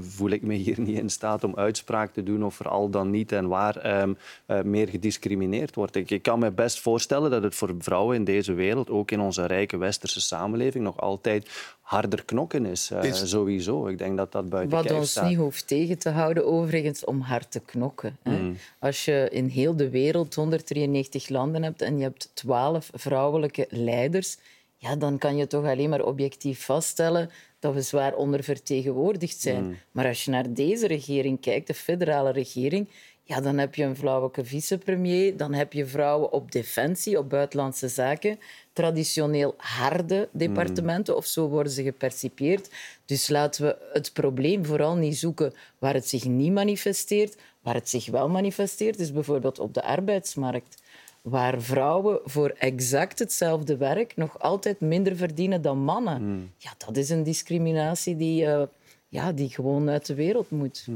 voel 0.00 0.30
ik 0.30 0.42
me 0.42 0.54
hier 0.54 0.80
niet 0.80 0.98
in 0.98 1.10
staat 1.10 1.44
om 1.44 1.56
uitspraak 1.56 2.12
te 2.12 2.22
doen 2.22 2.44
of 2.44 2.54
vooral 2.54 2.90
dan 2.90 3.10
niet 3.10 3.32
en 3.32 3.48
waar 3.48 4.02
um, 4.02 4.16
meer 4.64 4.88
gediscrimineerd 4.88 5.74
wordt. 5.74 5.96
Ik, 5.96 6.10
ik 6.10 6.22
kan 6.22 6.38
me 6.38 6.50
best 6.50 6.80
voorstellen 6.80 7.30
dat 7.30 7.42
het 7.42 7.54
voor 7.54 7.74
vrouwen 7.78 8.16
in 8.16 8.24
deze 8.24 8.52
wereld, 8.52 8.90
ook 8.90 9.10
in 9.10 9.20
onze 9.20 9.46
rijke 9.46 9.76
westerse 9.76 10.20
samenleving, 10.20 10.84
nog 10.84 11.00
altijd 11.00 11.76
harder 11.88 12.24
knokken 12.24 12.66
is, 12.66 12.90
uh, 12.90 13.02
is, 13.02 13.30
sowieso. 13.30 13.86
Ik 13.86 13.98
denk 13.98 14.16
dat 14.16 14.32
dat 14.32 14.48
buiten 14.48 14.76
Wat 14.76 14.92
ons 14.92 15.10
staat. 15.10 15.28
niet 15.28 15.36
hoeft 15.36 15.66
tegen 15.66 15.98
te 15.98 16.08
houden, 16.08 16.46
overigens, 16.46 17.04
om 17.04 17.20
hard 17.20 17.50
te 17.50 17.60
knokken. 17.60 18.18
Hè. 18.22 18.38
Mm. 18.38 18.56
Als 18.78 19.04
je 19.04 19.28
in 19.30 19.46
heel 19.46 19.76
de 19.76 19.90
wereld 19.90 20.34
193 20.34 21.28
landen 21.28 21.62
hebt 21.62 21.82
en 21.82 21.96
je 21.96 22.02
hebt 22.02 22.30
12 22.34 22.90
vrouwelijke 22.92 23.66
leiders, 23.70 24.36
ja, 24.76 24.96
dan 24.96 25.18
kan 25.18 25.36
je 25.36 25.46
toch 25.46 25.64
alleen 25.64 25.90
maar 25.90 26.04
objectief 26.04 26.64
vaststellen 26.64 27.30
dat 27.58 27.74
we 27.74 27.82
zwaar 27.82 28.14
ondervertegenwoordigd 28.14 29.40
zijn. 29.40 29.64
Mm. 29.64 29.76
Maar 29.92 30.06
als 30.06 30.24
je 30.24 30.30
naar 30.30 30.52
deze 30.52 30.86
regering 30.86 31.40
kijkt, 31.40 31.66
de 31.66 31.74
federale 31.74 32.32
regering, 32.32 32.88
ja, 33.22 33.40
dan 33.40 33.58
heb 33.58 33.74
je 33.74 33.84
een 33.84 33.96
vrouwelijke 33.96 34.44
vicepremier, 34.44 35.36
dan 35.36 35.52
heb 35.52 35.72
je 35.72 35.86
vrouwen 35.86 36.32
op 36.32 36.52
defensie, 36.52 37.18
op 37.18 37.30
buitenlandse 37.30 37.88
zaken, 37.88 38.38
traditioneel 38.78 39.54
harde 39.56 40.28
departementen, 40.32 41.16
of 41.16 41.26
zo 41.26 41.48
worden 41.48 41.72
ze 41.72 41.82
gepercipieerd. 41.82 42.70
Dus 43.04 43.28
laten 43.28 43.64
we 43.64 43.76
het 43.92 44.12
probleem 44.12 44.64
vooral 44.64 44.96
niet 44.96 45.18
zoeken 45.18 45.54
waar 45.78 45.94
het 45.94 46.08
zich 46.08 46.24
niet 46.24 46.52
manifesteert. 46.52 47.36
Waar 47.62 47.74
het 47.74 47.88
zich 47.88 48.06
wel 48.06 48.28
manifesteert, 48.28 48.98
is 48.98 49.12
bijvoorbeeld 49.12 49.58
op 49.58 49.74
de 49.74 49.82
arbeidsmarkt, 49.82 50.82
waar 51.22 51.60
vrouwen 51.62 52.20
voor 52.24 52.48
exact 52.58 53.18
hetzelfde 53.18 53.76
werk 53.76 54.16
nog 54.16 54.40
altijd 54.40 54.80
minder 54.80 55.16
verdienen 55.16 55.62
dan 55.62 55.78
mannen. 55.78 56.22
Mm. 56.22 56.50
Ja, 56.56 56.74
dat 56.86 56.96
is 56.96 57.10
een 57.10 57.22
discriminatie 57.22 58.16
die... 58.16 58.44
Uh, 58.44 58.62
ja, 59.10 59.32
die 59.32 59.50
gewoon 59.50 59.90
uit 59.90 60.06
de 60.06 60.14
wereld 60.14 60.50
moet. 60.50 60.86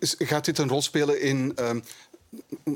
Gaat 0.00 0.44
dit 0.44 0.58
een 0.58 0.68
rol 0.68 0.82
spelen 0.82 1.20
in 1.20 1.52
uh, 1.60 1.70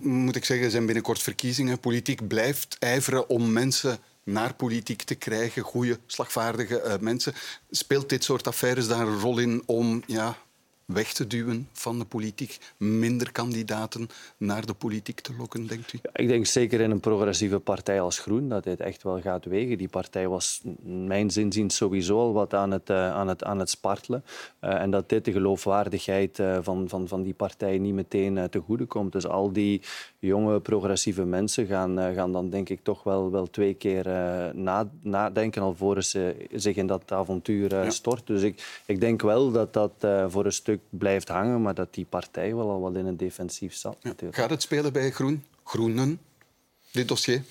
moet 0.02 0.36
ik 0.36 0.44
zeggen, 0.44 0.70
zijn 0.70 0.86
binnenkort 0.86 1.22
verkiezingen. 1.22 1.80
Politiek 1.80 2.28
blijft 2.28 2.76
ijveren 2.78 3.28
om 3.28 3.52
mensen 3.52 3.98
naar 4.26 4.54
politiek 4.54 5.02
te 5.02 5.14
krijgen, 5.14 5.62
goede, 5.62 5.98
slagvaardige 6.06 6.82
uh, 6.84 6.94
mensen. 7.00 7.32
Speelt 7.70 8.08
dit 8.08 8.24
soort 8.24 8.46
affaires 8.46 8.88
daar 8.88 9.06
een 9.06 9.20
rol 9.20 9.38
in 9.38 9.62
om 9.66 10.02
ja, 10.06 10.36
weg 10.84 11.12
te 11.12 11.26
duwen 11.26 11.68
van 11.72 11.98
de 11.98 12.04
politiek, 12.04 12.58
minder 12.76 13.32
kandidaten 13.32 14.08
naar 14.36 14.66
de 14.66 14.74
politiek 14.74 15.20
te 15.20 15.34
lokken, 15.38 15.66
denkt 15.66 15.92
u? 15.92 15.98
ik 16.12 16.28
denk 16.28 16.46
zeker 16.46 16.80
in 16.80 16.90
een 16.90 17.00
progressieve 17.00 17.58
partij 17.58 18.00
als 18.00 18.18
Groen 18.18 18.48
dat 18.48 18.64
dit 18.64 18.80
echt 18.80 19.02
wel 19.02 19.20
gaat 19.20 19.44
wegen. 19.44 19.78
Die 19.78 19.88
partij 19.88 20.28
was, 20.28 20.60
mijn 20.82 21.30
zin 21.30 21.70
sowieso 21.70 22.18
al 22.18 22.32
wat 22.32 22.54
aan 22.54 22.70
het, 22.70 22.90
uh, 22.90 23.12
aan 23.12 23.28
het, 23.28 23.44
aan 23.44 23.58
het 23.58 23.70
spartelen. 23.70 24.24
Uh, 24.60 24.74
en 24.80 24.90
dat 24.90 25.08
dit 25.08 25.24
de 25.24 25.32
geloofwaardigheid 25.32 26.40
van, 26.60 26.88
van, 26.88 27.08
van 27.08 27.22
die 27.22 27.34
partij 27.34 27.78
niet 27.78 27.94
meteen 27.94 28.48
te 28.50 28.58
goede 28.58 28.84
komt. 28.84 29.12
Dus 29.12 29.26
al 29.26 29.52
die 29.52 29.82
jonge 30.26 30.60
progressieve 30.60 31.24
mensen 31.24 31.66
gaan, 31.66 31.98
gaan 32.14 32.32
dan 32.32 32.50
denk 32.50 32.68
ik 32.68 32.80
toch 32.82 33.02
wel, 33.02 33.30
wel 33.30 33.50
twee 33.50 33.74
keer 33.74 34.04
nadenken 35.02 35.62
alvorens 35.62 36.10
ze 36.10 36.46
zich 36.52 36.76
in 36.76 36.86
dat 36.86 37.12
avontuur 37.12 37.74
ja. 37.74 37.90
stort. 37.90 38.26
Dus 38.26 38.42
ik, 38.42 38.82
ik 38.86 39.00
denk 39.00 39.22
wel 39.22 39.50
dat 39.50 39.72
dat 39.72 39.92
voor 40.28 40.44
een 40.44 40.52
stuk 40.52 40.80
blijft 40.88 41.28
hangen, 41.28 41.62
maar 41.62 41.74
dat 41.74 41.94
die 41.94 42.06
partij 42.08 42.54
wel 42.54 42.70
al 42.70 42.80
wat 42.80 42.96
in 42.96 43.06
een 43.06 43.16
defensief 43.16 43.74
zat. 43.74 43.96
Ja. 44.00 44.14
Gaat 44.30 44.50
het 44.50 44.62
spelen 44.62 44.92
bij 44.92 45.10
Groen? 45.10 45.44
Groenen, 45.64 46.20
dit 46.90 47.08
dossier? 47.08 47.42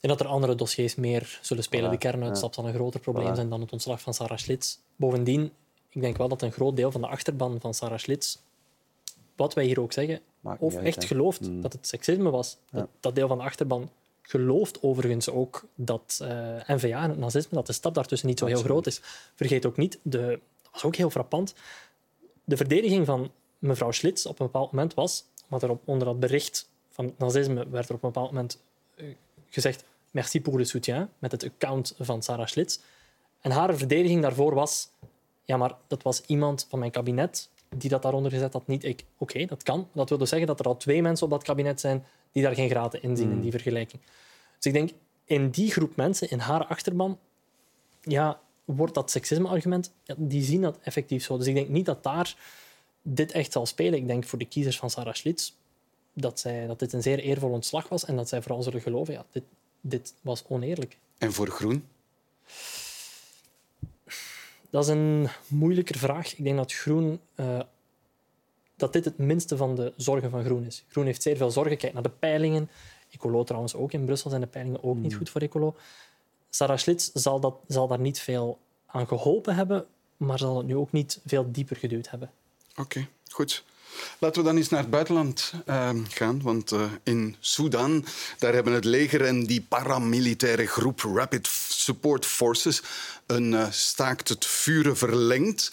En 0.00 0.08
dat 0.08 0.20
er 0.20 0.26
andere 0.26 0.54
dossiers 0.54 0.94
meer 0.94 1.38
zullen 1.42 1.62
spelen. 1.62 1.88
Voilà. 1.88 1.92
De 1.92 1.98
kernuitstap 1.98 2.54
zal 2.54 2.66
een 2.66 2.74
groter 2.74 3.00
probleem 3.00 3.34
zijn 3.34 3.48
dan 3.48 3.60
het 3.60 3.72
ontslag 3.72 4.00
van 4.00 4.14
Sarah 4.14 4.38
Schlitz. 4.38 4.78
Bovendien, 4.96 5.52
ik 5.90 6.00
denk 6.00 6.16
wel 6.16 6.28
dat 6.28 6.42
een 6.42 6.52
groot 6.52 6.76
deel 6.76 6.90
van 6.90 7.00
de 7.00 7.06
achterban 7.06 7.60
van 7.60 7.74
Sarah 7.74 7.98
Schlitz, 7.98 8.38
wat 9.36 9.54
wij 9.54 9.64
hier 9.64 9.80
ook 9.80 9.92
zeggen, 9.92 10.20
of 10.58 10.76
echt 10.76 11.04
gelooft 11.04 11.40
mm. 11.40 11.60
dat 11.60 11.72
het 11.72 11.86
seksisme 11.86 12.30
was. 12.30 12.56
Ja. 12.70 12.78
Dat, 12.78 12.88
dat, 13.00 13.14
deel 13.14 13.28
van 13.28 13.38
de 13.38 13.44
achterban 13.44 13.90
gelooft 14.22 14.82
overigens 14.82 15.30
ook 15.30 15.64
dat 15.74 16.18
uh, 16.22 16.28
NVA 16.66 17.02
en 17.02 17.10
het 17.10 17.18
nazisme, 17.18 17.56
dat 17.56 17.66
de 17.66 17.72
stap 17.72 17.94
daartussen 17.94 18.28
niet 18.28 18.38
zo 18.38 18.46
heel 18.46 18.62
groot 18.62 18.86
is. 18.86 19.00
Vergeet 19.34 19.66
ook 19.66 19.76
niet, 19.76 19.98
de, 20.02 20.40
dat 20.62 20.72
was 20.72 20.84
ook 20.84 20.96
heel 20.96 21.10
frappant, 21.10 21.54
de 22.44 22.56
verdediging 22.56 23.06
van 23.06 23.30
mevrouw 23.58 23.90
Schlitz 23.90 24.26
op 24.26 24.40
een 24.40 24.46
bepaald 24.46 24.72
moment 24.72 24.94
was, 24.94 25.24
want 25.48 25.62
er 25.62 25.70
op, 25.70 25.82
onder 25.84 26.06
dat 26.06 26.20
bericht 26.20 26.68
van 26.90 27.04
het 27.04 27.18
nazisme 27.18 27.68
werd 27.68 27.88
er 27.88 27.94
op 27.94 28.02
een 28.02 28.10
bepaald 28.10 28.30
moment 28.30 28.58
uh, 28.96 29.06
gezegd 29.48 29.84
merci 30.10 30.40
pour 30.40 30.58
le 30.58 30.64
soutien, 30.64 31.08
met 31.18 31.32
het 31.32 31.44
account 31.44 31.94
van 31.98 32.22
Sarah 32.22 32.46
Schlitz. 32.46 32.78
En 33.40 33.50
haar 33.50 33.76
verdediging 33.76 34.22
daarvoor 34.22 34.54
was, 34.54 34.88
ja, 35.44 35.56
maar 35.56 35.74
dat 35.86 36.02
was 36.02 36.22
iemand 36.26 36.66
van 36.68 36.78
mijn 36.78 36.90
kabinet 36.90 37.48
die 37.80 37.90
dat 37.90 38.02
daaronder 38.02 38.30
gezet 38.30 38.52
had, 38.52 38.66
niet 38.66 38.84
ik. 38.84 39.04
Oké, 39.18 39.32
okay, 39.32 39.46
dat 39.46 39.62
kan. 39.62 39.88
Dat 39.92 40.08
wil 40.08 40.18
dus 40.18 40.28
zeggen 40.28 40.48
dat 40.48 40.60
er 40.60 40.66
al 40.66 40.76
twee 40.76 41.02
mensen 41.02 41.24
op 41.24 41.32
dat 41.32 41.42
kabinet 41.42 41.80
zijn 41.80 42.04
die 42.32 42.42
daar 42.42 42.54
geen 42.54 42.68
graten 42.70 43.02
in 43.02 43.16
zien, 43.16 43.28
mm. 43.28 43.34
in 43.34 43.40
die 43.40 43.50
vergelijking. 43.50 44.02
Dus 44.56 44.66
ik 44.66 44.72
denk, 44.72 44.90
in 45.24 45.50
die 45.50 45.70
groep 45.70 45.96
mensen, 45.96 46.30
in 46.30 46.38
haar 46.38 46.64
achterban, 46.64 47.18
ja, 48.00 48.40
wordt 48.64 48.94
dat 48.94 49.10
seksisme-argument, 49.10 49.92
ja, 50.04 50.14
die 50.18 50.42
zien 50.42 50.62
dat 50.62 50.78
effectief 50.82 51.24
zo. 51.24 51.36
Dus 51.36 51.46
ik 51.46 51.54
denk 51.54 51.68
niet 51.68 51.86
dat 51.86 52.02
daar 52.02 52.36
dit 53.02 53.32
echt 53.32 53.52
zal 53.52 53.66
spelen. 53.66 53.98
Ik 53.98 54.06
denk 54.06 54.24
voor 54.24 54.38
de 54.38 54.44
kiezers 54.44 54.78
van 54.78 54.90
Sarah 54.90 55.14
Schlitz 55.14 55.52
dat, 56.12 56.40
zij, 56.40 56.66
dat 56.66 56.78
dit 56.78 56.92
een 56.92 57.02
zeer 57.02 57.18
eervol 57.18 57.50
ontslag 57.50 57.88
was 57.88 58.04
en 58.04 58.16
dat 58.16 58.28
zij 58.28 58.42
vooral 58.42 58.62
zullen 58.62 58.80
geloven, 58.80 59.14
ja, 59.14 59.24
dit, 59.30 59.44
dit 59.80 60.14
was 60.20 60.44
oneerlijk. 60.48 60.98
En 61.18 61.32
voor 61.32 61.48
Groen? 61.48 61.84
Dat 64.70 64.84
is 64.84 64.90
een 64.90 65.28
moeilijker 65.46 65.98
vraag. 65.98 66.36
Ik 66.36 66.44
denk 66.44 66.56
dat 66.56 66.72
Groen... 66.72 67.20
Uh, 67.36 67.60
dat 68.76 68.92
dit 68.92 69.04
het 69.04 69.18
minste 69.18 69.56
van 69.56 69.74
de 69.74 69.92
zorgen 69.96 70.30
van 70.30 70.44
Groen 70.44 70.64
is. 70.64 70.84
Groen 70.88 71.04
heeft 71.04 71.22
zeer 71.22 71.36
veel 71.36 71.50
zorgen. 71.50 71.76
Kijk 71.76 71.92
naar 71.92 72.02
de 72.02 72.10
peilingen. 72.10 72.70
Ecolo 73.10 73.44
trouwens 73.44 73.74
ook. 73.74 73.92
In 73.92 74.04
Brussel 74.04 74.30
zijn 74.30 74.42
de 74.42 74.48
peilingen 74.48 74.82
ook 74.82 74.96
niet 74.96 75.10
hmm. 75.10 75.18
goed 75.18 75.30
voor 75.30 75.40
Ecolo. 75.40 75.76
Sarah 76.50 76.76
Schlitz 76.76 77.10
zal, 77.12 77.40
dat, 77.40 77.54
zal 77.66 77.88
daar 77.88 78.00
niet 78.00 78.18
veel 78.18 78.58
aan 78.86 79.06
geholpen 79.06 79.54
hebben, 79.54 79.86
maar 80.16 80.38
zal 80.38 80.56
het 80.56 80.66
nu 80.66 80.76
ook 80.76 80.92
niet 80.92 81.20
veel 81.26 81.52
dieper 81.52 81.76
geduwd 81.76 82.10
hebben. 82.10 82.30
Oké, 82.70 82.80
okay, 82.80 83.08
goed. 83.28 83.64
Laten 84.18 84.42
we 84.42 84.48
dan 84.48 84.56
eens 84.56 84.68
naar 84.68 84.80
het 84.80 84.90
buitenland 84.90 85.52
uh, 85.68 85.90
gaan. 86.08 86.42
Want 86.42 86.72
uh, 86.72 86.80
in 87.02 87.36
Sudan 87.40 88.04
daar 88.38 88.54
hebben 88.54 88.72
het 88.72 88.84
leger 88.84 89.24
en 89.24 89.44
die 89.44 89.66
paramilitaire 89.68 90.66
groep 90.66 91.00
Rapid 91.14 91.48
Support 91.68 92.26
Forces 92.26 92.82
een 93.26 93.52
uh, 93.52 93.66
staakt 93.70 94.28
het 94.28 94.46
vuren 94.46 94.96
verlengd. 94.96 95.72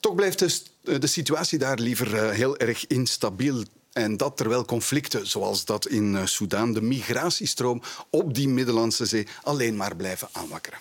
Toch 0.00 0.14
blijft 0.14 0.38
de, 0.38 0.98
de 0.98 1.06
situatie 1.06 1.58
daar 1.58 1.78
liever 1.78 2.32
heel 2.32 2.56
erg 2.56 2.86
instabiel. 2.86 3.64
En 3.92 4.16
dat 4.16 4.36
terwijl 4.36 4.64
conflicten 4.64 5.26
zoals 5.26 5.64
dat 5.64 5.86
in 5.86 6.28
Soedan, 6.28 6.72
de 6.72 6.82
migratiestroom 6.82 7.82
op 8.10 8.34
die 8.34 8.48
Middellandse 8.48 9.06
Zee, 9.06 9.26
alleen 9.42 9.76
maar 9.76 9.96
blijven 9.96 10.28
aanwakkeren. 10.32 10.78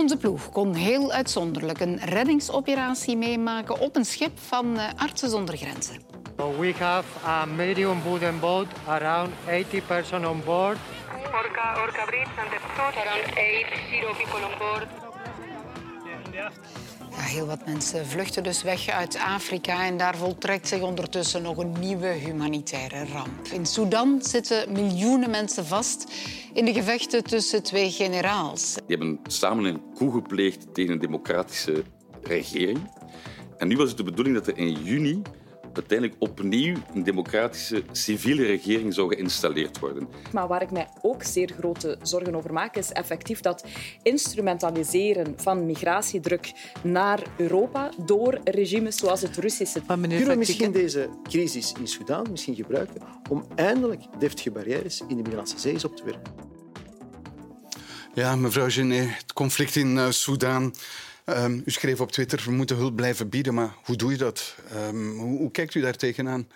Onze 0.00 0.16
ploeg 0.16 0.50
kon 0.50 0.74
heel 0.74 1.12
uitzonderlijk 1.12 1.80
een 1.80 1.98
reddingsoperatie 1.98 3.16
meemaken 3.16 3.78
op 3.78 3.96
een 3.96 4.04
schip 4.04 4.38
van 4.38 4.76
uh, 4.76 4.84
Artsen 4.96 5.30
zonder 5.30 5.56
Grenzen. 5.56 6.02
We 6.36 6.74
have 6.78 7.26
a 7.26 7.44
medium 7.44 8.02
wooden 8.02 8.40
boat, 8.40 8.66
around 8.86 9.30
80 9.46 9.86
person 9.86 10.26
on 10.26 10.42
board. 10.44 10.78
Orca, 11.32 11.80
Orca 11.82 12.04
Bridge 12.04 12.30
and 12.38 12.50
the 12.50 12.58
around 12.76 13.24
80 13.36 14.16
people 14.16 14.44
on 14.44 14.58
board. 14.58 14.86
Heel 17.22 17.46
wat 17.46 17.66
mensen 17.66 18.06
vluchten 18.06 18.42
dus 18.42 18.62
weg 18.62 18.88
uit 18.88 19.18
Afrika 19.18 19.84
en 19.84 19.96
daar 19.96 20.16
voltrekt 20.16 20.68
zich 20.68 20.80
ondertussen 20.80 21.42
nog 21.42 21.56
een 21.56 21.74
nieuwe 21.80 22.06
humanitaire 22.06 23.06
ramp. 23.12 23.46
In 23.52 23.66
Sudan 23.66 24.18
zitten 24.22 24.72
miljoenen 24.72 25.30
mensen 25.30 25.66
vast 25.66 26.12
in 26.52 26.64
de 26.64 26.72
gevechten 26.72 27.24
tussen 27.24 27.62
twee 27.62 27.90
generaals. 27.90 28.74
Die 28.74 28.96
hebben 28.96 29.18
samen 29.22 29.64
een 29.64 29.80
coup 29.94 30.12
gepleegd 30.12 30.74
tegen 30.74 30.92
een 30.92 30.98
democratische 30.98 31.82
regering. 32.22 32.78
En 33.58 33.68
nu 33.68 33.76
was 33.76 33.88
het 33.88 33.96
de 33.96 34.04
bedoeling 34.04 34.36
dat 34.36 34.46
er 34.46 34.58
in 34.58 34.72
juni 34.82 35.22
uiteindelijk 35.72 36.20
opnieuw 36.22 36.76
een 36.94 37.02
democratische 37.02 37.82
civiele 37.92 38.46
regering 38.46 38.94
zou 38.94 39.14
geïnstalleerd 39.14 39.78
worden. 39.78 40.08
Maar 40.32 40.48
waar 40.48 40.62
ik 40.62 40.70
mij 40.70 40.88
ook 41.02 41.22
zeer 41.22 41.52
grote 41.58 41.98
zorgen 42.02 42.34
over 42.34 42.52
maak, 42.52 42.76
is 42.76 42.92
effectief 42.92 43.40
dat 43.40 43.64
instrumentaliseren 44.02 45.34
van 45.36 45.66
migratiedruk 45.66 46.52
naar 46.82 47.22
Europa 47.36 47.90
door 48.04 48.38
regimes 48.44 48.96
zoals 48.96 49.20
het 49.20 49.36
Russische. 49.36 49.82
Maar 49.86 49.98
Kunnen 49.98 50.26
we 50.26 50.34
misschien 50.34 50.72
deze 50.72 51.08
crisis 51.22 51.72
in 51.78 51.86
Sudan 51.86 52.26
misschien 52.30 52.54
gebruiken 52.54 53.02
om 53.30 53.46
eindelijk 53.54 54.02
deftige 54.18 54.50
barrières 54.50 55.00
in 55.00 55.08
de 55.08 55.14
Middellandse 55.14 55.58
Zee 55.58 55.84
op 55.84 55.96
te 55.96 56.04
werpen? 56.04 56.32
Ja, 58.14 58.36
mevrouw 58.36 58.70
Genet, 58.70 59.08
het 59.16 59.32
conflict 59.32 59.76
in 59.76 59.96
uh, 59.96 60.10
Soedan 60.10 60.74
Um, 61.24 61.62
u 61.64 61.70
schreef 61.70 62.00
op 62.00 62.12
Twitter, 62.12 62.42
we 62.44 62.50
moeten 62.50 62.76
hulp 62.76 62.96
blijven 62.96 63.28
bieden, 63.28 63.54
maar 63.54 63.74
hoe 63.84 63.96
doe 63.96 64.10
je 64.10 64.16
dat? 64.16 64.56
Um, 64.74 65.18
hoe, 65.18 65.38
hoe, 65.38 65.50
kijkt 65.50 65.74
u 65.74 65.80
daar 65.80 65.96
tegenaan? 65.96 66.48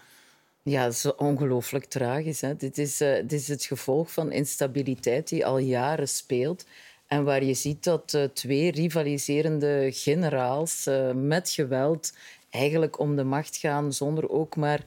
Ja, 0.62 0.84
dat 0.84 0.92
is 0.92 1.14
ongelooflijk 1.14 1.84
tragisch. 1.84 2.40
Hè? 2.40 2.56
Dit, 2.56 2.78
is, 2.78 3.00
uh, 3.00 3.14
dit 3.14 3.32
is 3.32 3.48
het 3.48 3.64
gevolg 3.64 4.12
van 4.12 4.32
instabiliteit 4.32 5.28
die 5.28 5.46
al 5.46 5.58
jaren 5.58 6.08
speelt. 6.08 6.64
En 7.06 7.24
waar 7.24 7.44
je 7.44 7.54
ziet 7.54 7.84
dat 7.84 8.12
uh, 8.16 8.24
twee 8.24 8.70
rivaliserende 8.70 9.88
generaals 9.92 10.86
uh, 10.86 11.10
met 11.12 11.50
geweld 11.50 12.12
eigenlijk 12.50 12.98
om 12.98 13.16
de 13.16 13.24
macht 13.24 13.56
gaan 13.56 13.92
zonder 13.92 14.30
ook 14.30 14.56
maar 14.56 14.84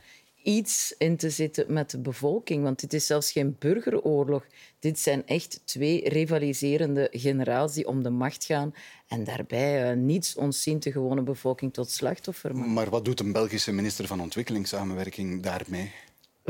iets 0.48 0.96
in 0.98 1.18
te 1.18 1.30
zitten 1.30 1.74
met 1.74 1.90
de 1.90 2.00
bevolking. 2.00 2.64
Want 2.64 2.80
dit 2.80 2.94
is 2.94 3.06
zelfs 3.06 3.32
geen 3.32 3.56
burgeroorlog. 3.60 4.46
Dit 4.80 5.00
zijn 5.00 5.26
echt 5.26 5.62
twee 5.66 6.10
rivaliserende 6.10 7.08
generaals 7.12 7.74
die 7.74 7.88
om 7.88 8.04
de 8.04 8.10
macht 8.10 8.46
gaan 8.46 8.74
en 9.08 9.24
daarbij 9.24 9.92
uh, 9.92 9.98
niets 9.98 10.36
ontzien 10.36 10.80
de 10.80 10.92
gewone 10.92 11.22
bevolking 11.22 11.74
tot 11.74 11.92
slachtoffer 11.92 12.56
maken. 12.56 12.74
Maar 12.74 12.90
wat 12.90 13.06
doet 13.06 13.20
een 13.20 13.32
Belgische 13.32 13.72
minister 13.72 14.08
van 14.08 14.22
Ontwikkelingssamenwerking 14.22 15.42
daarmee? 15.44 15.92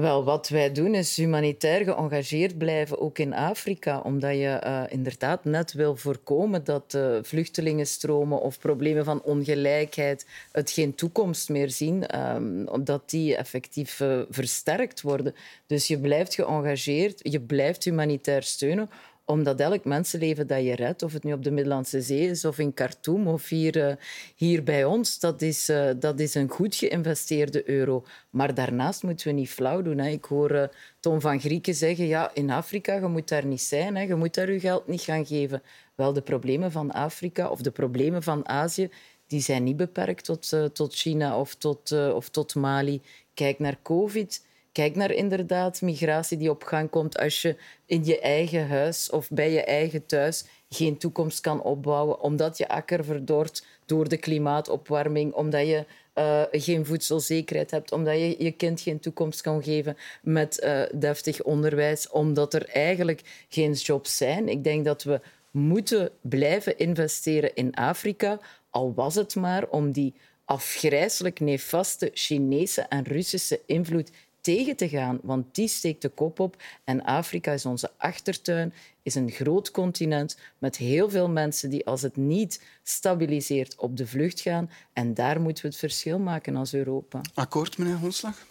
Wel, 0.01 0.23
wat 0.23 0.49
wij 0.49 0.71
doen 0.71 0.95
is 0.95 1.15
humanitair 1.15 1.83
geëngageerd 1.83 2.57
blijven, 2.57 2.99
ook 2.99 3.19
in 3.19 3.33
Afrika. 3.33 3.99
Omdat 3.99 4.31
je 4.31 4.61
uh, 4.65 4.83
inderdaad 4.89 5.45
net 5.45 5.73
wil 5.73 5.95
voorkomen 5.95 6.63
dat 6.63 6.93
uh, 6.93 7.17
vluchtelingenstromen 7.21 8.41
of 8.41 8.59
problemen 8.59 9.05
van 9.05 9.21
ongelijkheid 9.21 10.27
het 10.51 10.71
geen 10.71 10.95
toekomst 10.95 11.49
meer 11.49 11.69
zien, 11.69 12.19
um, 12.35 12.67
omdat 12.67 13.09
die 13.09 13.35
effectief 13.35 13.99
uh, 13.99 14.21
versterkt 14.29 15.01
worden. 15.01 15.35
Dus 15.67 15.87
je 15.87 15.99
blijft 15.99 16.35
geëngageerd, 16.35 17.19
je 17.23 17.41
blijft 17.41 17.83
humanitair 17.83 18.43
steunen 18.43 18.89
omdat 19.29 19.59
elk 19.59 19.85
mensenleven 19.85 20.47
dat 20.47 20.63
je 20.63 20.75
redt, 20.75 21.03
of 21.03 21.13
het 21.13 21.23
nu 21.23 21.33
op 21.33 21.43
de 21.43 21.51
Middellandse 21.51 22.01
Zee 22.01 22.29
is 22.29 22.45
of 22.45 22.59
in 22.59 22.73
Khartoum 22.73 23.27
of 23.27 23.49
hier, 23.49 23.77
uh, 23.77 23.93
hier 24.35 24.63
bij 24.63 24.85
ons, 24.85 25.19
dat 25.19 25.41
is, 25.41 25.69
uh, 25.69 25.89
dat 25.99 26.19
is 26.19 26.35
een 26.35 26.49
goed 26.49 26.75
geïnvesteerde 26.75 27.69
euro. 27.69 28.05
Maar 28.29 28.53
daarnaast 28.53 29.03
moeten 29.03 29.27
we 29.27 29.33
niet 29.33 29.49
flauw 29.49 29.81
doen. 29.81 29.97
Hè. 29.97 30.09
Ik 30.09 30.25
hoor 30.25 30.51
uh, 30.51 30.63
Tom 30.99 31.21
van 31.21 31.39
Grieken 31.39 31.73
zeggen, 31.73 32.05
ja, 32.05 32.31
in 32.33 32.49
Afrika, 32.49 32.93
je 32.93 33.07
moet 33.07 33.27
daar 33.27 33.45
niet 33.45 33.61
zijn, 33.61 33.95
hè. 33.95 34.01
je 34.01 34.15
moet 34.15 34.33
daar 34.33 34.51
je 34.51 34.59
geld 34.59 34.87
niet 34.87 35.01
gaan 35.01 35.25
geven. 35.25 35.61
Wel, 35.95 36.13
de 36.13 36.21
problemen 36.21 36.71
van 36.71 36.91
Afrika 36.91 37.49
of 37.49 37.61
de 37.61 37.71
problemen 37.71 38.23
van 38.23 38.47
Azië, 38.47 38.89
die 39.27 39.41
zijn 39.41 39.63
niet 39.63 39.77
beperkt 39.77 40.25
tot, 40.25 40.73
tot 40.73 40.95
China 40.95 41.39
of 41.39 41.55
tot, 41.55 41.91
of 41.91 42.29
tot 42.29 42.55
Mali. 42.55 43.01
Kijk 43.33 43.59
naar 43.59 43.79
COVID. 43.81 44.45
Kijk 44.77 44.95
naar 44.95 45.11
inderdaad 45.11 45.81
migratie 45.81 46.37
die 46.37 46.49
op 46.49 46.63
gang 46.63 46.89
komt 46.89 47.17
als 47.17 47.41
je 47.41 47.55
in 47.85 48.05
je 48.05 48.19
eigen 48.19 48.67
huis 48.67 49.09
of 49.09 49.29
bij 49.29 49.51
je 49.51 49.63
eigen 49.63 50.05
thuis 50.05 50.45
geen 50.69 50.97
toekomst 50.97 51.41
kan 51.41 51.61
opbouwen, 51.61 52.21
omdat 52.21 52.57
je 52.57 52.67
akker 52.67 53.05
verdort 53.05 53.65
door 53.85 54.09
de 54.09 54.17
klimaatopwarming, 54.17 55.33
omdat 55.33 55.67
je 55.67 55.85
uh, 56.15 56.41
geen 56.51 56.85
voedselzekerheid 56.85 57.71
hebt, 57.71 57.91
omdat 57.91 58.13
je 58.13 58.35
je 58.43 58.51
kind 58.51 58.81
geen 58.81 58.99
toekomst 58.99 59.41
kan 59.41 59.63
geven 59.63 59.97
met 60.21 60.61
uh, 60.63 60.81
deftig 60.95 61.43
onderwijs, 61.43 62.09
omdat 62.09 62.53
er 62.53 62.65
eigenlijk 62.69 63.45
geen 63.49 63.73
jobs 63.73 64.17
zijn. 64.17 64.49
Ik 64.49 64.63
denk 64.63 64.85
dat 64.85 65.03
we 65.03 65.21
moeten 65.51 66.11
blijven 66.21 66.77
investeren 66.77 67.55
in 67.55 67.73
Afrika, 67.75 68.39
al 68.69 68.93
was 68.93 69.15
het 69.15 69.35
maar 69.35 69.67
om 69.69 69.91
die 69.91 70.13
afgrijselijk 70.45 71.39
nefaste 71.39 72.11
Chinese 72.13 72.81
en 72.81 73.03
Russische 73.03 73.61
invloed 73.65 74.11
tegen 74.47 74.75
te 74.75 74.89
gaan, 74.89 75.19
want 75.23 75.55
die 75.55 75.67
steekt 75.67 76.01
de 76.01 76.09
kop 76.09 76.39
op. 76.39 76.63
En 76.83 77.03
Afrika 77.03 77.51
is 77.51 77.65
onze 77.65 77.91
achtertuin, 77.97 78.73
is 79.03 79.15
een 79.15 79.31
groot 79.31 79.71
continent 79.71 80.37
met 80.57 80.77
heel 80.77 81.09
veel 81.09 81.29
mensen 81.29 81.69
die, 81.69 81.85
als 81.85 82.01
het 82.01 82.15
niet 82.15 82.63
stabiliseert, 82.83 83.75
op 83.75 83.97
de 83.97 84.07
vlucht 84.07 84.39
gaan. 84.39 84.69
En 84.93 85.13
daar 85.13 85.41
moeten 85.41 85.63
we 85.63 85.69
het 85.69 85.77
verschil 85.77 86.19
maken 86.19 86.55
als 86.55 86.73
Europa. 86.73 87.21
Akkoord, 87.33 87.77
meneer 87.77 87.95
Honslag? 87.95 88.45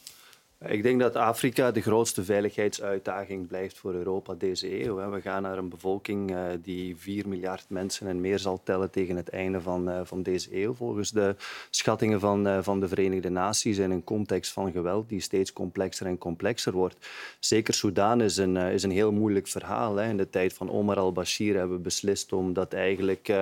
Ik 0.64 0.82
denk 0.82 1.00
dat 1.00 1.16
Afrika 1.16 1.70
de 1.70 1.80
grootste 1.80 2.24
veiligheidsuitdaging 2.24 3.46
blijft 3.46 3.78
voor 3.78 3.94
Europa 3.94 4.34
deze 4.34 4.84
eeuw. 4.84 5.10
We 5.10 5.20
gaan 5.20 5.42
naar 5.42 5.58
een 5.58 5.68
bevolking 5.68 6.30
eh, 6.30 6.44
die 6.62 6.96
4 6.96 7.28
miljard 7.28 7.64
mensen 7.68 8.06
en 8.06 8.20
meer 8.20 8.38
zal 8.38 8.60
tellen 8.62 8.90
tegen 8.90 9.16
het 9.16 9.28
einde 9.28 9.60
van, 9.60 9.90
eh, 9.90 10.00
van 10.04 10.22
deze 10.22 10.62
eeuw. 10.62 10.74
Volgens 10.74 11.10
de 11.10 11.36
schattingen 11.70 12.20
van, 12.20 12.46
eh, 12.46 12.58
van 12.62 12.80
de 12.80 12.88
Verenigde 12.88 13.28
Naties 13.28 13.78
in 13.78 13.90
een 13.90 14.04
context 14.04 14.52
van 14.52 14.72
geweld 14.72 15.08
die 15.08 15.20
steeds 15.20 15.52
complexer 15.52 16.06
en 16.06 16.18
complexer 16.18 16.72
wordt. 16.72 16.96
Zeker 17.38 17.74
Soedan 17.74 18.20
is 18.20 18.36
een, 18.36 18.56
is 18.56 18.82
een 18.82 18.90
heel 18.90 19.12
moeilijk 19.12 19.48
verhaal. 19.48 20.00
In 20.00 20.16
de 20.16 20.30
tijd 20.30 20.52
van 20.52 20.70
Omar 20.70 20.98
al-Bashir 20.98 21.56
hebben 21.56 21.76
we 21.76 21.82
beslist 21.82 22.32
om 22.32 22.52
dat 22.52 22.72
eigenlijk 22.72 23.32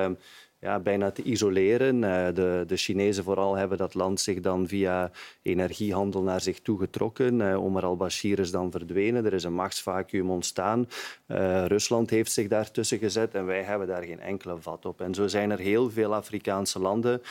ja, 0.65 0.81
bijna 0.81 1.11
te 1.11 1.23
isoleren. 1.23 2.05
Eh, 2.05 2.35
de, 2.35 2.65
de 2.67 2.77
Chinezen 2.77 3.25
vooral 3.25 3.55
hebben 3.55 3.79
dat 3.79 3.95
land 3.95 4.21
zich 4.21 4.41
dan 4.41 4.69
via 4.69 5.11
energiehandel 5.43 6.23
naar 6.23 6.41
zich 6.41 6.61
toe 6.61 6.79
getrokken. 6.79 7.41
Uh, 7.41 7.65
Omar 7.65 7.85
al-Bashir 7.85 8.39
is 8.39 8.51
dan 8.51 8.71
verdwenen. 8.71 9.25
Er 9.25 9.33
is 9.33 9.45
een 9.45 9.55
machtsvacuum 9.55 10.31
ontstaan. 10.31 10.89
Uh, 11.29 11.65
Rusland 11.65 12.11
heeft 12.11 12.33
zich 12.33 12.49
daartussen 12.49 12.99
gezet 12.99 13.35
en 13.35 13.47
wij 13.47 13.63
hebben 13.63 13.87
daar 13.87 14.03
geen 14.03 14.21
enkele 14.21 14.57
vat 14.61 14.87
op. 14.87 15.01
En 15.01 15.15
zo 15.15 15.27
zijn 15.27 15.51
er 15.51 15.59
heel 15.59 15.91
veel 15.91 16.15
Afrikaanse 16.15 16.79
landen 16.79 17.23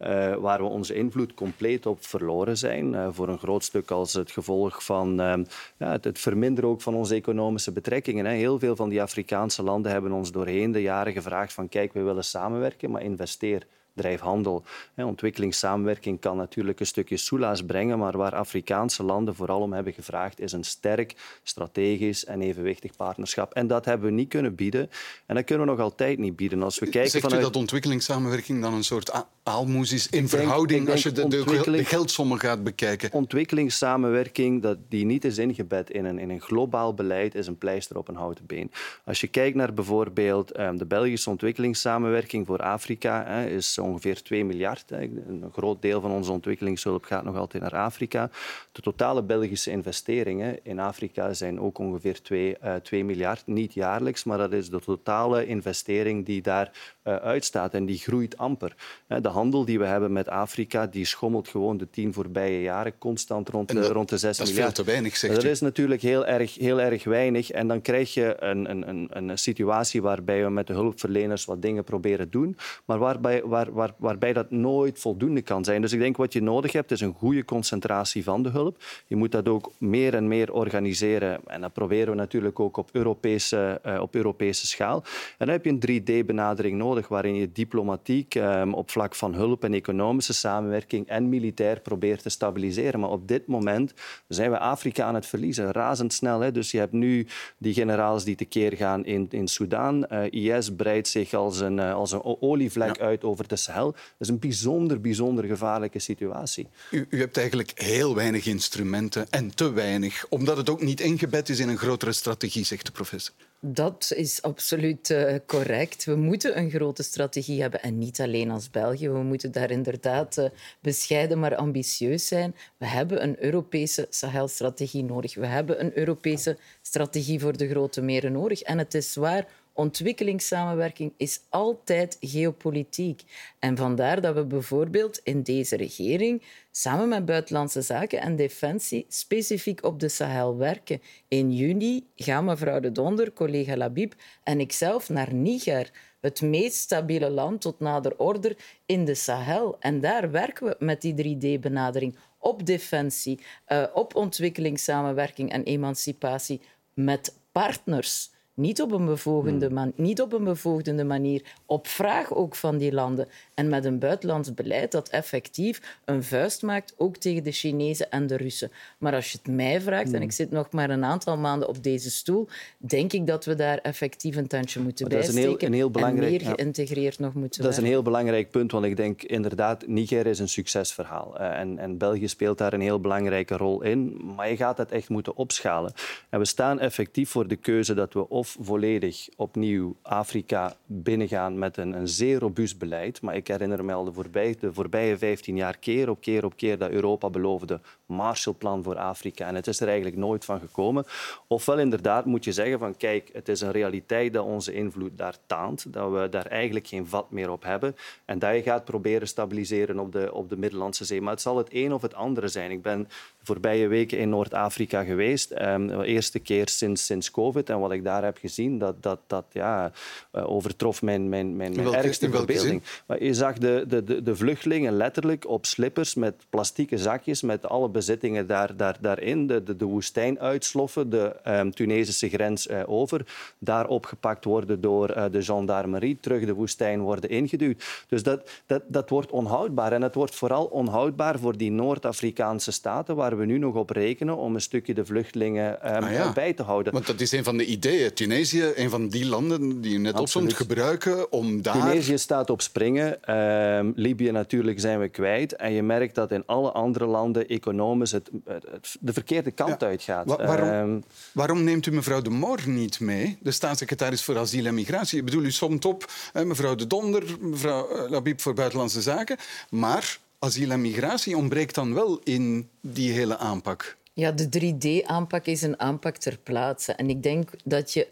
uh, 0.00 0.34
waar 0.34 0.58
we 0.58 0.64
onze 0.64 0.94
invloed 0.94 1.34
compleet 1.34 1.86
op 1.86 2.04
verloren 2.04 2.58
zijn. 2.58 2.92
Uh, 2.92 3.08
voor 3.10 3.28
een 3.28 3.38
groot 3.38 3.64
stuk 3.64 3.90
als 3.90 4.12
het 4.12 4.30
gevolg 4.30 4.84
van 4.84 5.20
uh, 5.20 5.34
ja, 5.76 5.90
het, 5.90 6.04
het, 6.04 6.18
verminderen 6.18 6.70
ook 6.70 6.80
van 6.80 6.94
onze 6.94 7.14
economische 7.14 7.72
betrekkingen. 7.72 8.24
Hè. 8.24 8.32
Heel 8.32 8.58
veel 8.58 8.76
van 8.76 8.88
die 8.88 9.02
Afrikaanse 9.02 9.62
landen 9.62 9.92
hebben 9.92 10.12
ons 10.12 10.32
doorheen 10.32 10.72
de 10.72 10.82
jaren 10.82 11.12
gevraagd 11.12 11.52
van 11.52 11.68
kijk, 11.68 11.92
we 11.92 12.02
willen 12.02 12.24
samenwerken, 12.24 12.90
maar 12.90 13.02
investeer 13.02 13.66
drijfhandel. 13.94 14.64
Ontwikkelingssamenwerking 14.96 16.20
kan 16.20 16.36
natuurlijk 16.36 16.80
een 16.80 16.86
stukje 16.86 17.16
soelaas 17.16 17.62
brengen, 17.62 17.98
maar 17.98 18.16
waar 18.16 18.34
Afrikaanse 18.34 19.02
landen 19.02 19.34
vooral 19.34 19.60
om 19.60 19.72
hebben 19.72 19.92
gevraagd, 19.92 20.40
is 20.40 20.52
een 20.52 20.64
sterk, 20.64 21.14
strategisch 21.42 22.24
en 22.24 22.40
evenwichtig 22.40 22.96
partnerschap. 22.96 23.54
En 23.54 23.66
dat 23.66 23.84
hebben 23.84 24.08
we 24.08 24.14
niet 24.14 24.28
kunnen 24.28 24.54
bieden. 24.54 24.90
En 25.26 25.34
dat 25.34 25.44
kunnen 25.44 25.66
we 25.66 25.72
nog 25.72 25.80
altijd 25.80 26.18
niet 26.18 26.36
bieden. 26.36 26.62
Als 26.62 26.78
we 26.78 26.86
kijken 26.86 27.10
Zegt 27.10 27.24
vanuit... 27.24 27.40
u 27.40 27.44
dat 27.44 27.56
ontwikkelingssamenwerking 27.56 28.62
dan 28.62 28.74
een 28.74 28.84
soort 28.84 29.24
aalmoes 29.42 29.92
is 29.92 30.08
in 30.08 30.28
verhouding 30.28 30.90
als 30.90 31.02
je 31.02 31.12
de, 31.12 31.28
de, 31.28 31.84
geldsommen 31.84 32.40
gaat 32.40 32.64
bekijken? 32.64 33.12
Ontwikkelingssamenwerking 33.12 34.62
dat 34.62 34.78
die 34.88 35.04
niet 35.04 35.24
is 35.24 35.38
ingebed 35.38 35.90
in 35.90 36.04
een, 36.04 36.18
in 36.18 36.30
een 36.30 36.40
globaal 36.40 36.94
beleid, 36.94 37.34
is 37.34 37.46
een 37.46 37.58
pleister 37.58 37.98
op 37.98 38.08
een 38.08 38.14
houten 38.14 38.46
been. 38.46 38.70
Als 39.04 39.20
je 39.20 39.26
kijkt 39.26 39.56
naar 39.56 39.74
bijvoorbeeld 39.74 40.58
um, 40.58 40.78
de 40.78 40.86
Belgische 40.86 41.30
ontwikkelingssamenwerking 41.30 42.46
voor 42.46 42.58
Afrika, 42.58 43.42
is 43.42 43.72
ongeveer 43.82 44.22
2 44.22 44.44
miljard. 44.44 44.90
Een 44.90 45.50
groot 45.52 45.82
deel 45.82 46.00
van 46.00 46.10
onze 46.10 46.32
ontwikkelingshulp 46.32 47.04
gaat 47.04 47.24
nog 47.24 47.36
altijd 47.36 47.62
naar 47.62 47.76
Afrika. 47.76 48.30
De 48.72 48.82
totale 48.82 49.22
Belgische 49.22 49.70
investeringen 49.70 50.64
in 50.64 50.78
Afrika 50.78 51.32
zijn 51.32 51.60
ook 51.60 51.78
ongeveer 51.78 52.22
2, 52.22 52.56
uh, 52.64 52.74
2 52.74 53.04
miljard. 53.04 53.46
Niet 53.46 53.74
jaarlijks, 53.74 54.24
maar 54.24 54.38
dat 54.38 54.52
is 54.52 54.70
de 54.70 54.80
totale 54.80 55.46
investering 55.46 56.26
die 56.26 56.42
daar 56.42 56.96
uitstaat. 57.02 57.74
En 57.74 57.86
die 57.86 57.98
groeit 57.98 58.36
amper. 58.36 58.76
De 59.06 59.28
handel 59.28 59.64
die 59.64 59.78
we 59.78 59.84
hebben 59.84 60.12
met 60.12 60.28
Afrika 60.28 60.86
die 60.86 61.04
schommelt 61.04 61.48
gewoon 61.48 61.76
de 61.76 61.90
tien 61.90 62.12
voorbije 62.12 62.62
jaren 62.62 62.98
constant 62.98 63.48
rond 63.48 63.68
de, 63.68 63.74
dat, 63.74 63.90
rond 63.90 64.08
de 64.08 64.18
6 64.18 64.36
dat 64.36 64.46
miljard. 64.46 64.66
Dat 64.66 64.68
is 64.68 64.74
veel 64.74 64.84
te 64.84 64.90
weinig, 64.90 65.16
zegt 65.16 65.34
Dat 65.34 65.44
is 65.44 65.60
natuurlijk 65.60 66.02
heel 66.02 66.26
erg, 66.26 66.54
heel 66.54 66.80
erg 66.80 67.04
weinig. 67.04 67.50
En 67.50 67.68
dan 67.68 67.80
krijg 67.80 68.14
je 68.14 68.36
een, 68.38 68.70
een, 68.70 68.88
een, 68.88 69.08
een 69.10 69.38
situatie 69.38 70.02
waarbij 70.02 70.44
we 70.44 70.50
met 70.50 70.66
de 70.66 70.72
hulpverleners 70.72 71.44
wat 71.44 71.62
dingen 71.62 71.84
proberen 71.84 72.30
doen, 72.30 72.56
maar 72.84 72.98
waarbij, 72.98 73.42
waar, 73.44 73.72
waar, 73.72 73.92
waarbij 73.96 74.32
dat 74.32 74.50
nooit 74.50 74.98
voldoende 74.98 75.42
kan 75.42 75.64
zijn. 75.64 75.80
Dus 75.80 75.92
ik 75.92 75.98
denk 75.98 76.16
wat 76.16 76.32
je 76.32 76.42
nodig 76.42 76.72
hebt 76.72 76.90
is 76.90 77.00
een 77.00 77.14
goede 77.14 77.44
concentratie 77.44 78.24
van 78.24 78.42
de 78.42 78.48
hulp. 78.48 78.82
Je 79.06 79.16
moet 79.16 79.32
dat 79.32 79.48
ook 79.48 79.72
meer 79.78 80.14
en 80.14 80.28
meer 80.28 80.52
organiseren. 80.52 81.40
En 81.46 81.60
dat 81.60 81.72
proberen 81.72 82.10
we 82.10 82.16
natuurlijk 82.16 82.60
ook 82.60 82.76
op 82.76 82.88
Europese, 82.92 83.80
uh, 83.86 84.00
op 84.00 84.14
Europese 84.14 84.66
schaal. 84.66 85.02
En 85.38 85.46
dan 85.46 85.48
heb 85.48 85.64
je 85.64 85.70
een 85.70 86.02
3D-benadering 86.02 86.76
nodig 86.76 86.89
waarin 87.08 87.34
je 87.34 87.52
diplomatiek 87.52 88.34
um, 88.34 88.74
op 88.74 88.90
vlak 88.90 89.14
van 89.14 89.34
hulp 89.34 89.64
en 89.64 89.74
economische 89.74 90.32
samenwerking 90.32 91.08
en 91.08 91.28
militair 91.28 91.80
probeert 91.80 92.22
te 92.22 92.28
stabiliseren. 92.28 93.00
Maar 93.00 93.10
op 93.10 93.28
dit 93.28 93.46
moment 93.46 93.92
zijn 94.28 94.50
we 94.50 94.58
Afrika 94.58 95.04
aan 95.04 95.14
het 95.14 95.26
verliezen, 95.26 95.72
razendsnel. 95.72 96.40
Hè? 96.40 96.52
Dus 96.52 96.70
je 96.70 96.78
hebt 96.78 96.92
nu 96.92 97.26
die 97.58 97.74
generaals 97.74 98.24
die 98.24 98.36
tekeer 98.36 98.76
gaan 98.76 99.04
in, 99.04 99.26
in 99.30 99.48
Soedan. 99.48 100.06
Uh, 100.12 100.56
IS 100.58 100.74
breidt 100.74 101.08
zich 101.08 101.34
als 101.34 101.60
een, 101.60 101.76
uh, 101.76 101.94
als 101.94 102.12
een 102.12 102.24
olievlek 102.40 102.96
ja. 102.96 103.02
uit 103.02 103.24
over 103.24 103.48
de 103.48 103.56
Sahel. 103.56 103.90
Dat 103.92 104.00
is 104.18 104.28
een 104.28 104.38
bijzonder, 104.38 105.00
bijzonder 105.00 105.44
gevaarlijke 105.44 105.98
situatie. 105.98 106.68
U, 106.90 107.06
u 107.10 107.20
hebt 107.20 107.36
eigenlijk 107.36 107.72
heel 107.74 108.14
weinig 108.14 108.46
instrumenten 108.46 109.26
en 109.30 109.54
te 109.54 109.72
weinig, 109.72 110.26
omdat 110.28 110.56
het 110.56 110.70
ook 110.70 110.82
niet 110.82 111.00
ingebed 111.00 111.48
is 111.48 111.58
in 111.58 111.68
een 111.68 111.78
grotere 111.78 112.12
strategie, 112.12 112.64
zegt 112.64 112.86
de 112.86 112.92
professor. 112.92 113.34
Dat 113.62 114.12
is 114.16 114.42
absoluut 114.42 115.10
uh, 115.10 115.34
correct. 115.46 116.04
We 116.04 116.16
moeten 116.16 116.58
een 116.58 116.70
grote 116.70 117.02
strategie 117.02 117.60
hebben 117.60 117.82
en 117.82 117.98
niet 117.98 118.20
alleen 118.20 118.50
als 118.50 118.70
België. 118.70 119.08
We 119.08 119.22
moeten 119.22 119.52
daar 119.52 119.70
inderdaad 119.70 120.38
uh, 120.38 120.44
bescheiden 120.80 121.38
maar 121.38 121.56
ambitieus 121.56 122.26
zijn. 122.26 122.54
We 122.76 122.86
hebben 122.86 123.22
een 123.22 123.44
Europese 123.44 124.06
Sahel-strategie 124.10 125.04
nodig. 125.04 125.34
We 125.34 125.46
hebben 125.46 125.80
een 125.80 125.98
Europese 125.98 126.56
strategie 126.82 127.40
voor 127.40 127.56
de 127.56 127.68
grote 127.68 128.02
meren 128.02 128.32
nodig. 128.32 128.62
En 128.62 128.78
het 128.78 128.94
is 128.94 129.14
waar, 129.14 129.46
ontwikkelingssamenwerking 129.72 131.12
is 131.16 131.40
altijd 131.48 132.16
geopolitiek. 132.20 133.22
En 133.58 133.76
vandaar 133.76 134.20
dat 134.20 134.34
we 134.34 134.44
bijvoorbeeld 134.44 135.20
in 135.22 135.42
deze 135.42 135.76
regering 135.76 136.42
samen 136.70 137.08
met 137.08 137.24
Buitenlandse 137.24 137.82
Zaken 137.82 138.20
en 138.20 138.36
Defensie 138.36 139.04
specifiek 139.08 139.84
op 139.84 140.00
de 140.00 140.08
Sahel 140.08 140.56
werken. 140.56 141.00
In 141.28 141.52
juni 141.52 142.06
gaan 142.16 142.44
mevrouw 142.44 142.80
de 142.80 142.92
Donder, 142.92 143.32
collega 143.32 143.76
Labib 143.76 144.14
en 144.42 144.60
ikzelf 144.60 145.08
naar 145.08 145.34
Niger, 145.34 145.90
het 146.20 146.40
meest 146.40 146.76
stabiele 146.76 147.30
land 147.30 147.60
tot 147.60 147.80
nader 147.80 148.16
order 148.16 148.56
in 148.86 149.04
de 149.04 149.14
Sahel. 149.14 149.76
En 149.80 150.00
daar 150.00 150.30
werken 150.30 150.66
we 150.66 150.76
met 150.78 151.00
die 151.00 151.36
3D-benadering 151.36 152.16
op 152.38 152.66
defensie, 152.66 153.40
uh, 153.68 153.84
op 153.94 154.14
ontwikkelingssamenwerking 154.14 155.52
en 155.52 155.62
emancipatie 155.62 156.60
met 156.94 157.38
partners. 157.52 158.30
Niet 158.54 158.82
op, 158.82 158.92
een 158.92 159.06
bevoegde 159.06 159.70
man, 159.70 159.92
niet 159.96 160.20
op 160.20 160.32
een 160.32 160.44
bevoegdende 160.44 161.04
manier, 161.04 161.54
op 161.66 161.86
vraag 161.86 162.34
ook 162.34 162.54
van 162.54 162.78
die 162.78 162.92
landen. 162.92 163.28
En 163.60 163.68
met 163.68 163.84
een 163.84 163.98
buitenlands 163.98 164.54
beleid 164.54 164.92
dat 164.92 165.08
effectief 165.08 165.98
een 166.04 166.22
vuist 166.24 166.62
maakt, 166.62 166.94
ook 166.96 167.16
tegen 167.16 167.44
de 167.44 167.52
Chinezen 167.52 168.10
en 168.10 168.26
de 168.26 168.36
Russen. 168.36 168.70
Maar 168.98 169.14
als 169.14 169.32
je 169.32 169.38
het 169.42 169.52
mij 169.54 169.80
vraagt, 169.80 170.04
Hmm. 170.06 170.14
en 170.14 170.22
ik 170.22 170.32
zit 170.32 170.50
nog 170.50 170.70
maar 170.70 170.90
een 170.90 171.04
aantal 171.04 171.36
maanden 171.36 171.68
op 171.68 171.82
deze 171.82 172.10
stoel, 172.10 172.48
denk 172.78 173.12
ik 173.12 173.26
dat 173.26 173.44
we 173.44 173.54
daar 173.54 173.78
effectief 173.78 174.36
een 174.36 174.46
tandje 174.46 174.80
moeten 174.80 175.06
Maar 175.08 175.16
dat 175.16 175.28
is 175.28 175.34
een 175.34 175.40
heel- 175.40 175.56
een 175.58 175.72
heel 175.72 175.90
belangrijk- 175.90 176.26
en 176.32 176.36
meer 176.38 176.42
ja. 176.48 176.52
geïntegreerd 176.56 177.18
nog 177.18 177.34
moeten 177.34 177.62
Dat 177.62 177.70
is 177.72 177.76
een 177.78 177.84
heel 177.84 178.02
belangrijk 178.02 178.50
punt, 178.50 178.72
want 178.72 178.84
ik 178.84 178.96
denk 178.96 179.22
inderdaad, 179.22 179.86
Niger 179.86 180.26
is 180.26 180.38
een 180.38 180.48
succesverhaal. 180.48 181.38
Eh, 181.38 181.58
en, 181.58 181.78
en 181.78 181.98
België 181.98 182.28
speelt 182.28 182.58
daar 182.58 182.72
een 182.72 182.80
heel 182.80 183.00
belangrijke 183.00 183.56
rol 183.56 183.82
in. 183.82 184.20
Maar 184.36 184.50
je 184.50 184.56
gaat 184.56 184.76
dat 184.76 184.90
echt 184.90 185.08
moeten 185.08 185.36
opschalen. 185.36 185.92
En 186.28 186.38
we 186.38 186.44
staan 186.44 186.78
effectief 186.80 187.30
voor 187.30 187.48
de 187.48 187.56
keuze 187.56 187.94
dat 187.94 188.12
we 188.12 188.28
of 188.28 188.56
volledig 188.60 189.28
opnieuw 189.36 189.96
Afrika 190.02 190.76
binnengaan 190.86 191.58
met 191.58 191.76
een, 191.76 191.92
een 191.92 192.08
zeer 192.08 192.38
robuust 192.38 192.78
beleid. 192.78 193.20
Maar 193.22 193.36
ik 193.36 193.46
herinner 193.50 193.84
me 193.84 193.92
al 193.92 194.04
de 194.04 194.12
voorbije, 194.12 194.56
de 194.60 194.72
voorbije 194.72 195.18
15 195.18 195.56
jaar 195.56 195.76
keer 195.76 196.10
op 196.10 196.20
keer 196.20 196.44
op 196.44 196.56
keer 196.56 196.78
dat 196.78 196.90
Europa 196.90 197.30
beloofde 197.30 197.80
Marshallplan 198.06 198.82
voor 198.82 198.96
Afrika. 198.96 199.46
En 199.46 199.54
het 199.54 199.66
is 199.66 199.80
er 199.80 199.86
eigenlijk 199.86 200.16
nooit 200.16 200.44
van 200.44 200.60
gekomen. 200.60 201.04
Ofwel 201.46 201.78
inderdaad 201.78 202.24
moet 202.24 202.44
je 202.44 202.52
zeggen 202.52 202.78
van 202.78 202.96
kijk, 202.96 203.30
het 203.32 203.48
is 203.48 203.60
een 203.60 203.70
realiteit 203.70 204.32
dat 204.32 204.44
onze 204.44 204.72
invloed 204.72 205.18
daar 205.18 205.36
taant, 205.46 205.92
dat 205.92 206.12
we 206.12 206.28
daar 206.28 206.46
eigenlijk 206.46 206.86
geen 206.86 207.06
vat 207.06 207.30
meer 207.30 207.50
op 207.50 207.62
hebben 207.62 207.96
en 208.24 208.38
dat 208.38 208.54
je 208.54 208.62
gaat 208.62 208.84
proberen 208.84 209.28
stabiliseren 209.28 209.98
op 209.98 210.12
de, 210.12 210.34
op 210.34 210.48
de 210.48 210.56
Middellandse 210.56 211.04
Zee. 211.04 211.20
Maar 211.20 211.32
het 211.32 211.42
zal 211.42 211.56
het 211.56 211.68
een 211.70 211.92
of 211.92 212.02
het 212.02 212.14
andere 212.14 212.48
zijn. 212.48 212.70
Ik 212.70 212.82
ben 212.82 213.02
de 213.38 213.44
voorbije 213.46 213.88
weken 213.88 214.18
in 214.18 214.28
Noord-Afrika 214.28 215.04
geweest, 215.04 215.50
um, 215.60 215.86
de 215.86 216.06
eerste 216.06 216.38
keer 216.38 216.68
sinds, 216.68 217.06
sinds 217.06 217.30
COVID. 217.30 217.70
En 217.70 217.80
wat 217.80 217.92
ik 217.92 218.04
daar 218.04 218.24
heb 218.24 218.36
gezien, 218.36 218.78
dat, 218.78 219.02
dat, 219.02 219.20
dat 219.26 219.44
ja, 219.52 219.92
uh, 220.32 220.50
overtrof 220.50 221.02
mijn, 221.02 221.28
mijn, 221.28 221.56
mijn, 221.56 221.74
mijn 221.76 221.94
ergste 221.94 222.30
verbeelding. 222.30 222.82
Maar 223.06 223.22
je 223.22 223.34
zag 223.40 223.58
de, 223.58 223.84
de, 223.88 224.04
de, 224.04 224.22
de 224.22 224.36
vluchtelingen 224.36 224.96
letterlijk 224.96 225.48
op 225.48 225.66
slippers 225.66 226.14
met 226.14 226.34
plastieke 226.50 226.98
zakjes, 226.98 227.42
met 227.42 227.68
alle 227.68 227.88
bezittingen 227.88 228.46
daar, 228.46 228.76
daar, 228.76 228.96
daarin, 229.00 229.46
de, 229.46 229.62
de, 229.62 229.76
de 229.76 229.84
woestijn 229.84 230.40
uitsloffen, 230.40 231.10
de 231.10 231.36
um, 231.48 231.70
Tunesische 231.74 232.28
grens 232.28 232.66
uh, 232.66 232.82
over, 232.86 233.26
daar 233.58 233.86
opgepakt 233.88 234.44
worden 234.44 234.80
door 234.80 235.16
uh, 235.16 235.24
de 235.32 235.42
gendarmerie, 235.42 236.18
terug 236.20 236.44
de 236.44 236.54
woestijn 236.54 237.00
worden 237.00 237.30
ingeduwd. 237.30 237.84
Dus 238.08 238.22
dat, 238.22 238.50
dat, 238.66 238.82
dat 238.86 239.10
wordt 239.10 239.30
onhoudbaar. 239.30 239.92
En 239.92 240.02
het 240.02 240.14
wordt 240.14 240.34
vooral 240.34 240.64
onhoudbaar 240.64 241.38
voor 241.38 241.56
die 241.56 241.70
Noord-Afrikaanse 241.70 242.72
staten 242.72 243.16
waar 243.16 243.38
we 243.38 243.44
nu 243.44 243.58
nog 243.58 243.74
op 243.74 243.90
rekenen 243.90 244.36
om 244.36 244.54
een 244.54 244.60
stukje 244.60 244.94
de 244.94 245.04
vluchtelingen 245.04 245.96
um, 245.96 246.04
ah, 246.04 246.12
ja. 246.12 246.32
bij 246.32 246.52
te 246.52 246.62
houden. 246.62 246.92
Want 246.92 247.06
dat 247.06 247.20
is 247.20 247.32
een 247.32 247.44
van 247.44 247.56
de 247.56 247.64
ideeën. 247.64 248.14
Tunesië, 248.14 248.72
een 248.74 248.90
van 248.90 249.08
die 249.08 249.26
landen 249.26 249.80
die 249.80 249.92
je 249.92 249.98
net 249.98 250.18
opzond, 250.18 250.52
gebruiken 250.52 251.32
om 251.32 251.62
daar... 251.62 251.80
Tunesië 251.80 252.18
staat 252.18 252.50
op 252.50 252.60
springen. 252.60 253.18
Um, 253.28 253.92
Libië 253.96 254.30
natuurlijk 254.30 254.80
zijn 254.80 255.00
we 255.00 255.08
kwijt. 255.08 255.56
En 255.56 255.72
je 255.72 255.82
merkt 255.82 256.14
dat 256.14 256.30
in 256.30 256.42
alle 256.46 256.72
andere 256.72 257.06
landen 257.06 257.48
economisch 257.48 258.12
het, 258.12 258.30
het 258.44 258.96
de 259.00 259.12
verkeerde 259.12 259.50
kant 259.50 259.80
ja. 259.80 259.86
uitgaat. 259.86 260.26
Wa 260.26 260.36
waarom, 260.36 260.68
um, 260.68 261.04
waarom, 261.32 261.64
neemt 261.64 261.86
u 261.86 261.92
mevrouw 261.92 262.20
de 262.20 262.30
Moor 262.30 262.60
niet 262.66 263.00
mee, 263.00 263.38
de 263.40 263.50
staatssecretaris 263.50 264.22
voor 264.22 264.38
asiel 264.38 264.66
en 264.66 264.74
migratie? 264.74 265.18
Ik 265.18 265.24
bedoel, 265.24 265.44
u 265.44 265.50
somt 265.50 265.84
op 265.84 266.10
hè, 266.32 266.44
mevrouw 266.44 266.74
de 266.74 266.86
Donder, 266.86 267.36
mevrouw 267.40 268.04
uh, 268.04 268.10
Labib 268.10 268.40
voor 268.40 268.54
Buitenlandse 268.54 269.02
Zaken. 269.02 269.36
Maar 269.70 270.18
asiel 270.38 270.70
en 270.70 270.80
migratie 270.80 271.36
ontbreekt 271.36 271.74
dan 271.74 271.94
wel 271.94 272.20
in 272.24 272.68
die 272.80 273.12
hele 273.12 273.38
aanpak. 273.38 273.96
Ja, 274.12 274.32
de 274.32 274.48
3D-aanpak 274.48 275.44
is 275.44 275.62
een 275.62 275.80
aanpak 275.80 276.16
ter 276.16 276.38
plaatse. 276.38 276.92
En 276.92 277.10
ik 277.10 277.22
denk 277.22 277.50
dat 277.64 277.92
je 277.92 278.08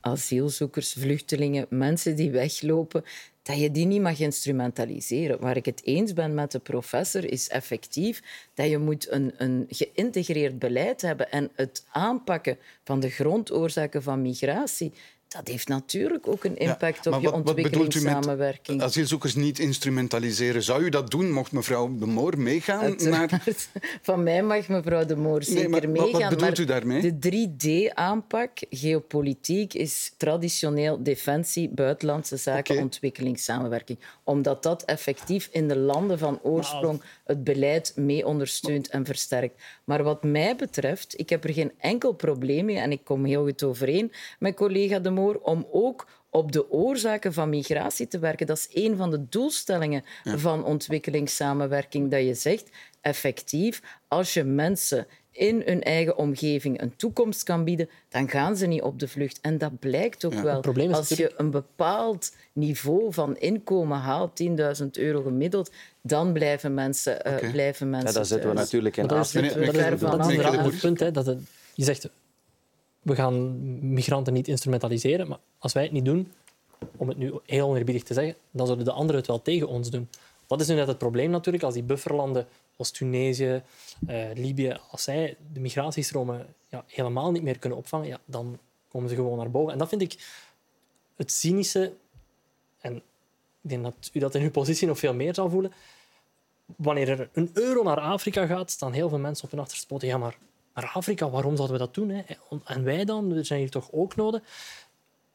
asielzoekers, 0.00 0.92
vluchtelingen, 0.92 1.66
mensen 1.68 2.16
die 2.16 2.30
weglopen, 2.30 3.04
dat 3.42 3.58
je 3.58 3.70
die 3.70 3.86
niet 3.86 4.00
mag 4.00 4.20
instrumentaliseren. 4.20 5.40
Waar 5.40 5.56
ik 5.56 5.64
het 5.64 5.84
eens 5.84 6.12
ben 6.12 6.34
met 6.34 6.50
de 6.50 6.58
professor, 6.58 7.32
is 7.32 7.48
effectief 7.48 8.22
dat 8.54 8.68
je 8.68 8.78
moet 8.78 9.10
een, 9.10 9.32
een 9.36 9.64
geïntegreerd 9.68 10.58
beleid 10.58 11.02
hebben 11.02 11.30
en 11.30 11.50
het 11.54 11.86
aanpakken 11.90 12.58
van 12.84 13.00
de 13.00 13.10
grondoorzaken 13.10 14.02
van 14.02 14.22
migratie 14.22 14.92
dat 15.32 15.48
heeft 15.48 15.68
natuurlijk 15.68 16.28
ook 16.28 16.44
een 16.44 16.56
impact 16.56 17.04
ja, 17.04 17.10
op 17.10 17.20
je 17.20 17.30
wat, 17.30 17.34
ontwikkelingssamenwerking. 17.34 18.82
Asielzoekers 18.82 19.34
niet 19.34 19.58
instrumentaliseren. 19.58 20.62
Zou 20.62 20.82
u 20.82 20.88
dat 20.88 21.10
doen? 21.10 21.32
Mocht 21.32 21.52
mevrouw 21.52 21.98
De 21.98 22.06
Moor 22.06 22.38
meegaan? 22.38 22.94
Naar... 22.98 23.42
Van 24.02 24.22
mij 24.22 24.42
mag 24.42 24.68
mevrouw 24.68 25.04
De 25.04 25.16
Moor 25.16 25.42
zeker 25.42 25.60
nee, 25.60 25.68
maar, 25.70 25.88
meegaan. 25.88 26.20
Wat 26.20 26.38
bedoelt 26.38 26.58
u 26.58 26.64
daarmee? 26.64 27.18
De 27.18 27.48
3D-aanpak, 27.48 28.66
geopolitiek, 28.70 29.74
is 29.74 30.14
traditioneel 30.16 31.02
defensie, 31.02 31.68
buitenlandse 31.68 32.36
zaken, 32.36 32.74
okay. 32.74 32.84
ontwikkelingssamenwerking. 32.84 33.98
Omdat 34.24 34.62
dat 34.62 34.82
effectief 34.84 35.48
in 35.52 35.68
de 35.68 35.76
landen 35.76 36.18
van 36.18 36.40
oorsprong 36.42 37.02
het 37.32 37.44
beleid 37.44 37.92
mee 37.96 38.26
ondersteunt 38.26 38.88
en 38.88 39.04
versterkt. 39.04 39.62
Maar 39.84 40.02
wat 40.02 40.22
mij 40.24 40.56
betreft, 40.56 41.18
ik 41.18 41.30
heb 41.30 41.44
er 41.44 41.52
geen 41.52 41.72
enkel 41.78 42.12
probleem 42.12 42.64
mee 42.64 42.78
en 42.78 42.92
ik 42.92 43.04
kom 43.04 43.24
heel 43.24 43.44
goed 43.44 43.62
overeen 43.62 44.12
met 44.38 44.54
collega 44.54 44.98
De 44.98 45.10
Moor 45.10 45.40
om 45.42 45.66
ook 45.70 46.06
op 46.30 46.52
de 46.52 46.70
oorzaken 46.70 47.32
van 47.32 47.48
migratie 47.48 48.08
te 48.08 48.18
werken. 48.18 48.46
Dat 48.46 48.56
is 48.56 48.84
een 48.84 48.96
van 48.96 49.10
de 49.10 49.28
doelstellingen 49.28 50.04
ja. 50.24 50.38
van 50.38 50.64
ontwikkelingssamenwerking. 50.64 52.10
Dat 52.10 52.22
je 52.24 52.34
zegt, 52.34 52.70
effectief, 53.00 53.82
als 54.08 54.34
je 54.34 54.44
mensen 54.44 55.06
in 55.32 55.62
hun 55.64 55.82
eigen 55.82 56.16
omgeving 56.16 56.80
een 56.80 56.96
toekomst 56.96 57.42
kan 57.42 57.64
bieden, 57.64 57.88
dan 58.08 58.28
gaan 58.28 58.56
ze 58.56 58.66
niet 58.66 58.82
op 58.82 58.98
de 58.98 59.08
vlucht. 59.08 59.38
En 59.40 59.58
dat 59.58 59.78
blijkt 59.78 60.24
ook 60.24 60.32
ja, 60.32 60.42
wel. 60.42 60.92
Als 60.92 61.08
je 61.08 61.32
een 61.36 61.50
bepaald 61.50 62.36
niveau 62.52 63.12
van 63.12 63.36
inkomen 63.36 63.98
haalt, 63.98 64.42
10.000 64.82 64.86
euro 64.90 65.22
gemiddeld, 65.22 65.72
dan 66.00 66.32
blijven 66.32 66.74
mensen, 66.74 67.12
uh, 67.26 67.32
okay. 67.32 67.50
blijven 67.50 67.90
mensen 67.90 68.08
ja, 68.08 68.14
daar 68.14 68.24
zitten 68.24 68.48
we 68.48 68.54
natuurlijk 68.54 68.96
in. 68.96 69.06
Dat 69.06 69.24
is, 69.24 69.32
dat 69.32 69.42
is, 69.42 69.52
dat 69.52 69.62
is, 69.62 70.00
dat 70.00 70.30
is 70.30 70.36
een 70.36 70.44
ander 70.44 70.78
punt. 70.80 71.00
Hè, 71.00 71.10
dat 71.10 71.26
het, 71.26 71.38
je 71.74 71.84
zegt, 71.84 72.08
we 73.02 73.14
gaan 73.14 73.58
migranten 73.92 74.32
niet 74.32 74.48
instrumentaliseren, 74.48 75.28
maar 75.28 75.38
als 75.58 75.72
wij 75.72 75.82
het 75.82 75.92
niet 75.92 76.04
doen, 76.04 76.32
om 76.96 77.08
het 77.08 77.18
nu 77.18 77.32
heel 77.46 77.68
oneerbiedig 77.68 78.02
te 78.02 78.14
zeggen, 78.14 78.34
dan 78.50 78.66
zullen 78.66 78.84
de 78.84 78.92
anderen 78.92 79.16
het 79.16 79.26
wel 79.26 79.42
tegen 79.42 79.68
ons 79.68 79.90
doen. 79.90 80.08
Wat 80.52 80.60
is 80.60 80.66
nu 80.66 80.74
net 80.74 80.86
het 80.86 80.98
probleem 80.98 81.30
natuurlijk? 81.30 81.64
Als 81.64 81.74
die 81.74 81.82
bufferlanden 81.82 82.46
als 82.76 82.90
Tunesië, 82.90 83.62
uh, 84.08 84.24
Libië, 84.34 84.78
als 84.90 85.02
zij 85.02 85.36
de 85.52 85.60
migratiestromen 85.60 86.46
ja, 86.68 86.84
helemaal 86.86 87.30
niet 87.30 87.42
meer 87.42 87.58
kunnen 87.58 87.78
opvangen, 87.78 88.06
ja, 88.06 88.20
dan 88.24 88.58
komen 88.88 89.08
ze 89.08 89.14
gewoon 89.14 89.38
naar 89.38 89.50
boven. 89.50 89.72
En 89.72 89.78
dat 89.78 89.88
vind 89.88 90.02
ik 90.02 90.16
het 91.16 91.32
cynische, 91.32 91.92
en 92.80 92.96
ik 92.96 93.02
denk 93.60 93.82
dat 93.82 94.10
u 94.12 94.18
dat 94.18 94.34
in 94.34 94.42
uw 94.42 94.50
positie 94.50 94.86
nog 94.86 94.98
veel 94.98 95.14
meer 95.14 95.34
zal 95.34 95.50
voelen. 95.50 95.72
Wanneer 96.76 97.08
er 97.08 97.28
een 97.32 97.50
euro 97.52 97.82
naar 97.82 98.00
Afrika 98.00 98.46
gaat, 98.46 98.70
staan 98.70 98.92
heel 98.92 99.08
veel 99.08 99.18
mensen 99.18 99.44
op 99.44 99.50
hun 99.50 99.60
achterste 99.60 99.86
poten. 99.86 100.08
Ja, 100.08 100.18
maar 100.18 100.38
maar 100.72 100.90
Afrika, 100.94 101.30
waarom 101.30 101.56
zouden 101.56 101.78
we 101.78 101.84
dat 101.84 101.94
doen? 101.94 102.08
Hè? 102.08 102.22
En 102.64 102.84
wij 102.84 103.04
dan? 103.04 103.32
We 103.32 103.44
zijn 103.44 103.60
hier 103.60 103.70
toch 103.70 103.88
ook 103.92 104.16
nodig? 104.16 104.42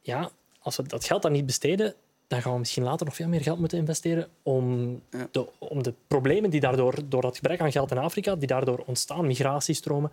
Ja, 0.00 0.30
als 0.60 0.76
we 0.76 0.82
dat 0.82 1.04
geld 1.04 1.22
dan 1.22 1.32
niet 1.32 1.46
besteden, 1.46 1.94
dan 2.28 2.42
gaan 2.42 2.52
we 2.52 2.58
misschien 2.58 2.82
later 2.82 3.06
nog 3.06 3.14
veel 3.14 3.28
meer 3.28 3.42
geld 3.42 3.58
moeten 3.58 3.78
investeren 3.78 4.28
om, 4.42 4.90
ja. 5.10 5.28
de, 5.30 5.46
om 5.58 5.82
de 5.82 5.94
problemen 6.06 6.50
die 6.50 6.60
daardoor, 6.60 6.94
door 7.04 7.22
dat 7.22 7.36
gebrek 7.36 7.60
aan 7.60 7.72
geld 7.72 7.90
in 7.90 7.98
Afrika, 7.98 8.36
die 8.36 8.46
daardoor 8.46 8.82
ontstaan, 8.86 9.26
migratiestromen, 9.26 10.10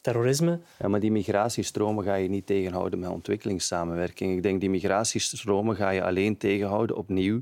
terrorisme. 0.00 0.60
Ja, 0.78 0.88
maar 0.88 1.00
die 1.00 1.10
migratiestromen 1.10 2.04
ga 2.04 2.14
je 2.14 2.28
niet 2.28 2.46
tegenhouden 2.46 2.98
met 2.98 3.10
ontwikkelingssamenwerking. 3.10 4.36
Ik 4.36 4.42
denk 4.42 4.60
die 4.60 4.70
migratiestromen 4.70 5.76
ga 5.76 5.90
je 5.90 6.04
alleen 6.04 6.36
tegenhouden 6.36 6.96
opnieuw 6.96 7.40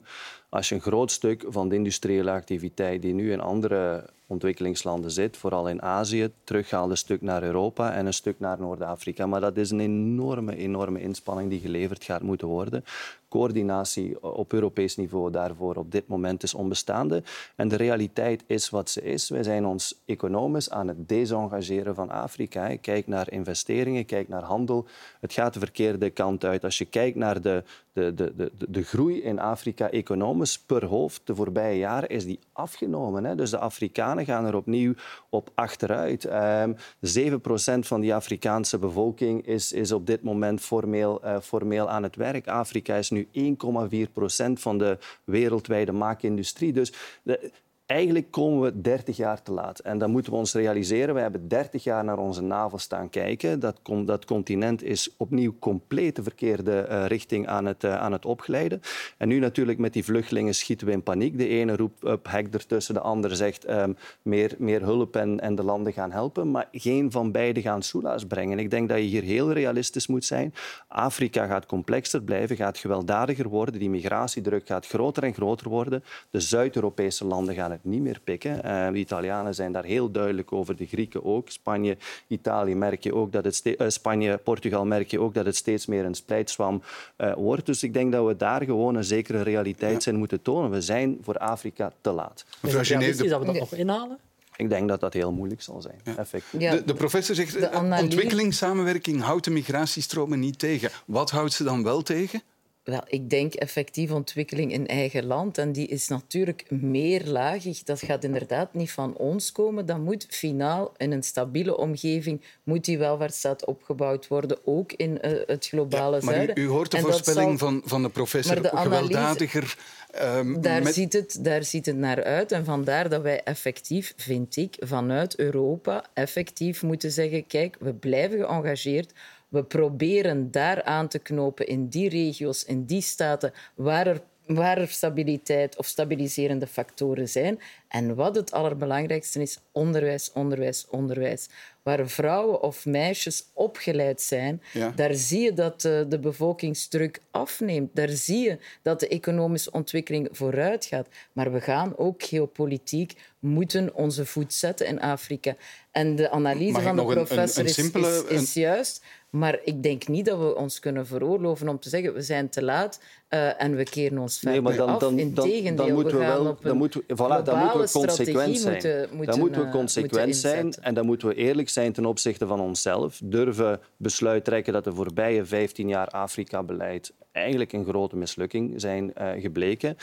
als 0.48 0.68
je 0.68 0.74
een 0.74 0.80
groot 0.80 1.10
stuk 1.10 1.44
van 1.48 1.68
de 1.68 1.74
industriële 1.74 2.30
activiteit 2.30 3.02
die 3.02 3.14
nu 3.14 3.32
in 3.32 3.40
andere 3.40 4.10
ontwikkelingslanden 4.34 5.10
zit, 5.10 5.36
vooral 5.36 5.68
in 5.68 5.82
Azië, 5.82 6.30
terughaalt 6.44 6.90
een 6.90 6.96
stuk 6.96 7.22
naar 7.22 7.42
Europa 7.42 7.92
en 7.92 8.06
een 8.06 8.14
stuk 8.14 8.40
naar 8.40 8.60
Noord-Afrika. 8.60 9.26
Maar 9.26 9.40
dat 9.40 9.56
is 9.56 9.70
een 9.70 9.80
enorme, 9.80 10.56
enorme 10.56 11.00
inspanning 11.00 11.50
die 11.50 11.60
geleverd 11.60 12.04
gaat 12.04 12.22
moeten 12.22 12.48
worden. 12.48 12.84
Coördinatie 13.28 14.22
op 14.22 14.52
Europees 14.52 14.96
niveau 14.96 15.30
daarvoor 15.30 15.76
op 15.76 15.92
dit 15.92 16.08
moment 16.08 16.42
is 16.42 16.54
onbestaande. 16.54 17.22
En 17.56 17.68
de 17.68 17.76
realiteit 17.76 18.44
is 18.46 18.70
wat 18.70 18.90
ze 18.90 19.02
is. 19.02 19.28
Wij 19.28 19.42
zijn 19.42 19.66
ons 19.66 20.02
economisch 20.04 20.70
aan 20.70 20.88
het 20.88 21.08
desengageren 21.08 21.94
van 21.94 22.10
Afrika. 22.10 22.76
Kijk 22.76 23.06
naar 23.06 23.32
investeringen, 23.32 24.04
kijk 24.04 24.28
naar 24.28 24.42
handel. 24.42 24.86
Het 25.20 25.32
gaat 25.32 25.52
de 25.54 25.58
verkeerde 25.58 26.10
kant 26.10 26.44
uit. 26.44 26.64
Als 26.64 26.78
je 26.78 26.84
kijkt 26.84 27.16
naar 27.16 27.40
de, 27.40 27.62
de, 27.94 28.14
de, 28.14 28.32
de, 28.36 28.50
de 28.68 28.82
groei 28.82 29.22
in 29.22 29.38
Afrika 29.38 29.90
economisch 29.90 30.58
per 30.58 30.84
hoofd 30.84 31.20
de 31.24 31.34
voorbije 31.34 31.78
jaren 31.78 32.08
is 32.08 32.24
die 32.24 32.38
afgenomen. 32.52 33.24
Hè? 33.24 33.34
Dus 33.34 33.50
de 33.50 33.58
Afrikanen 33.58 34.24
gaan 34.24 34.44
er 34.44 34.54
opnieuw 34.54 34.94
op 35.28 35.50
achteruit. 35.54 36.24
Um, 36.24 36.76
7% 36.76 37.78
van 37.78 38.00
die 38.00 38.14
Afrikaanse 38.14 38.78
bevolking 38.78 39.46
is, 39.46 39.72
is 39.72 39.92
op 39.92 40.06
dit 40.06 40.22
moment 40.22 40.60
formeel, 40.60 41.20
uh, 41.24 41.40
formeel 41.40 41.88
aan 41.88 42.02
het 42.02 42.16
werk. 42.16 42.48
Afrika 42.48 42.94
is 42.94 43.10
nu 43.10 43.28
1,4% 43.32 44.52
van 44.52 44.78
de 44.78 44.98
wereldwijde 45.24 45.92
maakindustrie. 45.92 46.72
Dus 46.72 46.92
de, 47.22 47.50
Eigenlijk 47.86 48.30
komen 48.30 48.60
we 48.60 48.80
30 48.80 49.16
jaar 49.16 49.42
te 49.42 49.52
laat. 49.52 49.78
En 49.78 49.98
dan 49.98 50.10
moeten 50.10 50.32
we 50.32 50.38
ons 50.38 50.54
realiseren. 50.54 51.14
We 51.14 51.20
hebben 51.20 51.48
30 51.48 51.84
jaar 51.84 52.04
naar 52.04 52.18
onze 52.18 52.42
navel 52.42 52.78
staan 52.78 53.10
kijken. 53.10 53.60
Dat, 53.60 53.80
dat 54.04 54.24
continent 54.24 54.82
is 54.82 55.14
opnieuw 55.16 55.54
compleet 55.58 56.16
de 56.16 56.22
verkeerde 56.22 56.86
uh, 56.90 57.06
richting 57.06 57.46
aan 57.46 57.64
het, 57.64 57.84
uh, 57.84 57.96
aan 57.96 58.12
het 58.12 58.24
opglijden. 58.24 58.80
En 59.18 59.28
nu 59.28 59.38
natuurlijk 59.38 59.78
met 59.78 59.92
die 59.92 60.04
vluchtelingen 60.04 60.54
schieten 60.54 60.86
we 60.86 60.92
in 60.92 61.02
paniek. 61.02 61.38
De 61.38 61.48
ene 61.48 61.76
roept 61.76 62.04
op 62.04 62.28
hek 62.28 62.54
ertussen, 62.54 62.94
de 62.94 63.00
andere 63.00 63.34
zegt 63.34 63.70
um, 63.70 63.96
meer, 64.22 64.54
meer 64.58 64.82
hulp 64.82 65.16
en, 65.16 65.40
en 65.40 65.54
de 65.54 65.64
landen 65.64 65.92
gaan 65.92 66.12
helpen. 66.12 66.50
Maar 66.50 66.68
geen 66.72 67.10
van 67.10 67.32
beiden 67.32 67.62
gaan 67.62 67.82
soelaas 67.82 68.26
brengen. 68.26 68.58
Ik 68.58 68.70
denk 68.70 68.88
dat 68.88 68.98
je 68.98 69.04
hier 69.04 69.22
heel 69.22 69.52
realistisch 69.52 70.06
moet 70.06 70.24
zijn. 70.24 70.54
Afrika 70.88 71.46
gaat 71.46 71.66
complexer 71.66 72.22
blijven, 72.22 72.56
gaat 72.56 72.78
gewelddadiger 72.78 73.48
worden. 73.48 73.78
Die 73.78 73.90
migratiedruk 73.90 74.66
gaat 74.66 74.86
groter 74.86 75.22
en 75.22 75.34
groter 75.34 75.68
worden. 75.68 76.04
De 76.30 76.40
Zuid-Europese 76.40 77.24
landen 77.24 77.54
gaan 77.54 77.72
het 77.74 77.84
niet 77.84 78.00
meer 78.00 78.20
pikken. 78.24 78.60
Uh, 78.64 78.88
de 78.88 78.98
Italianen 78.98 79.54
zijn 79.54 79.72
daar 79.72 79.84
heel 79.84 80.10
duidelijk 80.10 80.52
over, 80.52 80.76
de 80.76 80.86
Grieken 80.86 81.24
ook. 81.24 81.50
Spanje, 81.50 81.96
Italië 82.26 82.74
merk 82.74 83.02
je 83.02 83.14
ook 83.14 83.32
dat 83.32 83.44
het 83.44 83.62
uh, 83.64 83.88
Spanje, 83.88 84.38
Portugal 84.38 84.84
merk 84.84 85.10
je 85.10 85.20
ook 85.20 85.34
dat 85.34 85.46
het 85.46 85.56
steeds 85.56 85.86
meer 85.86 86.04
een 86.04 86.14
splijtswam 86.14 86.82
uh, 87.18 87.32
wordt. 87.34 87.66
Dus 87.66 87.82
ik 87.82 87.92
denk 87.92 88.12
dat 88.12 88.26
we 88.26 88.36
daar 88.36 88.64
gewoon 88.64 88.94
een 88.94 89.04
zekere 89.04 89.42
realiteit 89.42 90.02
zijn 90.02 90.16
moeten 90.16 90.42
tonen. 90.42 90.70
We 90.70 90.80
zijn 90.80 91.18
voor 91.22 91.38
Afrika 91.38 91.92
te 92.00 92.10
laat. 92.10 92.44
Mevrouw 92.60 92.84
Geneef, 92.84 93.16
dat 93.16 93.38
we 93.38 93.46
dat 93.46 93.58
nog 93.58 93.74
inhalen? 93.74 94.18
Ik 94.56 94.68
denk 94.68 94.88
dat 94.88 95.00
dat 95.00 95.12
heel 95.12 95.32
moeilijk 95.32 95.62
zal 95.62 95.82
zijn. 95.82 96.00
Ja. 96.04 96.24
Ja, 96.58 96.70
de, 96.70 96.84
de, 96.84 96.94
professor 96.94 97.34
zegt, 97.34 97.52
de 97.52 97.96
ontwikkelingssamenwerking 98.00 99.22
houdt 99.22 99.44
de 99.44 99.50
migratiestromen 99.50 100.38
niet 100.38 100.58
tegen. 100.58 100.90
Wat 101.06 101.30
houdt 101.30 101.52
ze 101.52 101.64
dan 101.64 101.82
wel 101.82 102.02
tegen? 102.02 102.42
Wel, 102.84 103.02
ik 103.06 103.30
denk 103.30 103.54
effectief 103.54 104.10
ontwikkeling 104.10 104.72
in 104.72 104.86
eigen 104.86 105.26
land. 105.26 105.58
En 105.58 105.72
die 105.72 105.86
is 105.86 106.08
natuurlijk 106.08 106.70
meerlagig. 106.70 107.82
Dat 107.82 108.02
gaat 108.02 108.24
inderdaad 108.24 108.74
niet 108.74 108.90
van 108.90 109.16
ons 109.16 109.52
komen. 109.52 109.86
Dat 109.86 109.98
moet 109.98 110.26
finaal 110.28 110.92
in 110.96 111.12
een 111.12 111.22
stabiele 111.22 111.76
omgeving 111.76 112.42
moet 112.62 112.84
die 112.84 112.98
welvaartsstaat 112.98 113.64
opgebouwd 113.64 114.28
worden, 114.28 114.58
ook 114.64 114.92
in 114.92 115.18
uh, 115.22 115.40
het 115.46 115.66
globale 115.66 116.16
ja, 116.16 116.24
maar 116.24 116.34
zuiden. 116.34 116.58
U, 116.58 116.62
u 116.62 116.66
hoort 116.68 116.90
de 116.90 116.96
en 116.96 117.02
voorspelling 117.02 117.58
zal... 117.58 117.68
van, 117.68 117.82
van 117.84 118.02
de 118.02 118.08
professor. 118.08 118.62
De 118.62 118.70
analyse... 118.70 119.12
Gewelddadiger. 119.12 119.76
Um, 120.22 120.60
daar, 120.60 120.82
met... 120.82 120.94
ziet 120.94 121.12
het, 121.12 121.38
daar 121.40 121.64
ziet 121.64 121.86
het 121.86 121.96
naar 121.96 122.24
uit. 122.24 122.52
En 122.52 122.64
vandaar 122.64 123.08
dat 123.08 123.22
wij 123.22 123.42
effectief, 123.42 124.14
vind 124.16 124.56
ik, 124.56 124.76
vanuit 124.78 125.38
Europa 125.38 126.04
effectief 126.14 126.82
moeten 126.82 127.10
zeggen 127.10 127.46
kijk, 127.46 127.76
we 127.80 127.94
blijven 127.94 128.38
geëngageerd 128.38 129.12
we 129.54 129.64
proberen 129.64 130.50
daar 130.50 130.82
aan 130.82 131.08
te 131.08 131.18
knopen 131.18 131.66
in 131.66 131.88
die 131.88 132.08
regio's, 132.08 132.64
in 132.64 132.84
die 132.84 133.00
staten 133.00 133.52
waar 133.74 134.06
er, 134.06 134.20
waar 134.46 134.78
er 134.78 134.88
stabiliteit 134.88 135.76
of 135.76 135.86
stabiliserende 135.86 136.66
factoren 136.66 137.28
zijn. 137.28 137.60
En 137.88 138.14
wat 138.14 138.36
het 138.36 138.52
allerbelangrijkste 138.52 139.40
is, 139.40 139.58
onderwijs, 139.72 140.32
onderwijs, 140.32 140.86
onderwijs. 140.90 141.48
Waar 141.82 142.08
vrouwen 142.08 142.62
of 142.62 142.86
meisjes 142.86 143.44
opgeleid 143.52 144.20
zijn, 144.20 144.62
ja. 144.72 144.92
daar 144.96 145.14
zie 145.14 145.40
je 145.40 145.52
dat 145.52 145.80
de, 145.80 146.06
de 146.08 146.18
bevolkingsdruk 146.18 147.20
afneemt. 147.30 147.90
Daar 147.94 148.08
zie 148.08 148.38
je 148.38 148.58
dat 148.82 149.00
de 149.00 149.08
economische 149.08 149.72
ontwikkeling 149.72 150.28
vooruit 150.30 150.84
gaat. 150.84 151.08
Maar 151.32 151.52
we 151.52 151.60
gaan 151.60 151.96
ook 151.96 152.22
geopolitiek 152.22 153.14
moeten 153.38 153.94
onze 153.94 154.26
voet 154.26 154.52
zetten 154.52 154.86
in 154.86 155.00
Afrika. 155.00 155.56
En 155.90 156.16
de 156.16 156.30
analyse 156.30 156.80
van 156.80 156.96
de 156.96 157.04
professor 157.04 157.62
een, 157.62 157.68
een 157.68 157.74
simpele, 157.74 158.08
is, 158.08 158.22
is, 158.22 158.42
is 158.42 158.54
juist. 158.54 159.04
Maar 159.34 159.58
ik 159.64 159.82
denk 159.82 160.08
niet 160.08 160.24
dat 160.24 160.38
we 160.38 160.56
ons 160.56 160.78
kunnen 160.78 161.06
veroorloven 161.06 161.68
om 161.68 161.78
te 161.78 161.88
zeggen 161.88 162.14
we 162.14 162.22
zijn 162.22 162.48
te 162.48 162.62
laat 162.62 163.00
uh, 163.30 163.62
en 163.62 163.76
we 163.76 163.84
keren 163.84 164.18
ons 164.18 164.38
verder 164.38 164.62
nee, 164.62 164.62
maar 164.62 164.86
dan, 164.86 164.98
dan, 164.98 165.18
Integendeel, 165.18 165.86
dan, 165.86 165.94
moeten 165.94 166.18
we, 166.18 166.24
wel, 166.24 166.58
dan 166.62 166.76
moeten 166.76 167.02
we, 167.06 167.14
voilà, 167.14 167.44
dan 167.44 167.58
moeten 167.58 167.80
we 167.80 167.90
consequent 167.90 168.58
zijn. 168.58 168.72
Moeten, 168.72 169.08
moeten, 169.10 169.26
dan 169.26 169.38
moeten 169.38 169.64
we 169.64 169.70
consequent 169.70 170.14
moeten 170.14 170.34
zijn 170.34 170.72
en 170.80 170.94
dan 170.94 171.06
moeten 171.06 171.28
we 171.28 171.34
eerlijk 171.34 171.68
zijn 171.68 171.92
ten 171.92 172.04
opzichte 172.04 172.46
van 172.46 172.60
onszelf. 172.60 173.20
Durven 173.24 173.80
besluit 173.96 174.44
trekken 174.44 174.72
dat 174.72 174.84
de 174.84 174.94
voorbije 174.94 175.44
15 175.44 175.88
jaar 175.88 176.08
Afrika-beleid 176.08 177.12
eigenlijk 177.32 177.72
een 177.72 177.84
grote 177.84 178.16
mislukking 178.16 178.80
zijn 178.80 179.12
uh, 179.18 179.30
gebleken. 179.40 179.96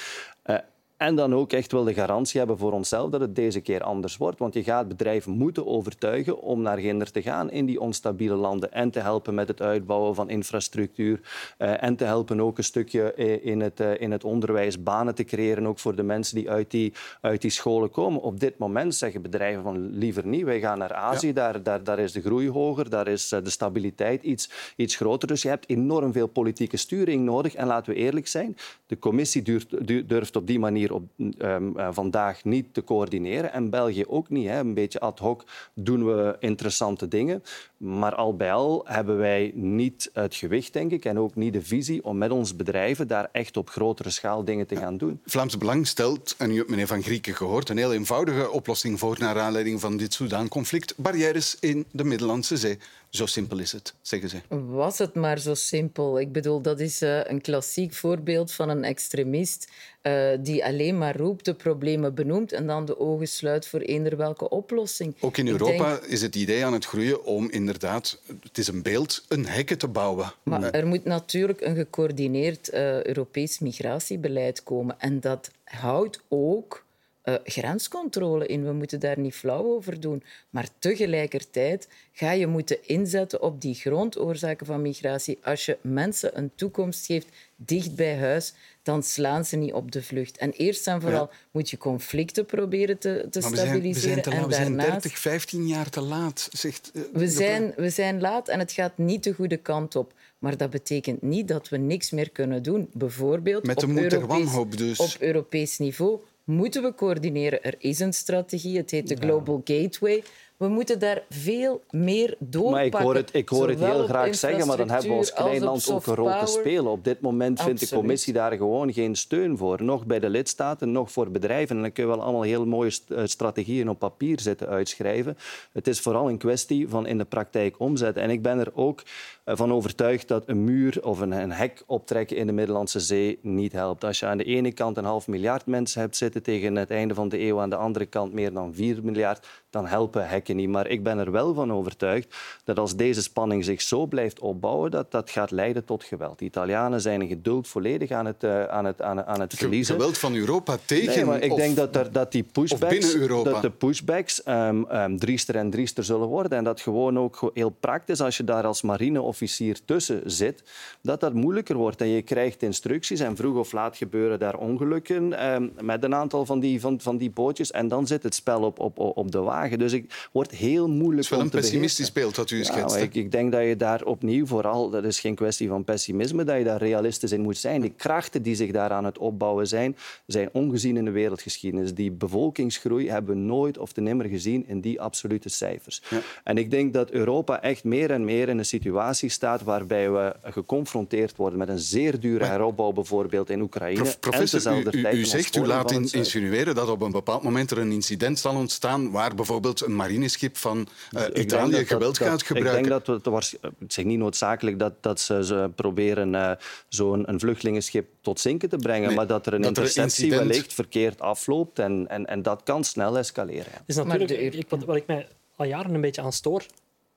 Uh, 0.45 0.57
en 1.01 1.15
dan 1.15 1.35
ook 1.35 1.53
echt 1.53 1.71
wel 1.71 1.83
de 1.83 1.93
garantie 1.93 2.39
hebben 2.39 2.57
voor 2.57 2.71
onszelf 2.71 3.09
dat 3.09 3.21
het 3.21 3.35
deze 3.35 3.61
keer 3.61 3.83
anders 3.83 4.17
wordt. 4.17 4.39
Want 4.39 4.53
je 4.53 4.63
gaat 4.63 4.87
bedrijven 4.87 5.31
moeten 5.31 5.67
overtuigen 5.67 6.41
om 6.41 6.61
naar 6.61 6.77
Ginder 6.77 7.11
te 7.11 7.21
gaan 7.21 7.51
in 7.51 7.65
die 7.65 7.79
onstabiele 7.79 8.35
landen. 8.35 8.71
En 8.71 8.91
te 8.91 8.99
helpen 8.99 9.33
met 9.33 9.47
het 9.47 9.61
uitbouwen 9.61 10.15
van 10.15 10.29
infrastructuur. 10.29 11.19
Uh, 11.57 11.83
en 11.83 11.95
te 11.95 12.03
helpen 12.03 12.41
ook 12.41 12.57
een 12.57 12.63
stukje 12.63 13.15
in 13.41 13.61
het, 13.61 13.79
uh, 13.79 14.01
in 14.01 14.11
het 14.11 14.23
onderwijs 14.23 14.83
banen 14.83 15.15
te 15.15 15.23
creëren. 15.23 15.67
Ook 15.67 15.79
voor 15.79 15.95
de 15.95 16.03
mensen 16.03 16.35
die 16.35 16.49
uit 16.49 16.71
die, 16.71 16.93
uit 17.21 17.41
die 17.41 17.51
scholen 17.51 17.89
komen. 17.89 18.21
Op 18.21 18.39
dit 18.39 18.57
moment 18.57 18.95
zeggen 18.95 19.21
bedrijven 19.21 19.63
van 19.63 19.89
liever 19.89 20.27
niet. 20.27 20.43
Wij 20.43 20.59
gaan 20.59 20.77
naar 20.77 20.93
Azië. 20.93 21.27
Ja. 21.27 21.33
Daar, 21.33 21.63
daar, 21.63 21.83
daar 21.83 21.99
is 21.99 22.11
de 22.11 22.21
groei 22.21 22.49
hoger. 22.49 22.89
Daar 22.89 23.07
is 23.07 23.29
de 23.29 23.49
stabiliteit 23.49 24.23
iets, 24.23 24.49
iets 24.75 24.95
groter. 24.95 25.27
Dus 25.27 25.41
je 25.41 25.49
hebt 25.49 25.69
enorm 25.69 26.13
veel 26.13 26.27
politieke 26.27 26.77
sturing 26.77 27.23
nodig. 27.25 27.55
En 27.55 27.67
laten 27.67 27.93
we 27.93 27.99
eerlijk 27.99 28.27
zijn. 28.27 28.57
De 28.85 28.99
commissie 28.99 29.41
durft, 29.41 29.87
durft 30.07 30.35
op 30.35 30.47
die 30.47 30.59
manier 30.59 30.89
op, 30.91 31.03
um, 31.17 31.77
uh, 31.77 31.87
vandaag 31.91 32.43
niet 32.43 32.73
te 32.73 32.83
coördineren. 32.83 33.53
En 33.53 33.69
België 33.69 34.05
ook 34.07 34.29
niet. 34.29 34.47
Hè. 34.47 34.59
Een 34.59 34.73
beetje 34.73 34.99
ad 34.99 35.19
hoc 35.19 35.43
doen 35.73 36.05
we 36.05 36.35
interessante 36.39 37.07
dingen. 37.07 37.43
Maar 37.77 38.15
al 38.15 38.35
bij 38.35 38.53
al 38.53 38.83
hebben 38.87 39.17
wij 39.17 39.51
niet 39.55 40.09
het 40.13 40.35
gewicht, 40.35 40.73
denk 40.73 40.91
ik, 40.91 41.05
en 41.05 41.19
ook 41.19 41.35
niet 41.35 41.53
de 41.53 41.61
visie 41.61 42.03
om 42.03 42.17
met 42.17 42.31
onze 42.31 42.55
bedrijven 42.55 43.07
daar 43.07 43.29
echt 43.31 43.57
op 43.57 43.69
grotere 43.69 44.09
schaal 44.09 44.45
dingen 44.45 44.67
te 44.67 44.75
gaan 44.75 44.97
doen. 44.97 45.19
Vlaams 45.25 45.57
Belang 45.57 45.87
stelt, 45.87 46.35
en 46.37 46.51
u 46.51 46.57
hebt 46.57 46.69
meneer 46.69 46.87
Van 46.87 47.03
Grieken 47.03 47.35
gehoord, 47.35 47.69
een 47.69 47.77
heel 47.77 47.93
eenvoudige 47.93 48.51
oplossing 48.51 48.99
voor 48.99 49.15
naar 49.19 49.39
aanleiding 49.39 49.79
van 49.79 49.97
dit 49.97 50.13
Soudaan-conflict. 50.13 50.93
Barrières 50.97 51.57
in 51.59 51.85
de 51.91 52.03
Middellandse 52.03 52.57
Zee. 52.57 52.77
Zo 53.11 53.25
simpel 53.25 53.59
is 53.59 53.71
het, 53.71 53.93
zeggen 54.01 54.29
ze. 54.29 54.37
Was 54.47 54.97
het 54.97 55.13
maar 55.13 55.39
zo 55.39 55.53
simpel. 55.53 56.19
Ik 56.19 56.31
bedoel, 56.31 56.61
dat 56.61 56.79
is 56.79 57.01
uh, 57.01 57.23
een 57.23 57.41
klassiek 57.41 57.93
voorbeeld 57.93 58.51
van 58.51 58.69
een 58.69 58.83
extremist 58.83 59.71
uh, 60.03 60.29
die 60.39 60.65
alleen 60.65 60.97
maar 60.97 61.17
roept, 61.17 61.45
de 61.45 61.53
problemen 61.53 62.15
benoemt 62.15 62.51
en 62.51 62.67
dan 62.67 62.85
de 62.85 62.99
ogen 62.99 63.27
sluit 63.27 63.67
voor 63.67 63.79
eender 63.79 64.17
welke 64.17 64.49
oplossing. 64.49 65.15
Ook 65.19 65.37
in 65.37 65.47
Europa 65.47 65.89
denk... 65.89 66.03
is 66.03 66.21
het 66.21 66.35
idee 66.35 66.65
aan 66.65 66.73
het 66.73 66.85
groeien 66.85 67.23
om 67.23 67.49
inderdaad, 67.49 68.21
het 68.43 68.57
is 68.57 68.67
een 68.67 68.81
beeld, 68.81 69.25
een 69.27 69.45
hekken 69.45 69.77
te 69.77 69.87
bouwen. 69.87 70.33
Maar 70.43 70.69
er 70.69 70.87
moet 70.87 71.03
natuurlijk 71.03 71.61
een 71.61 71.75
gecoördineerd 71.75 72.73
uh, 72.73 73.03
Europees 73.03 73.59
migratiebeleid 73.59 74.63
komen. 74.63 74.99
En 74.99 75.19
dat 75.19 75.51
houdt 75.63 76.21
ook 76.27 76.85
uh, 77.25 77.35
grenscontrole 77.43 78.45
in. 78.45 78.65
We 78.65 78.71
moeten 78.71 78.99
daar 78.99 79.19
niet 79.19 79.33
flauw 79.33 79.65
over 79.65 79.99
doen. 79.99 80.23
Maar 80.49 80.67
tegelijkertijd 80.79 81.87
ga 82.11 82.31
je 82.31 82.47
moeten 82.47 82.87
inzetten 82.87 83.41
op 83.41 83.61
die 83.61 83.75
grondoorzaken 83.75 84.65
van 84.65 84.81
migratie. 84.81 85.39
Als 85.43 85.65
je 85.65 85.77
mensen 85.81 86.37
een 86.37 86.51
toekomst 86.55 87.05
geeft 87.05 87.27
dicht 87.55 87.95
bij 87.95 88.17
huis, 88.17 88.53
dan 88.83 89.03
slaan 89.03 89.45
ze 89.45 89.55
niet 89.55 89.73
op 89.73 89.91
de 89.91 90.03
vlucht. 90.03 90.37
En 90.37 90.51
eerst 90.51 90.87
en 90.87 91.01
vooral 91.01 91.27
ja. 91.31 91.37
moet 91.51 91.69
je 91.69 91.77
conflicten 91.77 92.45
proberen 92.45 92.97
te, 92.97 93.27
te 93.29 93.39
maar 93.39 93.51
stabiliseren. 93.51 93.93
We 93.93 93.99
zijn, 93.99 94.15
we 94.15 94.21
zijn, 94.21 94.21
te 94.21 94.31
en 94.31 94.47
we 94.47 94.53
zijn 94.53 94.77
daarnaast... 94.77 95.01
30, 95.01 95.19
15 95.19 95.67
jaar 95.67 95.89
te 95.89 96.01
laat, 96.01 96.49
zegt 96.51 96.91
uh, 96.93 97.03
we 97.13 97.27
zijn, 97.27 97.73
we 97.75 97.89
zijn 97.89 98.21
laat 98.21 98.47
en 98.47 98.59
het 98.59 98.71
gaat 98.71 98.97
niet 98.97 99.23
de 99.23 99.33
goede 99.33 99.57
kant 99.57 99.95
op. 99.95 100.13
Maar 100.39 100.57
dat 100.57 100.69
betekent 100.69 101.21
niet 101.21 101.47
dat 101.47 101.69
we 101.69 101.77
niks 101.77 102.11
meer 102.11 102.29
kunnen 102.29 102.63
doen. 102.63 102.89
Bijvoorbeeld 102.93 103.65
Met 103.65 103.79
de 103.79 103.87
op, 103.87 103.97
Europees, 103.97 104.77
dus. 104.77 104.99
op 104.99 105.15
Europees 105.19 105.77
niveau 105.77 106.19
moeten 106.51 106.83
we 106.83 106.95
coördineren. 106.95 107.63
Er 107.63 107.75
is 107.77 107.99
een 107.99 108.13
strategie, 108.13 108.77
het 108.77 108.91
heet 108.91 109.07
de 109.07 109.15
Global 109.15 109.61
Gateway. 109.63 110.23
We 110.61 110.67
moeten 110.67 110.99
daar 110.99 111.23
veel 111.29 111.83
meer 111.89 112.35
doorpakken. 112.39 112.71
Maar 112.71 112.85
ik 112.85 112.93
hoor 112.93 113.15
het, 113.15 113.29
ik 113.33 113.49
hoor 113.49 113.69
het 113.69 113.79
heel 113.79 114.05
graag 114.05 114.35
zeggen, 114.35 114.67
maar 114.67 114.77
dan 114.77 114.89
hebben 114.89 115.09
we 115.09 115.15
als 115.17 115.33
klein 115.33 115.63
land 115.63 115.91
ook 115.91 116.05
een 116.05 116.15
rol 116.15 116.39
te 116.39 116.45
spelen. 116.45 116.91
Op 116.91 117.03
dit 117.03 117.21
moment 117.21 117.61
vindt 117.61 117.79
de 117.79 117.95
commissie 117.95 118.33
daar 118.33 118.51
gewoon 118.51 118.93
geen 118.93 119.15
steun 119.15 119.57
voor. 119.57 119.83
Nog 119.83 120.05
bij 120.05 120.19
de 120.19 120.29
lidstaten, 120.29 120.91
nog 120.91 121.11
voor 121.11 121.31
bedrijven. 121.31 121.75
En 121.75 121.81
dan 121.81 121.91
kun 121.91 122.03
je 122.03 122.09
wel 122.09 122.21
allemaal 122.21 122.41
heel 122.41 122.65
mooie 122.65 122.91
strategieën 123.23 123.89
op 123.89 123.99
papier 123.99 124.39
zitten 124.39 124.67
uitschrijven. 124.67 125.37
Het 125.71 125.87
is 125.87 125.99
vooral 125.99 126.29
een 126.29 126.37
kwestie 126.37 126.89
van 126.89 127.05
in 127.05 127.17
de 127.17 127.25
praktijk 127.25 127.79
omzetten. 127.79 128.23
En 128.23 128.29
ik 128.29 128.41
ben 128.41 128.59
er 128.59 128.71
ook 128.73 129.03
van 129.45 129.73
overtuigd 129.73 130.27
dat 130.27 130.43
een 130.47 130.63
muur 130.63 131.03
of 131.03 131.19
een, 131.19 131.31
een 131.31 131.51
hek 131.51 131.83
optrekken 131.85 132.37
in 132.37 132.47
de 132.47 132.53
Middellandse 132.53 132.99
Zee 132.99 133.39
niet 133.41 133.71
helpt. 133.71 134.03
Als 134.03 134.19
je 134.19 134.25
aan 134.25 134.37
de 134.37 134.43
ene 134.43 134.71
kant 134.71 134.97
een 134.97 135.05
half 135.05 135.27
miljard 135.27 135.65
mensen 135.65 136.01
hebt 136.01 136.15
zitten 136.15 136.43
tegen 136.43 136.75
het 136.75 136.89
einde 136.89 137.13
van 137.13 137.29
de 137.29 137.39
eeuw, 137.39 137.59
aan 137.59 137.69
de 137.69 137.75
andere 137.75 138.05
kant 138.05 138.33
meer 138.33 138.53
dan 138.53 138.73
vier 138.73 138.99
miljard, 139.03 139.47
dan 139.71 139.87
helpen 139.87 140.27
hekken 140.27 140.55
niet. 140.55 140.69
Maar 140.69 140.87
ik 140.87 141.03
ben 141.03 141.17
er 141.17 141.31
wel 141.31 141.53
van 141.53 141.73
overtuigd 141.73 142.35
dat 142.63 142.79
als 142.79 142.95
deze 142.95 143.21
spanning 143.21 143.65
zich 143.65 143.81
zo 143.81 144.05
blijft 144.05 144.39
opbouwen, 144.39 144.91
dat 144.91 145.11
dat 145.11 145.29
gaat 145.29 145.51
leiden 145.51 145.85
tot 145.85 146.03
geweld. 146.03 146.39
De 146.39 146.45
Italianen 146.45 147.01
zijn 147.01 147.27
geduld 147.27 147.67
volledig 147.67 148.11
aan 148.11 148.25
het, 148.25 148.43
uh, 148.43 148.63
aan 148.63 148.85
het, 148.85 149.01
aan, 149.01 149.25
aan 149.25 149.39
het 149.39 149.53
verliezen. 149.53 149.95
Geweld 149.95 150.17
van 150.17 150.35
Europa 150.35 150.77
tegen... 150.85 151.15
Nee, 151.15 151.25
maar 151.25 151.41
ik 151.41 151.51
of, 151.51 151.57
denk 151.57 151.75
dat, 151.75 151.95
er, 151.95 152.11
dat 152.11 152.31
die 152.31 152.43
pushbacks, 152.43 153.17
dat 153.43 153.61
de 153.61 153.69
pushbacks 153.69 154.47
um, 154.47 154.85
um, 154.91 155.19
driester 155.19 155.55
en 155.55 155.69
driester 155.69 156.03
zullen 156.03 156.27
worden. 156.27 156.57
En 156.57 156.63
dat 156.63 156.81
gewoon 156.81 157.19
ook 157.19 157.51
heel 157.53 157.69
praktisch, 157.69 158.21
als 158.21 158.37
je 158.37 158.43
daar 158.43 158.65
als 158.65 158.81
marineofficier 158.81 159.85
tussen 159.85 160.21
zit, 160.25 160.63
dat 161.01 161.19
dat 161.19 161.33
moeilijker 161.33 161.75
wordt. 161.75 162.01
En 162.01 162.07
je 162.07 162.21
krijgt 162.21 162.61
instructies 162.61 163.19
en 163.19 163.35
vroeg 163.35 163.57
of 163.57 163.71
laat 163.71 163.97
gebeuren 163.97 164.39
daar 164.39 164.57
ongelukken 164.57 165.53
um, 165.53 165.73
met 165.81 166.03
een 166.03 166.15
aantal 166.15 166.45
van 166.45 166.59
die, 166.59 166.81
van, 166.81 166.99
van 167.01 167.17
die 167.17 167.31
bootjes. 167.31 167.71
En 167.71 167.87
dan 167.87 168.07
zit 168.07 168.23
het 168.23 168.35
spel 168.35 168.61
op, 168.61 168.79
op, 168.79 168.99
op 168.99 169.31
de 169.31 169.39
wagen. 169.39 169.60
Slagen. 169.61 169.79
Dus 169.79 169.93
ik 169.93 170.29
wordt 170.31 170.51
heel 170.51 170.87
moeilijk 170.89 171.15
Het 171.15 171.23
is 171.23 171.29
wel 171.29 171.39
om 171.39 171.45
een 171.45 171.51
pessimistisch 171.51 172.11
beeld 172.11 172.35
dat 172.35 172.51
u 172.51 172.57
Ja, 172.57 172.63
schetst. 172.63 172.95
ik, 172.95 173.15
ik 173.15 173.31
denk 173.31 173.51
dat 173.51 173.63
je 173.63 173.75
daar 173.75 174.03
opnieuw 174.03 174.45
vooral, 174.45 174.89
dat 174.89 175.03
is 175.03 175.19
geen 175.19 175.35
kwestie 175.35 175.67
van 175.67 175.83
pessimisme, 175.83 176.43
dat 176.43 176.57
je 176.57 176.63
daar 176.63 176.79
realistisch 176.79 177.31
in 177.31 177.41
moet 177.41 177.57
zijn. 177.57 177.81
Die 177.81 177.93
krachten 177.97 178.41
die 178.41 178.55
zich 178.55 178.71
daar 178.71 178.91
aan 178.91 179.05
het 179.05 179.17
opbouwen 179.17 179.67
zijn, 179.67 179.95
zijn 180.25 180.49
ongezien 180.53 180.97
in 180.97 181.05
de 181.05 181.11
wereldgeschiedenis. 181.11 181.93
Die 181.93 182.11
bevolkingsgroei 182.11 183.09
hebben 183.09 183.35
we 183.35 183.41
nooit 183.41 183.77
of 183.77 183.91
te 183.91 184.01
nimmer 184.01 184.25
gezien 184.25 184.67
in 184.67 184.81
die 184.81 185.01
absolute 185.01 185.49
cijfers. 185.49 186.01
En 186.43 186.57
ik 186.57 186.71
denk 186.71 186.93
dat 186.93 187.09
Europa 187.11 187.61
echt 187.61 187.83
meer 187.83 188.11
en 188.11 188.25
meer 188.25 188.49
in 188.49 188.57
een 188.57 188.65
situatie 188.65 189.29
staat 189.29 189.63
waarbij 189.63 190.11
we 190.11 190.35
geconfronteerd 190.43 191.35
worden 191.35 191.59
met 191.59 191.69
een 191.69 191.79
zeer 191.79 192.19
dure 192.19 192.45
heropbouw, 192.45 192.91
bijvoorbeeld 192.91 193.49
in 193.49 193.61
Oekraïne. 193.61 193.99
Prof- 194.01 194.13
en 194.13 194.19
professor, 194.19 194.93
u, 194.93 195.17
u, 195.17 195.25
zegt, 195.25 195.55
u 195.55 195.65
laat 195.65 195.91
in, 195.91 196.01
het 196.01 196.13
insinueren 196.13 196.75
dat 196.75 196.89
op 196.89 197.01
een 197.01 197.11
bepaald 197.11 197.43
moment 197.43 197.71
er 197.71 197.77
een 197.77 197.91
incident 197.91 198.39
zal 198.39 198.55
ontstaan 198.55 199.11
waar 199.11 199.35
bijvoorbeeld 199.35 199.50
een 199.59 199.95
marineschip 199.95 200.57
van 200.57 200.87
eh, 201.11 201.21
Ik 201.25 201.33
denk 201.33 201.45
Italië 201.45 201.71
dat- 201.71 201.87
geweld 201.87 202.17
dat- 202.17 202.27
gaat 202.27 202.43
gebruiken. 202.43 202.77
Ik 202.83 202.87
denk 202.89 203.05
dat 203.05 203.23
het, 203.25 203.57
het 203.79 203.97
is 203.97 204.03
niet 204.03 204.17
noodzakelijk 204.17 204.79
dat, 204.79 204.93
dat 205.01 205.19
ze, 205.19 205.45
ze 205.45 205.71
proberen 205.75 206.35
eh, 206.35 206.51
zo'n 206.87 207.29
een 207.29 207.39
vluchtelingenschip 207.39 208.07
tot 208.21 208.39
zinken 208.39 208.69
te 208.69 208.77
brengen, 208.77 209.07
Nee, 209.07 209.15
maar 209.15 209.27
dat 209.27 209.45
er 209.45 209.53
een 209.53 209.61
dat 209.61 209.71
er 209.71 209.77
een 209.77 209.87
interceptie 209.87 210.23
incident- 210.25 210.49
wellicht 210.49 210.73
verkeerd 210.73 211.19
afloopt 211.21 211.79
en, 211.79 212.05
en, 212.09 212.25
en 212.25 212.41
dat 212.41 212.63
kan 212.63 212.83
snel 212.83 213.17
escaleren. 213.17 213.71
Is 213.85 213.95
natuurlijk, 213.95 214.31
ik, 214.53 214.69
wat, 214.69 214.83
wat 214.83 214.95
ik 214.95 215.07
mij 215.07 215.27
al 215.55 215.65
jaren 215.65 215.93
een 215.93 216.01
beetje 216.01 216.21
aan 216.21 216.33
stoor, 216.33 216.65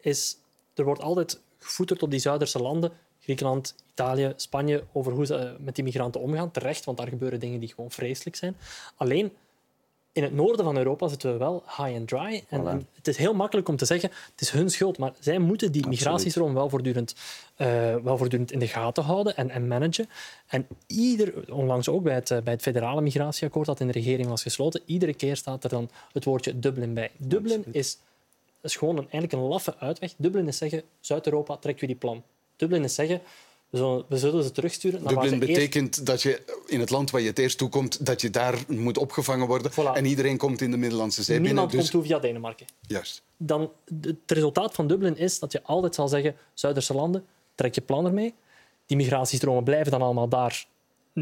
is 0.01 0.37
er 0.75 0.85
wordt 0.85 1.03
altijd 1.03 1.41
gevoeterd 1.59 2.03
op 2.03 2.11
die 2.11 2.21
Zuiderse 2.21 2.59
landen, 2.59 2.93
Griekenland, 3.21 3.75
Italië, 3.91 4.33
Spanje, 4.37 4.85
over 4.93 5.13
hoe 5.13 5.27
ze 5.27 5.35
eh, 5.35 5.51
met 5.59 5.75
die 5.75 5.85
migranten 5.85 6.21
omgaan. 6.21 6.51
Terecht, 6.51 6.85
want 6.85 6.99
daar 6.99 7.09
gebeuren 7.09 7.41
dingen 7.41 7.61
die 7.61 7.69
gewoon 7.75 7.91
vreselijk 7.91 8.37
zijn. 8.37 8.57
Alleen, 8.97 9.33
in 10.15 10.23
het 10.23 10.35
noorden 10.35 10.65
van 10.65 10.77
Europa 10.77 11.09
zitten 11.09 11.33
we 11.33 11.39
wel 11.39 11.63
high 11.67 11.97
and 11.97 12.09
dry. 12.09 12.45
En, 12.49 12.61
Voilà. 12.61 12.67
en 12.67 12.87
het 12.95 13.09
is 13.09 13.17
heel 13.17 13.35
makkelijk 13.35 13.69
om 13.69 13.77
te 13.77 13.85
zeggen, 13.85 14.11
het 14.31 14.41
is 14.41 14.51
hun 14.51 14.71
schuld, 14.71 14.99
maar 14.99 15.13
zij 15.21 15.39
moeten 15.39 15.73
die 15.73 15.87
migratiestroom 15.89 16.55
wel 16.55 16.69
voortdurend, 16.69 17.15
eh, 17.57 17.97
wel 17.97 18.19
voortdurend 18.19 18.53
in 18.53 18.59
de 18.59 18.67
gaten 18.67 19.03
houden 19.03 19.37
en, 19.37 19.51
en 19.51 19.69
managen. 19.69 20.09
En 20.47 20.67
ieder, 20.87 21.53
onlangs 21.53 21.89
ook 21.89 22.03
bij 22.03 22.15
het, 22.15 22.31
eh, 22.31 22.39
bij 22.43 22.53
het 22.53 22.63
federale 22.63 23.01
migratieakkoord 23.01 23.67
dat 23.67 23.81
in 23.81 23.87
de 23.87 23.93
regering 23.93 24.29
was 24.29 24.43
gesloten, 24.43 24.81
iedere 24.85 25.15
keer 25.15 25.37
staat 25.37 25.65
er 25.65 25.71
dan 25.71 25.91
het 26.13 26.25
woordje 26.25 26.59
Dublin 26.59 26.95
bij. 26.95 27.11
Dublin 27.17 27.65
is, 27.71 27.99
is 28.61 28.77
gewoon 28.77 28.97
een, 28.97 29.09
eigenlijk 29.11 29.33
een 29.33 29.49
laffe 29.49 29.75
uitweg. 29.79 30.15
Dublin 30.17 30.49
is 30.49 30.57
zeggen, 30.57 30.83
Zuid-Europa, 31.01 31.57
trek 31.57 31.81
jullie 31.81 31.97
plan. 31.97 32.23
Dublin 32.57 32.85
is 32.85 32.95
zeggen, 32.95 33.21
we 33.75 33.81
zullen, 33.81 34.05
we 34.09 34.19
zullen 34.19 34.45
ze 34.45 34.51
terugsturen 34.51 35.03
naar 35.03 35.15
waar 35.15 35.23
Dublin 35.23 35.49
eerst- 35.49 35.61
betekent 35.61 36.07
dat 36.07 36.23
je 36.23 36.43
in 36.67 36.81
het 36.81 36.91
land 36.91 37.11
waar 37.11 37.21
je 37.21 37.27
het 37.27 37.39
eerst 37.39 37.59
toekomt, 37.59 38.07
dat 38.07 38.21
je 38.21 38.31
daar 38.31 38.65
moet 38.69 38.99
opgevangen 38.99 39.47
worden. 39.47 39.95
En 39.95 40.05
iedereen 40.05 40.37
komt 40.37 40.61
in 40.61 40.71
de 40.71 40.77
Middellandse 40.77 41.23
Zee 41.23 41.35
binnen. 41.35 41.53
Niemand 41.53 41.71
Dus... 41.71 41.81
komt 41.81 41.91
toe 41.91 42.03
via 42.03 42.19
Denemarken. 42.19 42.67
Juist. 42.87 43.23
dan 43.37 43.71
het 44.01 44.17
resultaat 44.27 44.75
van 44.75 44.87
Dublin 44.87 45.17
is 45.17 45.39
dat 45.39 45.53
je 45.53 45.63
altijd 45.63 45.95
zal 45.95 46.09
zeggen: 46.09 46.37
Zuiderse 46.53 46.95
landen, 46.95 47.25
trek 47.55 47.75
je 47.75 47.81
plan 47.81 48.07
ermee. 48.07 48.35
Die 48.87 48.97
migratiestromen 48.97 49.65
blijven 49.65 49.91
dan 49.93 50.03
allemaal 50.03 50.29
daar. 50.29 50.67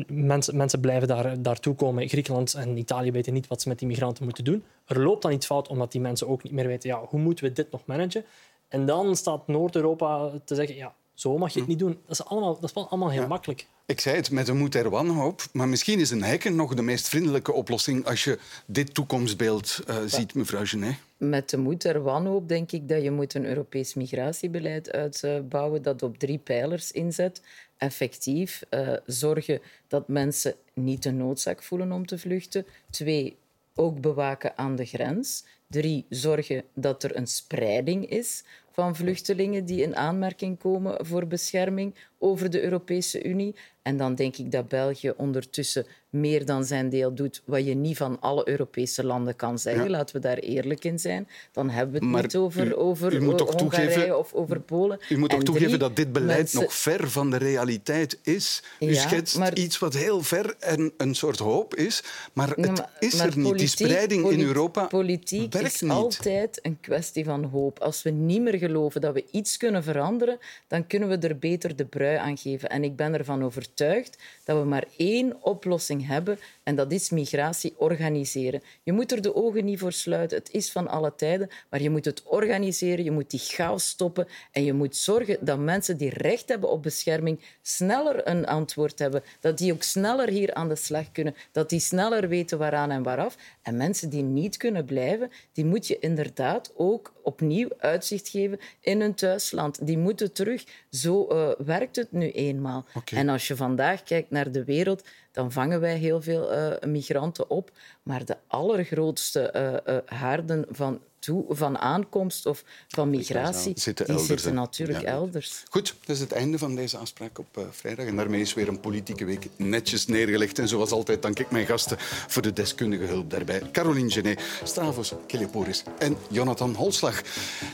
Mensen, 0.07 0.57
mensen 0.57 0.81
blijven 0.81 1.09
daar, 1.09 1.43
daartoe 1.43 1.75
komen. 1.75 2.09
Griekenland 2.09 2.55
en 2.55 2.77
Italië 2.77 3.11
weten 3.13 3.33
niet 3.33 3.47
wat 3.47 3.63
ze 3.63 3.69
met 3.69 3.79
die 3.79 3.89
migranten 3.89 4.25
moeten 4.25 4.45
doen. 4.45 4.65
Er 4.87 5.03
loopt 5.03 5.23
dan 5.23 5.33
iets 5.33 5.47
fout 5.47 5.69
omdat 5.69 5.93
die 5.93 6.01
mensen 6.01 6.29
ook 6.29 6.43
niet 6.43 6.53
meer 6.53 6.67
weten 6.67 6.89
ja, 6.89 7.05
hoe 7.09 7.21
moeten 7.21 7.45
we 7.45 7.53
dit 7.53 7.71
nog 7.71 7.83
managen. 7.85 8.25
En 8.69 8.87
dan 8.87 9.17
staat 9.17 9.47
Noord-Europa 9.47 10.31
te 10.45 10.55
zeggen: 10.55 10.77
ja, 10.77 10.95
zo 11.15 11.39
mag 11.39 11.53
je 11.53 11.59
het 11.59 11.69
niet 11.69 11.79
doen. 11.79 11.99
Dat 12.07 12.11
is, 12.11 12.25
allemaal, 12.25 12.55
dat 12.55 12.65
is 12.65 12.73
wel 12.73 12.89
allemaal 12.89 13.11
heel 13.11 13.27
makkelijk. 13.27 13.67
Ik 13.87 14.01
zei 14.01 14.17
het, 14.17 14.31
met 14.31 14.49
een 14.49 14.57
moed 14.57 14.75
er 14.75 14.91
wanhoop. 14.91 15.43
Maar 15.53 15.69
misschien 15.69 16.01
is 16.01 16.11
een 16.11 16.23
hekken 16.23 16.57
nog 16.57 16.75
de 16.75 16.83
meest 16.83 17.09
vriendelijke 17.09 17.53
oplossing 17.53 18.07
als 18.07 18.25
je 18.25 18.39
dit 18.67 18.95
toekomstbeeld 18.95 19.81
eh, 19.87 19.97
ziet, 20.07 20.35
mevrouw 20.35 20.65
Genet. 20.65 20.97
Met 21.17 21.51
de 21.51 21.57
moed 21.57 21.85
er 21.85 22.03
wanhoop 22.03 22.49
denk 22.49 22.73
ik 22.73 22.89
dat 22.89 23.03
je 23.03 23.11
moet 23.11 23.35
een 23.35 23.47
Europees 23.47 23.95
migratiebeleid 23.95 24.93
uitbouwen 24.93 25.83
dat 25.83 26.03
op 26.03 26.19
drie 26.19 26.39
pijlers 26.39 26.93
inzet. 26.93 27.43
Effectief 27.77 28.63
eh, 28.69 28.93
zorgen 29.07 29.61
dat 29.89 30.09
mensen 30.09 30.55
niet 30.75 31.03
de 31.03 31.13
noodzaak 31.13 31.63
voelen 31.63 31.93
om 31.93 32.07
te 32.07 32.19
vluchten. 32.19 32.67
Twee, 32.91 33.37
ook 33.75 34.01
bewaken 34.01 34.59
aan 34.59 34.77
de 34.77 34.85
grens. 34.85 35.45
Drie, 35.67 36.07
zorgen 36.09 36.65
dat 36.75 37.03
er 37.03 37.17
een 37.17 37.27
spreiding 37.27 38.11
is 38.11 38.45
van 38.73 38.97
vluchtelingen 38.97 39.65
die 39.65 39.83
in 39.83 39.97
aanmerking 39.97 40.59
komen 40.59 41.07
voor 41.07 41.27
bescherming 41.27 41.95
over 42.23 42.51
de 42.51 42.63
Europese 42.63 43.23
Unie. 43.25 43.55
En 43.83 43.97
dan 43.97 44.15
denk 44.15 44.37
ik 44.37 44.51
dat 44.53 44.69
België 44.69 45.13
ondertussen 45.17 45.87
meer 46.11 46.45
dan 46.45 46.65
zijn 46.65 46.89
deel 46.89 47.15
doet, 47.15 47.43
wat 47.45 47.67
je 47.67 47.75
niet 47.75 47.97
van 47.97 48.21
alle 48.21 48.49
Europese 48.49 49.05
landen 49.05 49.37
kan 49.37 49.59
zeggen. 49.59 49.85
Ja. 49.85 49.91
Laten 49.91 50.15
we 50.17 50.21
daar 50.23 50.37
eerlijk 50.39 50.85
in 50.85 50.99
zijn. 50.99 51.29
Dan 51.53 51.71
hebben 51.71 51.93
we 51.93 51.99
het 51.99 52.09
Maar 52.09 52.23
niet 52.23 52.37
over, 52.37 52.67
u- 52.67 52.77
over 52.77 53.13
u 53.15 53.21
moet 53.21 53.39
toch 53.39 53.55
Hongarije 53.61 53.89
toegeven- 53.89 54.19
of 54.19 54.33
over 54.33 54.61
Polen. 54.61 54.99
U 55.09 55.19
moet 55.19 55.33
En 55.33 55.45
toegeven 55.45 55.79
dat 55.79 55.97
dit 55.97 56.13
beleid 56.13 56.39
mensen- 56.39 56.61
nog 56.61 56.75
ver 56.75 57.11
van 57.11 57.31
de 57.31 57.37
realiteit 57.37 58.19
is. 58.23 58.63
U 58.81 58.87
Ja, 58.93 59.01
schetst 59.01 59.39
maar- 59.39 59.55
iets 59.57 59.79
wat 59.79 59.95
heel 59.95 60.23
ver 60.23 60.55
en 60.59 60.93
een 60.97 61.15
soort 61.15 61.39
hoop 61.39 61.75
is, 61.75 62.03
maar 62.33 62.49
het 62.49 62.65
Ja, 62.67 62.73
maar- 62.73 62.91
is 62.99 63.19
er 63.19 63.39
niet. 63.39 63.59
Die 63.59 63.67
spreiding 63.67 64.31
in 64.31 64.41
Europa 64.41 64.85
Politiek 64.87 65.53
werkt 65.53 65.75
is 65.75 65.81
niet. 65.81 65.91
altijd 65.91 66.59
een 66.63 66.79
kwestie 66.81 67.25
van 67.25 67.45
hoop. 67.45 67.79
Als 67.79 68.03
we 68.03 68.11
niet 68.11 68.41
meer 68.43 68.59
geloven 68.59 69.01
dat 69.01 69.15
we 69.15 69.25
iets 69.31 69.57
kunnen 69.57 69.83
veranderen, 69.83 70.39
dan 70.69 70.87
kunnen 70.87 71.09
we 71.09 71.17
er 71.29 71.39
beter 71.39 71.77
de 71.77 71.85
brui 72.13 72.29
aan 72.29 72.39
geven. 72.39 72.69
En 72.69 72.85
ik 72.85 72.97
ben 72.97 73.15
ervan 73.15 73.45
overtuigd 73.45 74.19
dat 74.45 74.59
we 74.59 74.65
maar 74.65 74.85
één 74.97 75.43
oplossing 75.43 76.07
hebben 76.07 76.39
en 76.63 76.77
dat 76.77 76.93
is 76.93 77.11
migratie 77.11 77.75
organiseren. 77.77 78.63
Je 78.83 78.93
moet 78.93 79.13
er 79.13 79.23
de 79.23 79.35
ogen 79.35 79.65
niet 79.65 79.79
voor 79.79 79.93
sluiten. 79.93 80.39
Het 80.39 80.51
is 80.51 80.71
van 80.71 80.89
alle 80.89 81.15
tijden, 81.17 81.49
maar 81.71 81.83
je 81.83 81.91
moet 81.91 82.05
het 82.05 82.23
organiseren, 82.25 83.05
je 83.05 83.11
moet 83.11 83.31
die 83.31 83.41
chaos 83.41 83.89
stoppen 83.89 84.27
en 84.53 84.65
je 84.65 84.73
moet 84.73 84.97
zorgen 84.97 85.39
dat 85.41 85.59
mensen 85.59 85.97
die 85.97 86.11
recht 86.11 86.49
hebben 86.49 86.71
op 86.71 86.83
bescherming 86.83 87.41
sneller 87.63 88.29
een 88.29 88.47
antwoord 88.47 88.99
hebben, 88.99 89.23
dat 89.41 89.59
die 89.59 89.73
ook 89.73 89.83
sneller 89.83 90.29
hier 90.29 90.55
aan 90.55 90.69
de 90.69 90.77
slag 90.77 91.13
kunnen, 91.13 91.35
dat 91.53 91.71
die 91.71 91.81
sneller 91.81 92.29
weten 92.29 92.59
waaraan 92.59 92.91
en 92.91 93.03
waaraf. 93.03 93.37
En 93.63 93.77
mensen 93.77 94.11
die 94.11 94.23
niet 94.23 94.57
kunnen 94.57 94.85
blijven, 94.85 95.31
die 95.53 95.65
moet 95.65 95.87
je 95.87 95.99
inderdaad 95.99 96.73
ook 96.77 97.13
opnieuw 97.23 97.69
uitzicht 97.79 98.29
geven 98.29 98.59
in 98.81 99.01
hun 99.01 99.15
thuisland. 99.15 99.87
Die 99.87 99.99
moeten 99.99 100.33
terug. 100.33 100.65
Zo 100.91 101.27
eh, 101.27 101.49
werkt 101.67 101.97
het 101.97 102.02
nu 102.11 102.31
eenmaal. 102.31 102.85
En 103.15 103.29
als 103.29 103.49
je 103.49 103.57
vandaag 103.57 104.03
kijkt 104.03 104.31
naar 104.31 104.51
de 104.53 104.65
wereld, 104.65 105.09
dan 105.33 105.53
vangen 105.53 105.81
wij 105.81 105.97
heel 105.97 106.23
veel 106.23 106.53
eh, 106.53 106.89
migranten 106.89 107.51
op. 107.51 107.71
Maar 108.03 108.25
de 108.25 108.37
allergrootste 108.47 109.41
eh, 109.41 109.97
eh, 109.97 110.03
haarden 110.07 110.67
van, 110.71 111.01
toe, 111.19 111.45
van 111.49 111.79
aankomst 111.79 112.47
of 112.47 112.65
van 112.89 113.11
migratie, 113.11 113.73
Zitten 113.81 114.07
die 114.07 114.15
elders, 114.15 114.29
zitten 114.43 114.55
natuurlijk 114.55 115.01
Ja. 115.01 115.07
elders. 115.07 115.63
Goed, 115.71 115.95
dat 116.01 116.17
is 116.17 116.21
het 116.23 116.33
einde 116.33 116.59
van 116.59 116.75
deze 116.75 116.97
afspraak 116.97 117.39
op 117.39 117.67
vrijdag. 117.71 118.07
En 118.07 118.17
daarmee 118.17 118.41
is 118.41 118.55
weer 118.55 118.69
een 118.69 118.81
politieke 118.81 119.25
week 119.25 119.49
netjes 119.57 120.07
neergelegd. 120.07 120.59
En 120.59 120.69
zoals 120.69 120.91
altijd 120.91 121.23
dank 121.23 121.39
ik 121.39 121.51
mijn 121.51 121.67
gasten 121.67 121.97
voor 122.01 122.43
de 122.43 122.53
deskundige 122.53 123.05
hulp 123.05 123.31
daarbij. 123.31 123.63
Caroline 123.73 124.11
Genet, 124.11 124.43
Stavros 124.63 125.13
Keleporis 125.27 125.83
en 125.99 126.17
Jonathan 126.31 126.75
Holslag. 126.75 127.23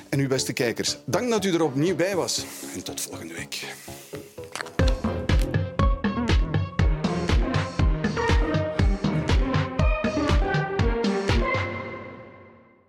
En 0.09 0.19
uw 0.19 0.29
beste 0.29 0.53
kijkers, 0.53 0.97
dank 1.05 1.31
dat 1.31 1.45
u 1.45 1.55
er 1.55 1.63
opnieuw 1.63 1.97
bij 1.97 2.17
was. 2.17 2.45
En 2.75 2.83
tot 2.83 3.01
volgende 3.01 3.35
week. 3.35 3.67